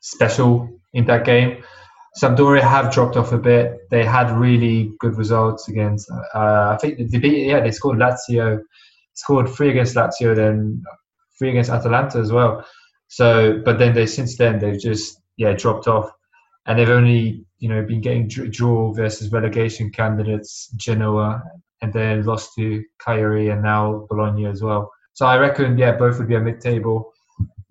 special 0.00 0.70
in 0.92 1.04
that 1.06 1.24
game. 1.24 1.64
Sampdoria 2.20 2.62
have 2.62 2.92
dropped 2.92 3.16
off 3.16 3.32
a 3.32 3.38
bit. 3.38 3.88
They 3.90 4.04
had 4.04 4.30
really 4.30 4.92
good 5.00 5.16
results 5.16 5.68
against. 5.68 6.08
Uh, 6.34 6.70
I 6.70 6.78
think 6.80 7.10
they 7.10 7.18
beat, 7.18 7.46
yeah, 7.46 7.60
they 7.60 7.72
scored 7.72 7.98
Lazio, 7.98 8.60
scored 9.14 9.48
three 9.48 9.70
against 9.70 9.96
Lazio, 9.96 10.36
then 10.36 10.84
three 11.40 11.50
against 11.50 11.70
Atalanta 11.70 12.18
as 12.18 12.30
well. 12.30 12.64
So, 13.08 13.60
but 13.64 13.78
then 13.78 13.94
they 13.94 14.06
since 14.06 14.36
then 14.36 14.60
they've 14.60 14.78
just 14.78 15.20
yeah 15.36 15.54
dropped 15.54 15.88
off, 15.88 16.08
and 16.66 16.78
they've 16.78 16.88
only 16.88 17.44
you 17.58 17.68
know 17.68 17.82
been 17.82 18.00
getting 18.00 18.28
draw 18.28 18.92
versus 18.92 19.32
relegation 19.32 19.90
candidates 19.90 20.68
Genoa, 20.76 21.42
and 21.82 21.92
then 21.92 22.24
lost 22.24 22.54
to 22.56 22.84
Cagliari 23.04 23.48
and 23.48 23.62
now 23.62 24.06
Bologna 24.08 24.46
as 24.46 24.62
well. 24.62 24.92
So 25.14 25.26
I 25.26 25.38
reckon 25.38 25.76
yeah 25.78 25.96
both 25.96 26.18
would 26.18 26.28
be 26.28 26.36
a 26.36 26.40
mid-table. 26.40 27.12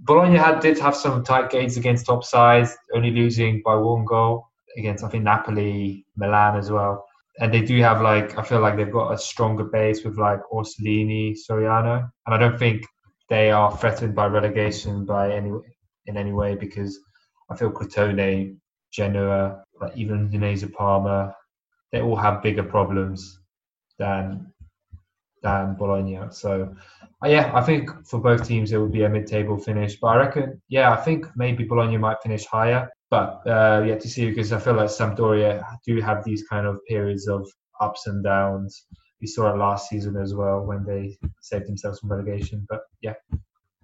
Bologna 0.02 0.38
had 0.38 0.60
did 0.60 0.80
have 0.80 0.96
some 0.96 1.24
tight 1.24 1.52
games 1.52 1.78
against 1.78 2.08
top 2.08 2.24
sides, 2.24 2.76
only 2.96 3.12
losing 3.12 3.62
by 3.64 3.76
one 3.76 4.06
goal 4.06 4.48
against 4.78 5.04
I 5.04 5.10
think 5.10 5.24
Napoli, 5.24 6.06
Milan 6.18 6.58
as 6.58 6.72
well. 6.72 7.06
And 7.40 7.54
they 7.54 7.62
do 7.62 7.80
have 7.82 8.02
like 8.02 8.38
I 8.38 8.44
feel 8.44 8.60
like 8.60 8.76
they've 8.76 8.92
got 8.92 9.14
a 9.14 9.18
stronger 9.18 9.64
base 9.64 10.04
with 10.04 10.18
like 10.18 10.42
Orsolini, 10.52 11.38
Soriano, 11.38 12.10
and 12.26 12.36
I 12.36 12.38
don't 12.38 12.58
think 12.60 12.84
they 13.30 13.52
are 13.52 13.76
threatened 13.78 14.16
by 14.16 14.26
relegation 14.28 15.06
by 15.06 15.32
any 15.32 15.52
in 16.06 16.18
any 16.18 16.32
way 16.32 16.56
because 16.56 17.00
I 17.50 17.56
feel 17.56 17.72
Crotone, 17.72 18.58
Genoa, 18.92 19.64
like 19.80 19.96
even 19.96 20.30
Udinese 20.30 20.72
Parma, 20.74 21.36
they 21.92 22.02
all 22.02 22.16
have 22.16 22.44
bigger 22.44 22.64
problems 22.64 23.40
than 23.98 24.52
than 25.42 25.76
Bologna. 25.76 26.20
So 26.32 26.76
uh, 27.24 27.28
yeah, 27.28 27.52
I 27.54 27.62
think 27.62 27.90
for 28.06 28.20
both 28.20 28.48
teams 28.48 28.72
it 28.72 28.78
would 28.78 28.92
be 28.92 29.04
a 29.04 29.10
mid-table 29.10 29.58
finish. 29.58 29.98
But 30.00 30.08
I 30.08 30.18
reckon, 30.18 30.62
yeah, 30.68 30.92
I 30.92 30.98
think 30.98 31.28
maybe 31.36 31.64
Bologna 31.64 31.98
might 31.98 32.22
finish 32.22 32.46
higher. 32.46 32.90
But 33.10 33.42
uh, 33.48 33.84
yet 33.88 34.02
to 34.02 34.10
see 34.10 34.30
because 34.30 34.52
I 34.54 34.60
feel 34.60 34.76
like 34.76 34.90
Sampdoria 34.90 35.64
do 35.86 36.00
have 36.02 36.24
these 36.24 36.44
kind 36.48 36.68
of 36.68 36.80
periods 36.88 37.28
of 37.28 37.48
ups 37.82 38.06
and 38.08 38.24
downs 38.24 38.86
we 39.22 39.28
saw 39.28 39.54
it 39.54 39.58
last 39.58 39.90
season 39.90 40.16
as 40.16 40.34
well 40.34 40.62
when 40.62 40.86
they 40.86 41.18
saved 41.42 41.68
themselves 41.68 42.00
from 42.00 42.12
relegation. 42.12 42.66
But 42.70 42.82
yeah. 43.02 43.16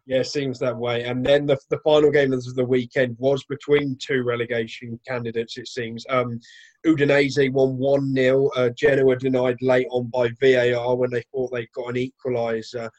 Yeah, 0.08 0.20
it 0.20 0.28
seems 0.28 0.60
that 0.60 0.78
way. 0.78 1.04
And 1.04 1.26
then 1.26 1.48
the, 1.48 1.58
the 1.70 1.80
final 1.80 2.12
game 2.12 2.32
of 2.32 2.44
the 2.56 2.64
weekend 2.64 3.16
was 3.18 3.44
between 3.46 3.98
two 4.00 4.24
relegation 4.24 5.00
candidates, 5.08 5.58
it 5.58 5.68
seems. 5.68 6.06
Um, 6.10 6.40
Udinese 6.86 7.52
won 7.52 7.78
1 7.78 8.14
0. 8.14 8.50
Uh, 8.56 8.70
Genoa 8.70 9.16
denied 9.16 9.58
late 9.62 9.88
on 9.90 10.08
by 10.08 10.30
VAR 10.40 10.96
when 10.96 11.10
they 11.10 11.24
thought 11.32 11.52
they 11.52 11.68
got 11.74 11.96
an 11.96 11.96
equaliser. 11.96 12.90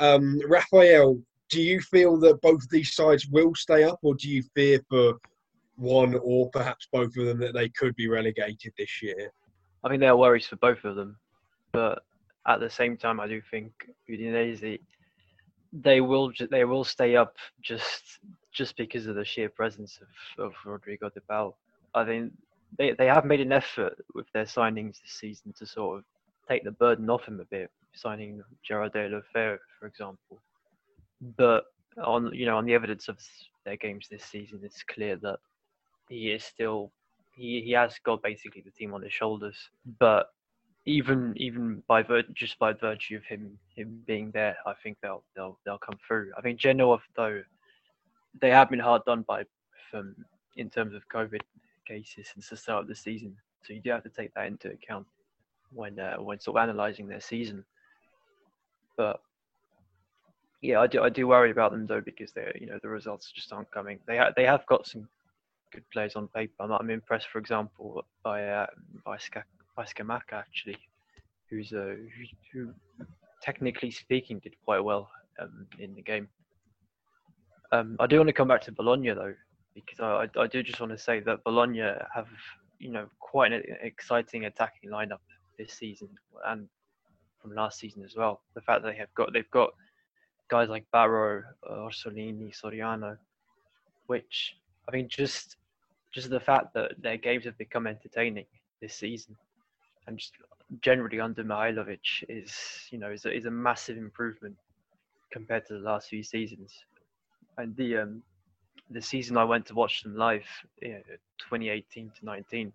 Um, 0.00 0.40
Raphael, 0.48 1.20
do 1.50 1.60
you 1.60 1.80
feel 1.80 2.18
that 2.20 2.40
both 2.40 2.66
these 2.70 2.94
sides 2.94 3.26
will 3.28 3.54
stay 3.54 3.84
up, 3.84 3.98
or 4.02 4.14
do 4.14 4.30
you 4.30 4.42
fear 4.54 4.80
for 4.88 5.14
one 5.76 6.18
or 6.22 6.48
perhaps 6.50 6.88
both 6.90 7.14
of 7.18 7.26
them 7.26 7.38
that 7.38 7.52
they 7.52 7.68
could 7.68 7.94
be 7.96 8.08
relegated 8.08 8.72
this 8.78 9.02
year? 9.02 9.30
I 9.84 9.90
think 9.90 10.00
there 10.00 10.10
are 10.10 10.16
worries 10.16 10.46
for 10.46 10.56
both 10.56 10.82
of 10.84 10.96
them 10.96 11.18
but 11.72 12.02
at 12.46 12.60
the 12.60 12.70
same 12.70 12.96
time, 12.96 13.20
I 13.20 13.26
do 13.26 13.40
think 13.50 13.72
Udinese 14.08 14.80
they 15.72 16.00
will 16.00 16.32
they 16.50 16.64
will 16.64 16.84
stay 16.84 17.16
up 17.16 17.36
just 17.62 18.20
just 18.52 18.76
because 18.76 19.06
of 19.06 19.16
the 19.16 19.24
sheer 19.24 19.48
presence 19.48 20.00
of, 20.38 20.44
of 20.46 20.52
Rodrigo 20.64 21.10
de 21.10 21.20
Paul. 21.20 21.56
I 21.94 22.04
think 22.04 22.32
they 22.78 22.92
they 22.92 23.06
have 23.06 23.24
made 23.24 23.40
an 23.40 23.52
effort 23.52 23.94
with 24.14 24.26
their 24.32 24.44
signings 24.44 25.00
this 25.02 25.12
season 25.12 25.52
to 25.58 25.66
sort 25.66 25.98
of 25.98 26.04
take 26.48 26.64
the 26.64 26.70
burden 26.72 27.10
off 27.10 27.26
him 27.26 27.40
a 27.40 27.44
bit, 27.44 27.70
signing 27.94 28.42
Gerard 28.62 28.92
de 28.92 29.08
Deulofeu, 29.08 29.58
for 29.78 29.86
example. 29.86 30.40
But 31.36 31.64
on 32.02 32.32
you 32.32 32.46
know 32.46 32.56
on 32.56 32.64
the 32.64 32.74
evidence 32.74 33.08
of 33.08 33.18
their 33.64 33.76
games 33.76 34.06
this 34.10 34.24
season, 34.24 34.60
it's 34.62 34.82
clear 34.82 35.16
that 35.16 35.38
he 36.08 36.30
is 36.30 36.44
still 36.44 36.92
he, 37.34 37.60
he 37.62 37.72
has 37.72 37.98
got 38.04 38.22
basically 38.22 38.62
the 38.62 38.70
team 38.70 38.94
on 38.94 39.02
his 39.02 39.12
shoulders. 39.12 39.56
But 39.98 40.32
even 40.86 41.34
even 41.36 41.82
by 41.88 42.02
vir- 42.02 42.22
just 42.32 42.58
by 42.58 42.72
virtue 42.72 43.16
of 43.16 43.24
him 43.24 43.58
him 43.74 44.02
being 44.06 44.30
there, 44.30 44.56
I 44.66 44.72
think 44.82 44.98
they'll 45.02 45.24
they'll 45.34 45.58
they'll 45.64 45.78
come 45.78 45.98
through. 46.06 46.32
I 46.38 46.40
think 46.40 46.58
Genoa 46.58 46.98
though 47.16 47.42
they 48.40 48.50
have 48.50 48.70
been 48.70 48.78
hard 48.78 49.04
done 49.04 49.22
by 49.22 49.44
from 49.90 50.14
in 50.56 50.70
terms 50.70 50.94
of 50.94 51.02
COVID 51.08 51.40
cases 51.86 52.28
since 52.32 52.48
the 52.48 52.56
start 52.56 52.82
of 52.82 52.88
the 52.88 52.94
season. 52.94 53.36
So 53.64 53.72
you 53.72 53.80
do 53.80 53.90
have 53.90 54.04
to 54.04 54.08
take 54.10 54.32
that 54.34 54.46
into 54.46 54.70
account 54.70 55.06
when 55.72 55.98
uh, 55.98 56.16
when 56.16 56.40
sort 56.40 56.56
of 56.56 56.68
analysing 56.68 57.08
their 57.08 57.20
season. 57.20 57.64
But 58.96 59.20
yeah, 60.62 60.80
I 60.80 60.86
do 60.86 61.02
I 61.02 61.08
do 61.08 61.26
worry 61.26 61.50
about 61.50 61.72
them 61.72 61.86
though 61.86 62.00
because 62.00 62.32
they 62.32 62.56
you 62.60 62.66
know 62.66 62.78
the 62.80 62.88
results 62.88 63.32
just 63.32 63.52
aren't 63.52 63.70
coming. 63.72 63.98
They 64.06 64.18
ha- 64.18 64.32
they 64.36 64.44
have 64.44 64.64
got 64.66 64.86
some 64.86 65.08
good 65.72 65.84
players 65.92 66.16
on 66.16 66.28
paper. 66.28 66.54
I'm, 66.60 66.72
I'm 66.72 66.90
impressed, 66.90 67.28
for 67.28 67.38
example, 67.38 68.04
by 68.22 68.46
uh, 68.48 68.66
by 69.04 69.18
Ska- 69.18 69.44
by 69.76 69.84
Scamacca 69.84 70.32
actually, 70.32 70.78
who's 71.50 71.72
uh, 71.72 71.94
who, 71.96 72.24
who, 72.52 73.04
technically 73.42 73.90
speaking 73.90 74.40
did 74.40 74.54
quite 74.64 74.80
well 74.80 75.10
um, 75.40 75.66
in 75.78 75.94
the 75.94 76.02
game. 76.02 76.28
Um, 77.72 77.96
I 78.00 78.06
do 78.06 78.16
want 78.16 78.28
to 78.28 78.32
come 78.32 78.48
back 78.48 78.62
to 78.62 78.72
Bologna 78.72 79.10
though, 79.10 79.34
because 79.74 80.00
I, 80.00 80.40
I, 80.40 80.44
I 80.44 80.46
do 80.46 80.62
just 80.62 80.80
want 80.80 80.92
to 80.92 80.98
say 80.98 81.20
that 81.20 81.44
Bologna 81.44 81.80
have 82.14 82.28
you 82.78 82.90
know 82.90 83.06
quite 83.20 83.52
an 83.52 83.62
exciting 83.82 84.46
attacking 84.46 84.90
lineup 84.90 85.20
this 85.58 85.72
season 85.72 86.08
and 86.46 86.68
from 87.40 87.54
last 87.54 87.78
season 87.78 88.02
as 88.04 88.16
well. 88.16 88.40
The 88.54 88.62
fact 88.62 88.82
that 88.82 88.92
they 88.92 88.98
have 88.98 89.12
got 89.14 89.32
they've 89.32 89.50
got 89.50 89.70
guys 90.48 90.68
like 90.68 90.86
Barrow, 90.92 91.42
Orsolini, 91.70 92.54
Soriano, 92.58 93.18
which 94.06 94.56
I 94.88 94.96
mean 94.96 95.08
just 95.08 95.56
just 96.14 96.30
the 96.30 96.40
fact 96.40 96.72
that 96.74 96.92
their 97.02 97.18
games 97.18 97.44
have 97.44 97.58
become 97.58 97.86
entertaining 97.86 98.46
this 98.80 98.94
season 98.94 99.36
and 100.06 100.18
just 100.18 100.32
generally 100.80 101.20
under 101.20 101.44
Mihajlovic 101.44 102.24
is 102.28 102.52
you 102.90 102.98
know 102.98 103.10
is 103.10 103.24
a, 103.24 103.32
is 103.32 103.46
a 103.46 103.50
massive 103.50 103.96
improvement 103.96 104.56
compared 105.30 105.66
to 105.66 105.74
the 105.74 105.80
last 105.80 106.08
few 106.08 106.22
seasons. 106.22 106.72
And 107.58 107.76
the 107.76 107.98
um, 107.98 108.22
the 108.90 109.02
season 109.02 109.36
I 109.36 109.44
went 109.44 109.66
to 109.66 109.74
watch 109.74 110.02
them 110.02 110.16
live, 110.16 110.46
you 110.80 110.92
know, 110.92 111.02
2018 111.38 112.12
to 112.18 112.24
19, 112.24 112.72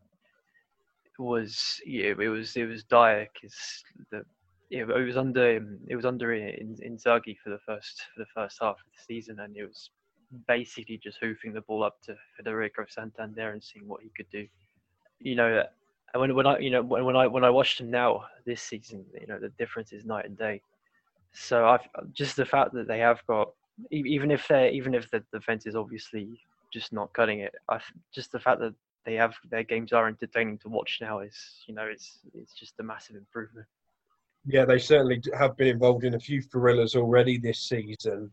was 1.19 1.81
yeah, 1.85 2.13
it 2.19 2.29
was 2.29 2.55
it 2.55 2.65
was 2.65 2.83
dire 2.83 3.27
because 3.33 3.83
the 4.11 4.23
yeah, 4.69 4.81
it 4.81 5.05
was 5.05 5.17
under 5.17 5.61
it 5.87 5.95
was 5.95 6.05
under 6.05 6.33
in 6.33 6.77
Inzaghi 6.77 7.37
for 7.43 7.49
the 7.49 7.59
first 7.65 8.03
for 8.13 8.21
the 8.21 8.29
first 8.33 8.57
half 8.61 8.75
of 8.75 8.85
the 8.95 9.03
season, 9.03 9.39
and 9.39 9.55
it 9.55 9.65
was 9.65 9.89
basically 10.47 10.97
just 10.97 11.17
hoofing 11.19 11.53
the 11.53 11.61
ball 11.61 11.83
up 11.83 12.01
to 12.03 12.15
Federico 12.37 12.85
Santander 12.87 13.51
and 13.51 13.61
seeing 13.61 13.87
what 13.87 14.01
he 14.01 14.09
could 14.15 14.29
do. 14.31 14.47
You 15.19 15.35
know, 15.35 15.63
and 16.13 16.21
when, 16.21 16.35
when 16.35 16.47
I 16.47 16.59
you 16.59 16.69
know 16.69 16.81
when, 16.81 17.05
when 17.05 17.15
I 17.15 17.27
when 17.27 17.43
I 17.43 17.49
watched 17.49 17.79
him 17.79 17.89
now 17.89 18.25
this 18.45 18.61
season, 18.61 19.05
you 19.19 19.27
know 19.27 19.39
the 19.39 19.49
difference 19.49 19.93
is 19.93 20.05
night 20.05 20.25
and 20.25 20.37
day. 20.37 20.61
So 21.33 21.65
I've 21.65 21.87
just 22.13 22.35
the 22.35 22.45
fact 22.45 22.73
that 22.73 22.87
they 22.87 22.99
have 22.99 23.25
got 23.27 23.49
even 23.91 24.31
if 24.31 24.47
they 24.47 24.71
even 24.71 24.93
if 24.93 25.09
the 25.09 25.23
defense 25.33 25.65
is 25.65 25.75
obviously 25.75 26.39
just 26.73 26.93
not 26.93 27.13
cutting 27.13 27.39
it, 27.39 27.53
I 27.69 27.79
just 28.13 28.31
the 28.31 28.39
fact 28.39 28.59
that 28.59 28.73
they 29.05 29.15
have 29.15 29.35
their 29.49 29.63
games 29.63 29.93
are 29.93 30.07
entertaining 30.07 30.57
to 30.59 30.69
watch 30.69 30.99
now 31.01 31.19
is 31.19 31.35
you 31.67 31.73
know 31.73 31.85
it's 31.85 32.19
it's 32.33 32.53
just 32.53 32.79
a 32.79 32.83
massive 32.83 33.15
improvement. 33.15 33.67
Yeah, 34.45 34.65
they 34.65 34.79
certainly 34.79 35.21
have 35.37 35.55
been 35.55 35.67
involved 35.67 36.03
in 36.03 36.15
a 36.15 36.19
few 36.19 36.41
thrillers 36.41 36.95
already 36.95 37.37
this 37.37 37.59
season. 37.59 38.31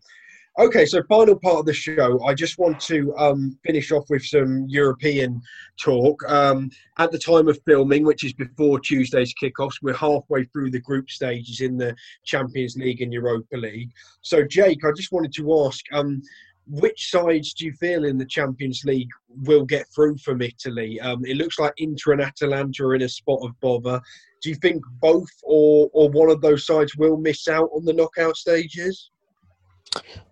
Okay, 0.58 0.86
so 0.86 1.00
final 1.04 1.38
part 1.38 1.58
of 1.58 1.66
the 1.66 1.72
show. 1.72 2.20
I 2.24 2.34
just 2.34 2.58
want 2.58 2.80
to 2.80 3.14
um, 3.16 3.56
finish 3.64 3.92
off 3.92 4.10
with 4.10 4.24
some 4.24 4.66
European 4.68 5.40
talk. 5.80 6.20
Um, 6.28 6.68
at 6.98 7.12
the 7.12 7.18
time 7.18 7.46
of 7.46 7.60
filming, 7.64 8.04
which 8.04 8.24
is 8.24 8.32
before 8.32 8.80
Tuesday's 8.80 9.32
kickoffs, 9.40 9.80
we're 9.82 9.94
halfway 9.94 10.46
through 10.46 10.72
the 10.72 10.80
group 10.80 11.10
stages 11.10 11.60
in 11.60 11.76
the 11.76 11.94
Champions 12.24 12.76
League 12.76 13.02
and 13.02 13.12
Europa 13.12 13.56
League. 13.56 13.92
So, 14.22 14.42
Jake, 14.42 14.84
I 14.84 14.90
just 14.96 15.12
wanted 15.12 15.32
to 15.34 15.64
ask 15.64 15.84
um, 15.92 16.20
which 16.66 17.08
sides 17.08 17.54
do 17.54 17.64
you 17.64 17.72
feel 17.74 18.04
in 18.04 18.18
the 18.18 18.26
Champions 18.26 18.82
League 18.84 19.10
will 19.44 19.64
get 19.64 19.86
through 19.94 20.18
from 20.18 20.42
Italy? 20.42 21.00
Um, 21.00 21.24
it 21.24 21.36
looks 21.36 21.60
like 21.60 21.72
Inter 21.76 22.14
and 22.14 22.20
Atalanta 22.20 22.82
are 22.84 22.96
in 22.96 23.02
a 23.02 23.08
spot 23.08 23.38
of 23.44 23.58
bother. 23.60 24.00
Do 24.42 24.48
you 24.48 24.56
think 24.56 24.82
both 25.00 25.30
or, 25.44 25.88
or 25.92 26.10
one 26.10 26.32
of 26.32 26.40
those 26.40 26.66
sides 26.66 26.96
will 26.96 27.16
miss 27.16 27.46
out 27.46 27.70
on 27.72 27.84
the 27.84 27.92
knockout 27.92 28.36
stages? 28.36 29.12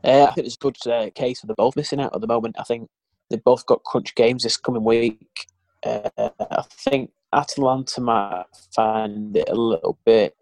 Uh, 0.04 0.24
I 0.24 0.32
think 0.32 0.46
it's 0.46 0.56
a 0.56 0.58
good 0.58 0.76
uh, 0.86 1.10
case 1.14 1.40
for 1.40 1.46
the 1.46 1.54
both 1.54 1.76
missing 1.76 2.00
out 2.00 2.14
at 2.14 2.20
the 2.20 2.26
moment. 2.26 2.56
I 2.58 2.64
think 2.64 2.88
they've 3.30 3.42
both 3.42 3.66
got 3.66 3.84
crunch 3.84 4.14
games 4.14 4.42
this 4.42 4.56
coming 4.56 4.84
week. 4.84 5.46
Uh, 5.84 6.08
I 6.18 6.62
think 6.70 7.10
Atalanta 7.32 8.00
might 8.00 8.44
find 8.74 9.36
it 9.36 9.48
a 9.48 9.54
little 9.54 9.98
bit 10.04 10.36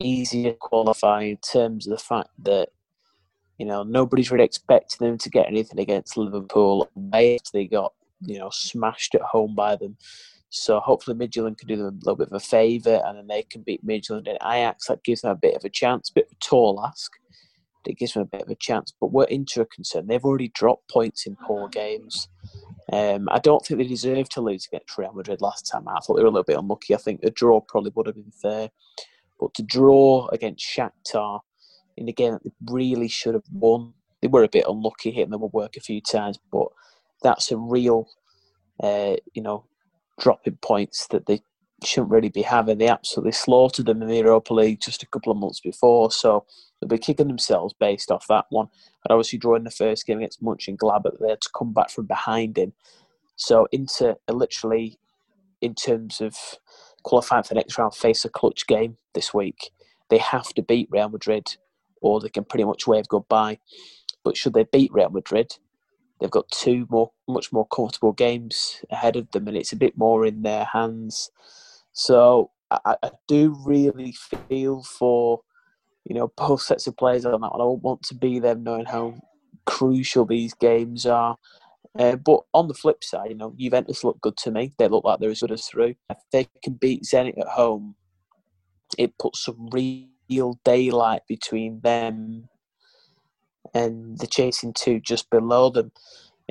easier 0.00 0.52
to 0.52 0.58
qualify 0.58 1.22
in 1.22 1.36
terms 1.38 1.86
of 1.86 1.92
the 1.92 2.02
fact 2.02 2.30
that 2.42 2.68
you 3.58 3.66
know 3.66 3.82
nobody's 3.84 4.30
really 4.30 4.44
expecting 4.44 5.06
them 5.06 5.18
to 5.18 5.30
get 5.30 5.46
anything 5.46 5.78
against 5.78 6.16
Liverpool. 6.16 6.88
They 6.96 7.38
got 7.70 7.92
you 8.20 8.38
know 8.38 8.50
smashed 8.50 9.14
at 9.14 9.22
home 9.22 9.54
by 9.54 9.76
them. 9.76 9.96
So 10.50 10.78
hopefully 10.78 11.16
Midtjylland 11.16 11.58
can 11.58 11.66
do 11.66 11.76
them 11.76 11.86
a 11.86 12.04
little 12.04 12.14
bit 12.14 12.28
of 12.28 12.34
a 12.34 12.40
favour 12.40 13.02
and 13.04 13.18
then 13.18 13.26
they 13.26 13.42
can 13.42 13.62
beat 13.62 13.84
Midtjylland 13.84 14.28
and 14.28 14.38
Ajax. 14.40 14.86
That 14.86 15.02
gives 15.02 15.22
them 15.22 15.32
a 15.32 15.36
bit 15.36 15.56
of 15.56 15.64
a 15.64 15.68
chance, 15.68 16.10
a 16.10 16.12
bit 16.12 16.26
of 16.26 16.32
a 16.32 16.36
tall 16.36 16.80
ask 16.86 17.10
it 17.86 17.98
gives 17.98 18.14
them 18.14 18.22
a 18.22 18.26
bit 18.26 18.42
of 18.42 18.50
a 18.50 18.54
chance. 18.56 18.92
But 19.00 19.12
we're 19.12 19.24
into 19.24 19.60
a 19.60 19.66
concern. 19.66 20.06
They've 20.06 20.24
already 20.24 20.48
dropped 20.48 20.90
points 20.90 21.26
in 21.26 21.36
poor 21.36 21.68
games. 21.68 22.28
Um, 22.92 23.28
I 23.30 23.38
don't 23.38 23.64
think 23.64 23.78
they 23.78 23.86
deserve 23.86 24.28
to 24.30 24.40
lose 24.40 24.66
against 24.66 24.96
Real 24.98 25.12
Madrid 25.12 25.40
last 25.40 25.62
time. 25.70 25.88
I 25.88 25.98
thought 26.00 26.16
they 26.16 26.22
were 26.22 26.28
a 26.28 26.30
little 26.30 26.44
bit 26.44 26.58
unlucky. 26.58 26.94
I 26.94 26.98
think 26.98 27.20
a 27.22 27.30
draw 27.30 27.60
probably 27.60 27.92
would 27.94 28.06
have 28.06 28.16
been 28.16 28.30
fair. 28.30 28.70
But 29.40 29.54
to 29.54 29.62
draw 29.62 30.28
against 30.28 30.64
Shakhtar 30.64 31.40
in 31.96 32.08
a 32.08 32.12
game 32.12 32.34
that 32.34 32.44
they 32.44 32.52
really 32.66 33.08
should 33.08 33.34
have 33.34 33.44
won, 33.52 33.94
they 34.20 34.28
were 34.28 34.44
a 34.44 34.48
bit 34.48 34.66
unlucky 34.68 35.10
hitting 35.10 35.30
the 35.30 35.38
woodwork 35.38 35.76
a 35.76 35.80
few 35.80 36.00
times. 36.00 36.38
But 36.52 36.68
that's 37.22 37.50
a 37.50 37.56
real, 37.56 38.08
uh, 38.82 39.16
you 39.32 39.42
know, 39.42 39.64
drop 40.20 40.46
in 40.46 40.56
points 40.56 41.06
that 41.08 41.26
they 41.26 41.40
shouldn't 41.86 42.10
really 42.10 42.28
be 42.28 42.42
having. 42.42 42.78
They 42.78 42.88
absolutely 42.88 43.32
slaughtered 43.32 43.86
them 43.86 44.02
in 44.02 44.08
the 44.08 44.18
Europa 44.18 44.54
League 44.54 44.80
just 44.80 45.02
a 45.02 45.06
couple 45.06 45.32
of 45.32 45.38
months 45.38 45.60
before. 45.60 46.10
So 46.10 46.46
they'll 46.80 46.88
be 46.88 46.98
kicking 46.98 47.28
themselves 47.28 47.74
based 47.78 48.10
off 48.10 48.26
that 48.28 48.46
one. 48.50 48.68
And 49.04 49.12
obviously 49.12 49.38
drawing 49.38 49.64
the 49.64 49.70
first 49.70 50.06
game 50.06 50.18
against 50.18 50.42
Mönchengladbach, 50.42 51.18
they 51.20 51.30
had 51.30 51.40
to 51.40 51.50
come 51.56 51.72
back 51.72 51.90
from 51.90 52.06
behind 52.06 52.58
him. 52.58 52.72
So 53.36 53.66
Inter 53.72 54.16
literally, 54.30 54.98
in 55.60 55.74
terms 55.74 56.20
of 56.20 56.36
qualifying 57.02 57.42
for 57.42 57.50
the 57.50 57.60
next 57.60 57.78
round, 57.78 57.94
face 57.94 58.24
a 58.24 58.28
clutch 58.28 58.66
game 58.66 58.96
this 59.14 59.32
week. 59.32 59.70
They 60.10 60.18
have 60.18 60.52
to 60.54 60.62
beat 60.62 60.88
Real 60.90 61.08
Madrid, 61.08 61.56
or 62.00 62.20
they 62.20 62.28
can 62.28 62.44
pretty 62.44 62.64
much 62.64 62.86
wave 62.86 63.08
goodbye. 63.08 63.58
But 64.24 64.36
should 64.36 64.54
they 64.54 64.64
beat 64.64 64.92
Real 64.92 65.10
Madrid, 65.10 65.56
they've 66.20 66.30
got 66.30 66.50
two 66.50 66.86
more, 66.90 67.12
much 67.28 67.52
more 67.52 67.66
comfortable 67.66 68.12
games 68.12 68.82
ahead 68.90 69.16
of 69.16 69.30
them, 69.30 69.48
and 69.48 69.56
it's 69.56 69.72
a 69.72 69.76
bit 69.76 69.96
more 69.96 70.26
in 70.26 70.42
their 70.42 70.64
hands. 70.64 71.30
So 71.94 72.50
I, 72.70 72.96
I 73.02 73.10
do 73.28 73.56
really 73.64 74.14
feel 74.48 74.82
for 74.82 75.40
you 76.04 76.14
know 76.14 76.32
both 76.36 76.60
sets 76.62 76.86
of 76.86 76.96
players 76.96 77.24
on 77.24 77.32
that 77.32 77.40
one. 77.40 77.50
I 77.54 77.58
don't 77.58 77.82
want 77.82 78.02
to 78.04 78.14
be 78.14 78.38
them, 78.38 78.64
knowing 78.64 78.84
how 78.84 79.14
crucial 79.64 80.26
these 80.26 80.52
games 80.54 81.06
are. 81.06 81.38
Uh, 81.98 82.16
but 82.16 82.40
on 82.52 82.66
the 82.66 82.74
flip 82.74 83.04
side, 83.04 83.30
you 83.30 83.36
know, 83.36 83.54
Juventus 83.56 84.02
look 84.02 84.20
good 84.20 84.36
to 84.38 84.50
me. 84.50 84.74
They 84.78 84.88
look 84.88 85.04
like 85.04 85.20
they're 85.20 85.30
as 85.30 85.40
good 85.40 85.52
as 85.52 85.66
through. 85.66 85.94
If 86.10 86.18
they 86.32 86.48
can 86.62 86.74
beat 86.74 87.04
Zenit 87.04 87.38
at 87.38 87.46
home, 87.46 87.94
it 88.98 89.16
puts 89.16 89.44
some 89.44 89.68
real 89.70 90.58
daylight 90.64 91.22
between 91.28 91.80
them 91.80 92.48
and 93.72 94.18
the 94.18 94.26
chasing 94.26 94.72
two 94.72 95.00
just 95.00 95.30
below 95.30 95.70
them. 95.70 95.92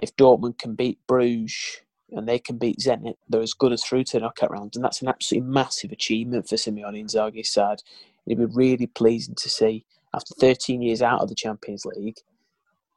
If 0.02 0.16
Dortmund 0.16 0.60
can 0.60 0.76
beat 0.76 1.00
Bruges, 1.08 1.82
and 2.14 2.28
they 2.28 2.40
can 2.40 2.58
beat 2.58 2.80
Zenit, 2.80 3.16
they're 3.28 3.42
as 3.42 3.54
good 3.54 3.74
as 3.74 3.84
through 3.84 4.04
to 4.06 4.20
knockout 4.20 4.52
rounds, 4.52 4.76
and 4.76 4.84
that's 4.84 5.02
an 5.02 5.08
absolutely 5.08 5.50
massive 5.50 5.92
achievement 5.92 6.48
for 6.48 6.58
Simone 6.58 6.96
Inzaghi's 6.96 7.52
side. 7.52 7.82
It'd 8.26 8.38
be 8.38 8.46
really 8.46 8.88
pleasing 8.88 9.36
to 9.36 9.50
see 9.50 9.86
after 10.14 10.34
13 10.36 10.82
years 10.82 11.02
out 11.02 11.22
of 11.22 11.30
the 11.30 11.36
Champions 11.36 11.86
League, 11.86 12.18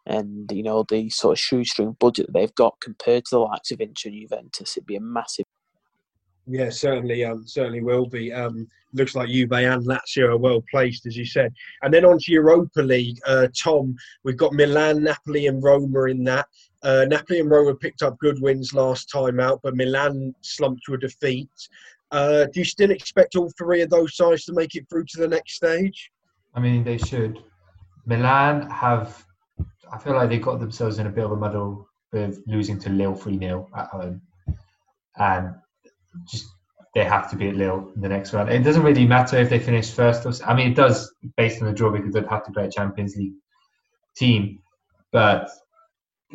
and 0.06 0.50
you 0.52 0.62
know 0.62 0.84
the 0.88 1.10
sort 1.10 1.32
of 1.32 1.40
shoestring 1.40 1.96
budget 1.98 2.26
that 2.26 2.32
they've 2.32 2.54
got 2.54 2.80
compared 2.80 3.24
to 3.26 3.36
the 3.36 3.40
likes 3.40 3.70
of 3.70 3.80
Inter 3.80 4.08
and 4.10 4.20
Juventus, 4.20 4.76
it'd 4.76 4.86
be 4.86 4.96
a 4.96 5.00
massive. 5.00 5.44
Yeah, 6.48 6.70
certainly, 6.70 7.24
um, 7.24 7.44
certainly 7.46 7.82
will 7.82 8.06
be. 8.06 8.32
Um, 8.32 8.68
looks 8.92 9.16
like 9.16 9.28
Juve 9.28 9.52
and 9.52 9.84
Lazio 9.84 10.28
are 10.28 10.36
well 10.36 10.62
placed, 10.70 11.06
as 11.06 11.16
you 11.16 11.24
said. 11.24 11.52
And 11.82 11.92
then 11.92 12.04
on 12.04 12.18
to 12.18 12.32
Europa 12.32 12.82
League, 12.82 13.18
uh, 13.26 13.48
Tom. 13.60 13.96
We've 14.22 14.36
got 14.36 14.52
Milan, 14.52 15.02
Napoli, 15.02 15.48
and 15.48 15.62
Roma 15.62 16.04
in 16.04 16.22
that. 16.24 16.46
Uh, 16.82 17.06
Napoli 17.08 17.40
and 17.40 17.50
Roma 17.50 17.74
picked 17.74 18.02
up 18.02 18.18
good 18.18 18.40
wins 18.40 18.74
last 18.74 19.10
time 19.10 19.40
out, 19.40 19.60
but 19.62 19.76
Milan 19.76 20.34
slumped 20.42 20.82
to 20.86 20.94
a 20.94 20.98
defeat. 20.98 21.50
Uh, 22.10 22.44
do 22.44 22.60
you 22.60 22.64
still 22.64 22.90
expect 22.90 23.36
all 23.36 23.50
three 23.58 23.82
of 23.82 23.90
those 23.90 24.16
sides 24.16 24.44
to 24.44 24.52
make 24.52 24.74
it 24.74 24.88
through 24.88 25.04
to 25.06 25.20
the 25.20 25.28
next 25.28 25.54
stage? 25.54 26.10
I 26.54 26.60
mean, 26.60 26.84
they 26.84 26.98
should. 26.98 27.42
Milan 28.06 28.70
have, 28.70 29.24
I 29.92 29.98
feel 29.98 30.14
like 30.14 30.28
they 30.28 30.38
got 30.38 30.60
themselves 30.60 30.98
in 30.98 31.06
a 31.06 31.10
bit 31.10 31.24
of 31.24 31.32
a 31.32 31.36
muddle 31.36 31.88
with 32.12 32.42
losing 32.46 32.78
to 32.80 32.90
Lille 32.90 33.14
3 33.14 33.38
0 33.38 33.68
at 33.76 33.88
home. 33.88 34.22
And 35.18 35.54
just 36.30 36.46
they 36.94 37.04
have 37.04 37.28
to 37.30 37.36
beat 37.36 37.56
Lille 37.56 37.92
in 37.94 38.00
the 38.00 38.08
next 38.08 38.32
round. 38.32 38.50
It 38.50 38.62
doesn't 38.62 38.82
really 38.82 39.06
matter 39.06 39.36
if 39.36 39.50
they 39.50 39.58
finish 39.58 39.90
first. 39.90 40.24
Or, 40.24 40.32
I 40.48 40.54
mean, 40.54 40.72
it 40.72 40.76
does 40.76 41.12
based 41.36 41.60
on 41.60 41.68
the 41.68 41.74
draw 41.74 41.90
because 41.90 42.14
they'd 42.14 42.26
have 42.26 42.44
to 42.46 42.52
play 42.52 42.64
a 42.64 42.70
Champions 42.70 43.16
League 43.16 43.34
team. 44.16 44.60
But 45.12 45.50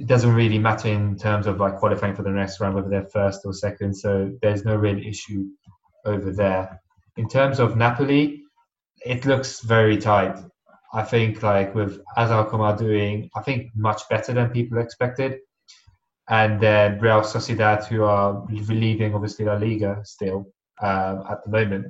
it 0.02 0.08
doesn't 0.08 0.34
really 0.34 0.58
matter 0.58 0.88
in 0.88 1.16
terms 1.16 1.45
of 1.45 1.60
like 1.60 1.78
qualifying 1.78 2.16
for 2.16 2.24
the 2.24 2.32
next 2.32 2.60
round 2.60 2.74
whether 2.74 2.89
they're 2.89 3.06
first 3.14 3.41
or 3.45 3.54
second. 3.54 3.93
So 3.93 4.32
there's 4.41 4.66
no 4.66 4.76
real 4.76 4.97
issue 4.97 5.45
over 6.06 6.32
there. 6.32 6.82
In 7.18 7.30
terms 7.30 7.60
of 7.60 7.78
Napoli, 7.78 8.41
it 9.06 9.26
looks 9.26 9.60
very 9.60 9.97
tight. 9.97 10.36
I 10.91 11.04
think 11.04 11.43
like 11.43 11.76
with 11.76 12.02
AZ 12.18 12.32
Alkmaar 12.32 12.78
doing, 12.78 13.30
I 13.36 13.41
think 13.43 13.68
much 13.76 14.02
better 14.10 14.34
than 14.34 14.49
people 14.49 14.80
expected, 14.80 15.38
and 16.28 16.60
then 16.60 16.99
Real 16.99 17.22
Sociedad 17.22 17.86
who 17.86 18.04
are 18.04 18.43
leading 18.49 19.14
obviously 19.14 19.45
La 19.45 19.54
Liga 19.54 20.02
still 20.04 20.47
um, 20.82 21.24
at 21.30 21.43
the 21.43 21.52
moment. 21.52 21.86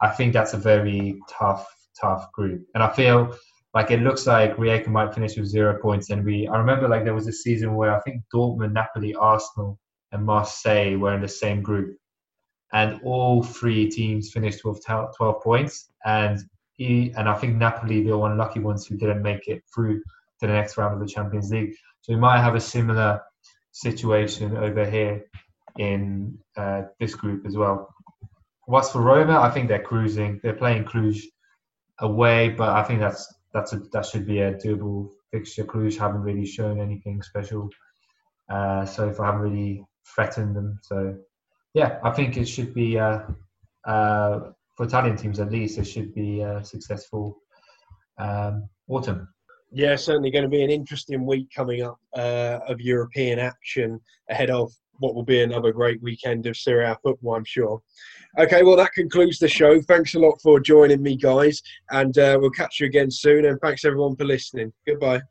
I 0.00 0.08
think 0.08 0.32
that's 0.32 0.54
a 0.54 0.56
very 0.56 1.20
tough, 1.28 1.68
tough 2.00 2.32
group, 2.32 2.62
and 2.74 2.82
I 2.82 2.90
feel 2.90 3.36
like 3.74 3.90
it 3.90 4.00
looks 4.00 4.26
like 4.26 4.56
Rijeka 4.56 4.88
might 4.88 5.14
finish 5.14 5.36
with 5.36 5.46
zero 5.46 5.78
points. 5.80 6.10
And 6.10 6.24
we, 6.24 6.48
I 6.48 6.56
remember 6.56 6.88
like 6.88 7.04
there 7.04 7.14
was 7.14 7.28
a 7.28 7.32
season 7.32 7.74
where 7.74 7.94
I 7.94 8.00
think 8.00 8.22
Dortmund, 8.34 8.72
Napoli, 8.72 9.14
Arsenal, 9.14 9.78
and 10.12 10.24
Marseille 10.24 10.96
were 10.96 11.14
in 11.14 11.22
the 11.22 11.28
same 11.28 11.62
group, 11.62 11.96
and 12.72 13.00
all 13.04 13.42
three 13.42 13.88
teams 13.88 14.32
finished 14.32 14.64
with 14.64 14.84
12 14.84 15.14
points. 15.42 15.90
And 16.04 16.40
he, 16.72 17.12
and 17.16 17.28
I 17.28 17.34
think 17.34 17.56
Napoli, 17.56 18.02
the 18.02 18.16
one 18.16 18.36
lucky 18.36 18.58
ones 18.58 18.86
who 18.86 18.96
didn't 18.96 19.22
make 19.22 19.46
it 19.46 19.62
through 19.72 20.00
to 20.00 20.46
the 20.46 20.48
next 20.48 20.76
round 20.76 20.94
of 20.94 21.00
the 21.00 21.12
Champions 21.12 21.50
League. 21.50 21.74
So 22.00 22.12
we 22.12 22.18
might 22.18 22.40
have 22.40 22.54
a 22.54 22.60
similar 22.60 23.20
situation 23.72 24.56
over 24.56 24.88
here 24.88 25.24
in 25.78 26.36
uh, 26.56 26.82
this 26.98 27.14
group 27.14 27.46
as 27.46 27.56
well. 27.56 27.94
What's 28.66 28.90
for 28.90 29.00
Roma? 29.00 29.38
I 29.40 29.50
think 29.50 29.68
they're 29.68 29.82
cruising. 29.82 30.40
They're 30.42 30.54
playing 30.54 30.84
Cluj 30.84 31.20
away, 32.00 32.48
but 32.48 32.70
I 32.70 32.82
think 32.82 33.00
that's 33.00 33.32
that's 33.52 33.72
a 33.72 33.78
that 33.92 34.06
should 34.06 34.26
be 34.26 34.40
a 34.40 34.54
doable 34.54 35.10
fixture. 35.30 35.64
Cluj 35.64 35.98
haven't 35.98 36.22
really 36.22 36.46
shown 36.46 36.80
anything 36.80 37.22
special, 37.22 37.68
uh, 38.48 38.84
so 38.84 39.12
far 39.12 39.26
haven't 39.26 39.42
really 39.42 39.84
threatened 40.14 40.56
them. 40.56 40.78
So 40.82 41.16
yeah, 41.74 41.98
I 42.02 42.10
think 42.10 42.36
it 42.36 42.46
should 42.46 42.74
be 42.74 42.98
uh, 42.98 43.20
uh, 43.86 44.40
for 44.76 44.86
Italian 44.86 45.16
teams 45.16 45.40
at 45.40 45.50
least. 45.50 45.78
It 45.78 45.84
should 45.84 46.14
be 46.14 46.40
a 46.40 46.64
successful 46.64 47.38
um, 48.18 48.68
autumn. 48.88 49.28
Yeah, 49.72 49.94
certainly 49.96 50.32
going 50.32 50.44
to 50.44 50.48
be 50.48 50.64
an 50.64 50.70
interesting 50.70 51.24
week 51.24 51.48
coming 51.54 51.82
up 51.82 51.98
uh, 52.16 52.58
of 52.66 52.80
European 52.80 53.38
action 53.38 54.00
ahead 54.28 54.50
of 54.50 54.72
what 55.00 55.14
will 55.14 55.24
be 55.24 55.42
another 55.42 55.72
great 55.72 56.00
weekend 56.02 56.46
of 56.46 56.56
Serie 56.56 56.84
A 56.84 56.96
football, 57.02 57.34
I'm 57.34 57.44
sure. 57.44 57.82
Okay, 58.38 58.62
well, 58.62 58.76
that 58.76 58.92
concludes 58.92 59.38
the 59.38 59.48
show. 59.48 59.80
Thanks 59.80 60.14
a 60.14 60.20
lot 60.20 60.40
for 60.40 60.60
joining 60.60 61.02
me, 61.02 61.16
guys, 61.16 61.60
and 61.90 62.16
uh, 62.16 62.38
we'll 62.40 62.50
catch 62.50 62.78
you 62.78 62.86
again 62.86 63.10
soon. 63.10 63.46
And 63.46 63.58
thanks 63.60 63.84
everyone 63.84 64.14
for 64.14 64.24
listening. 64.24 64.72
Goodbye. 64.86 65.22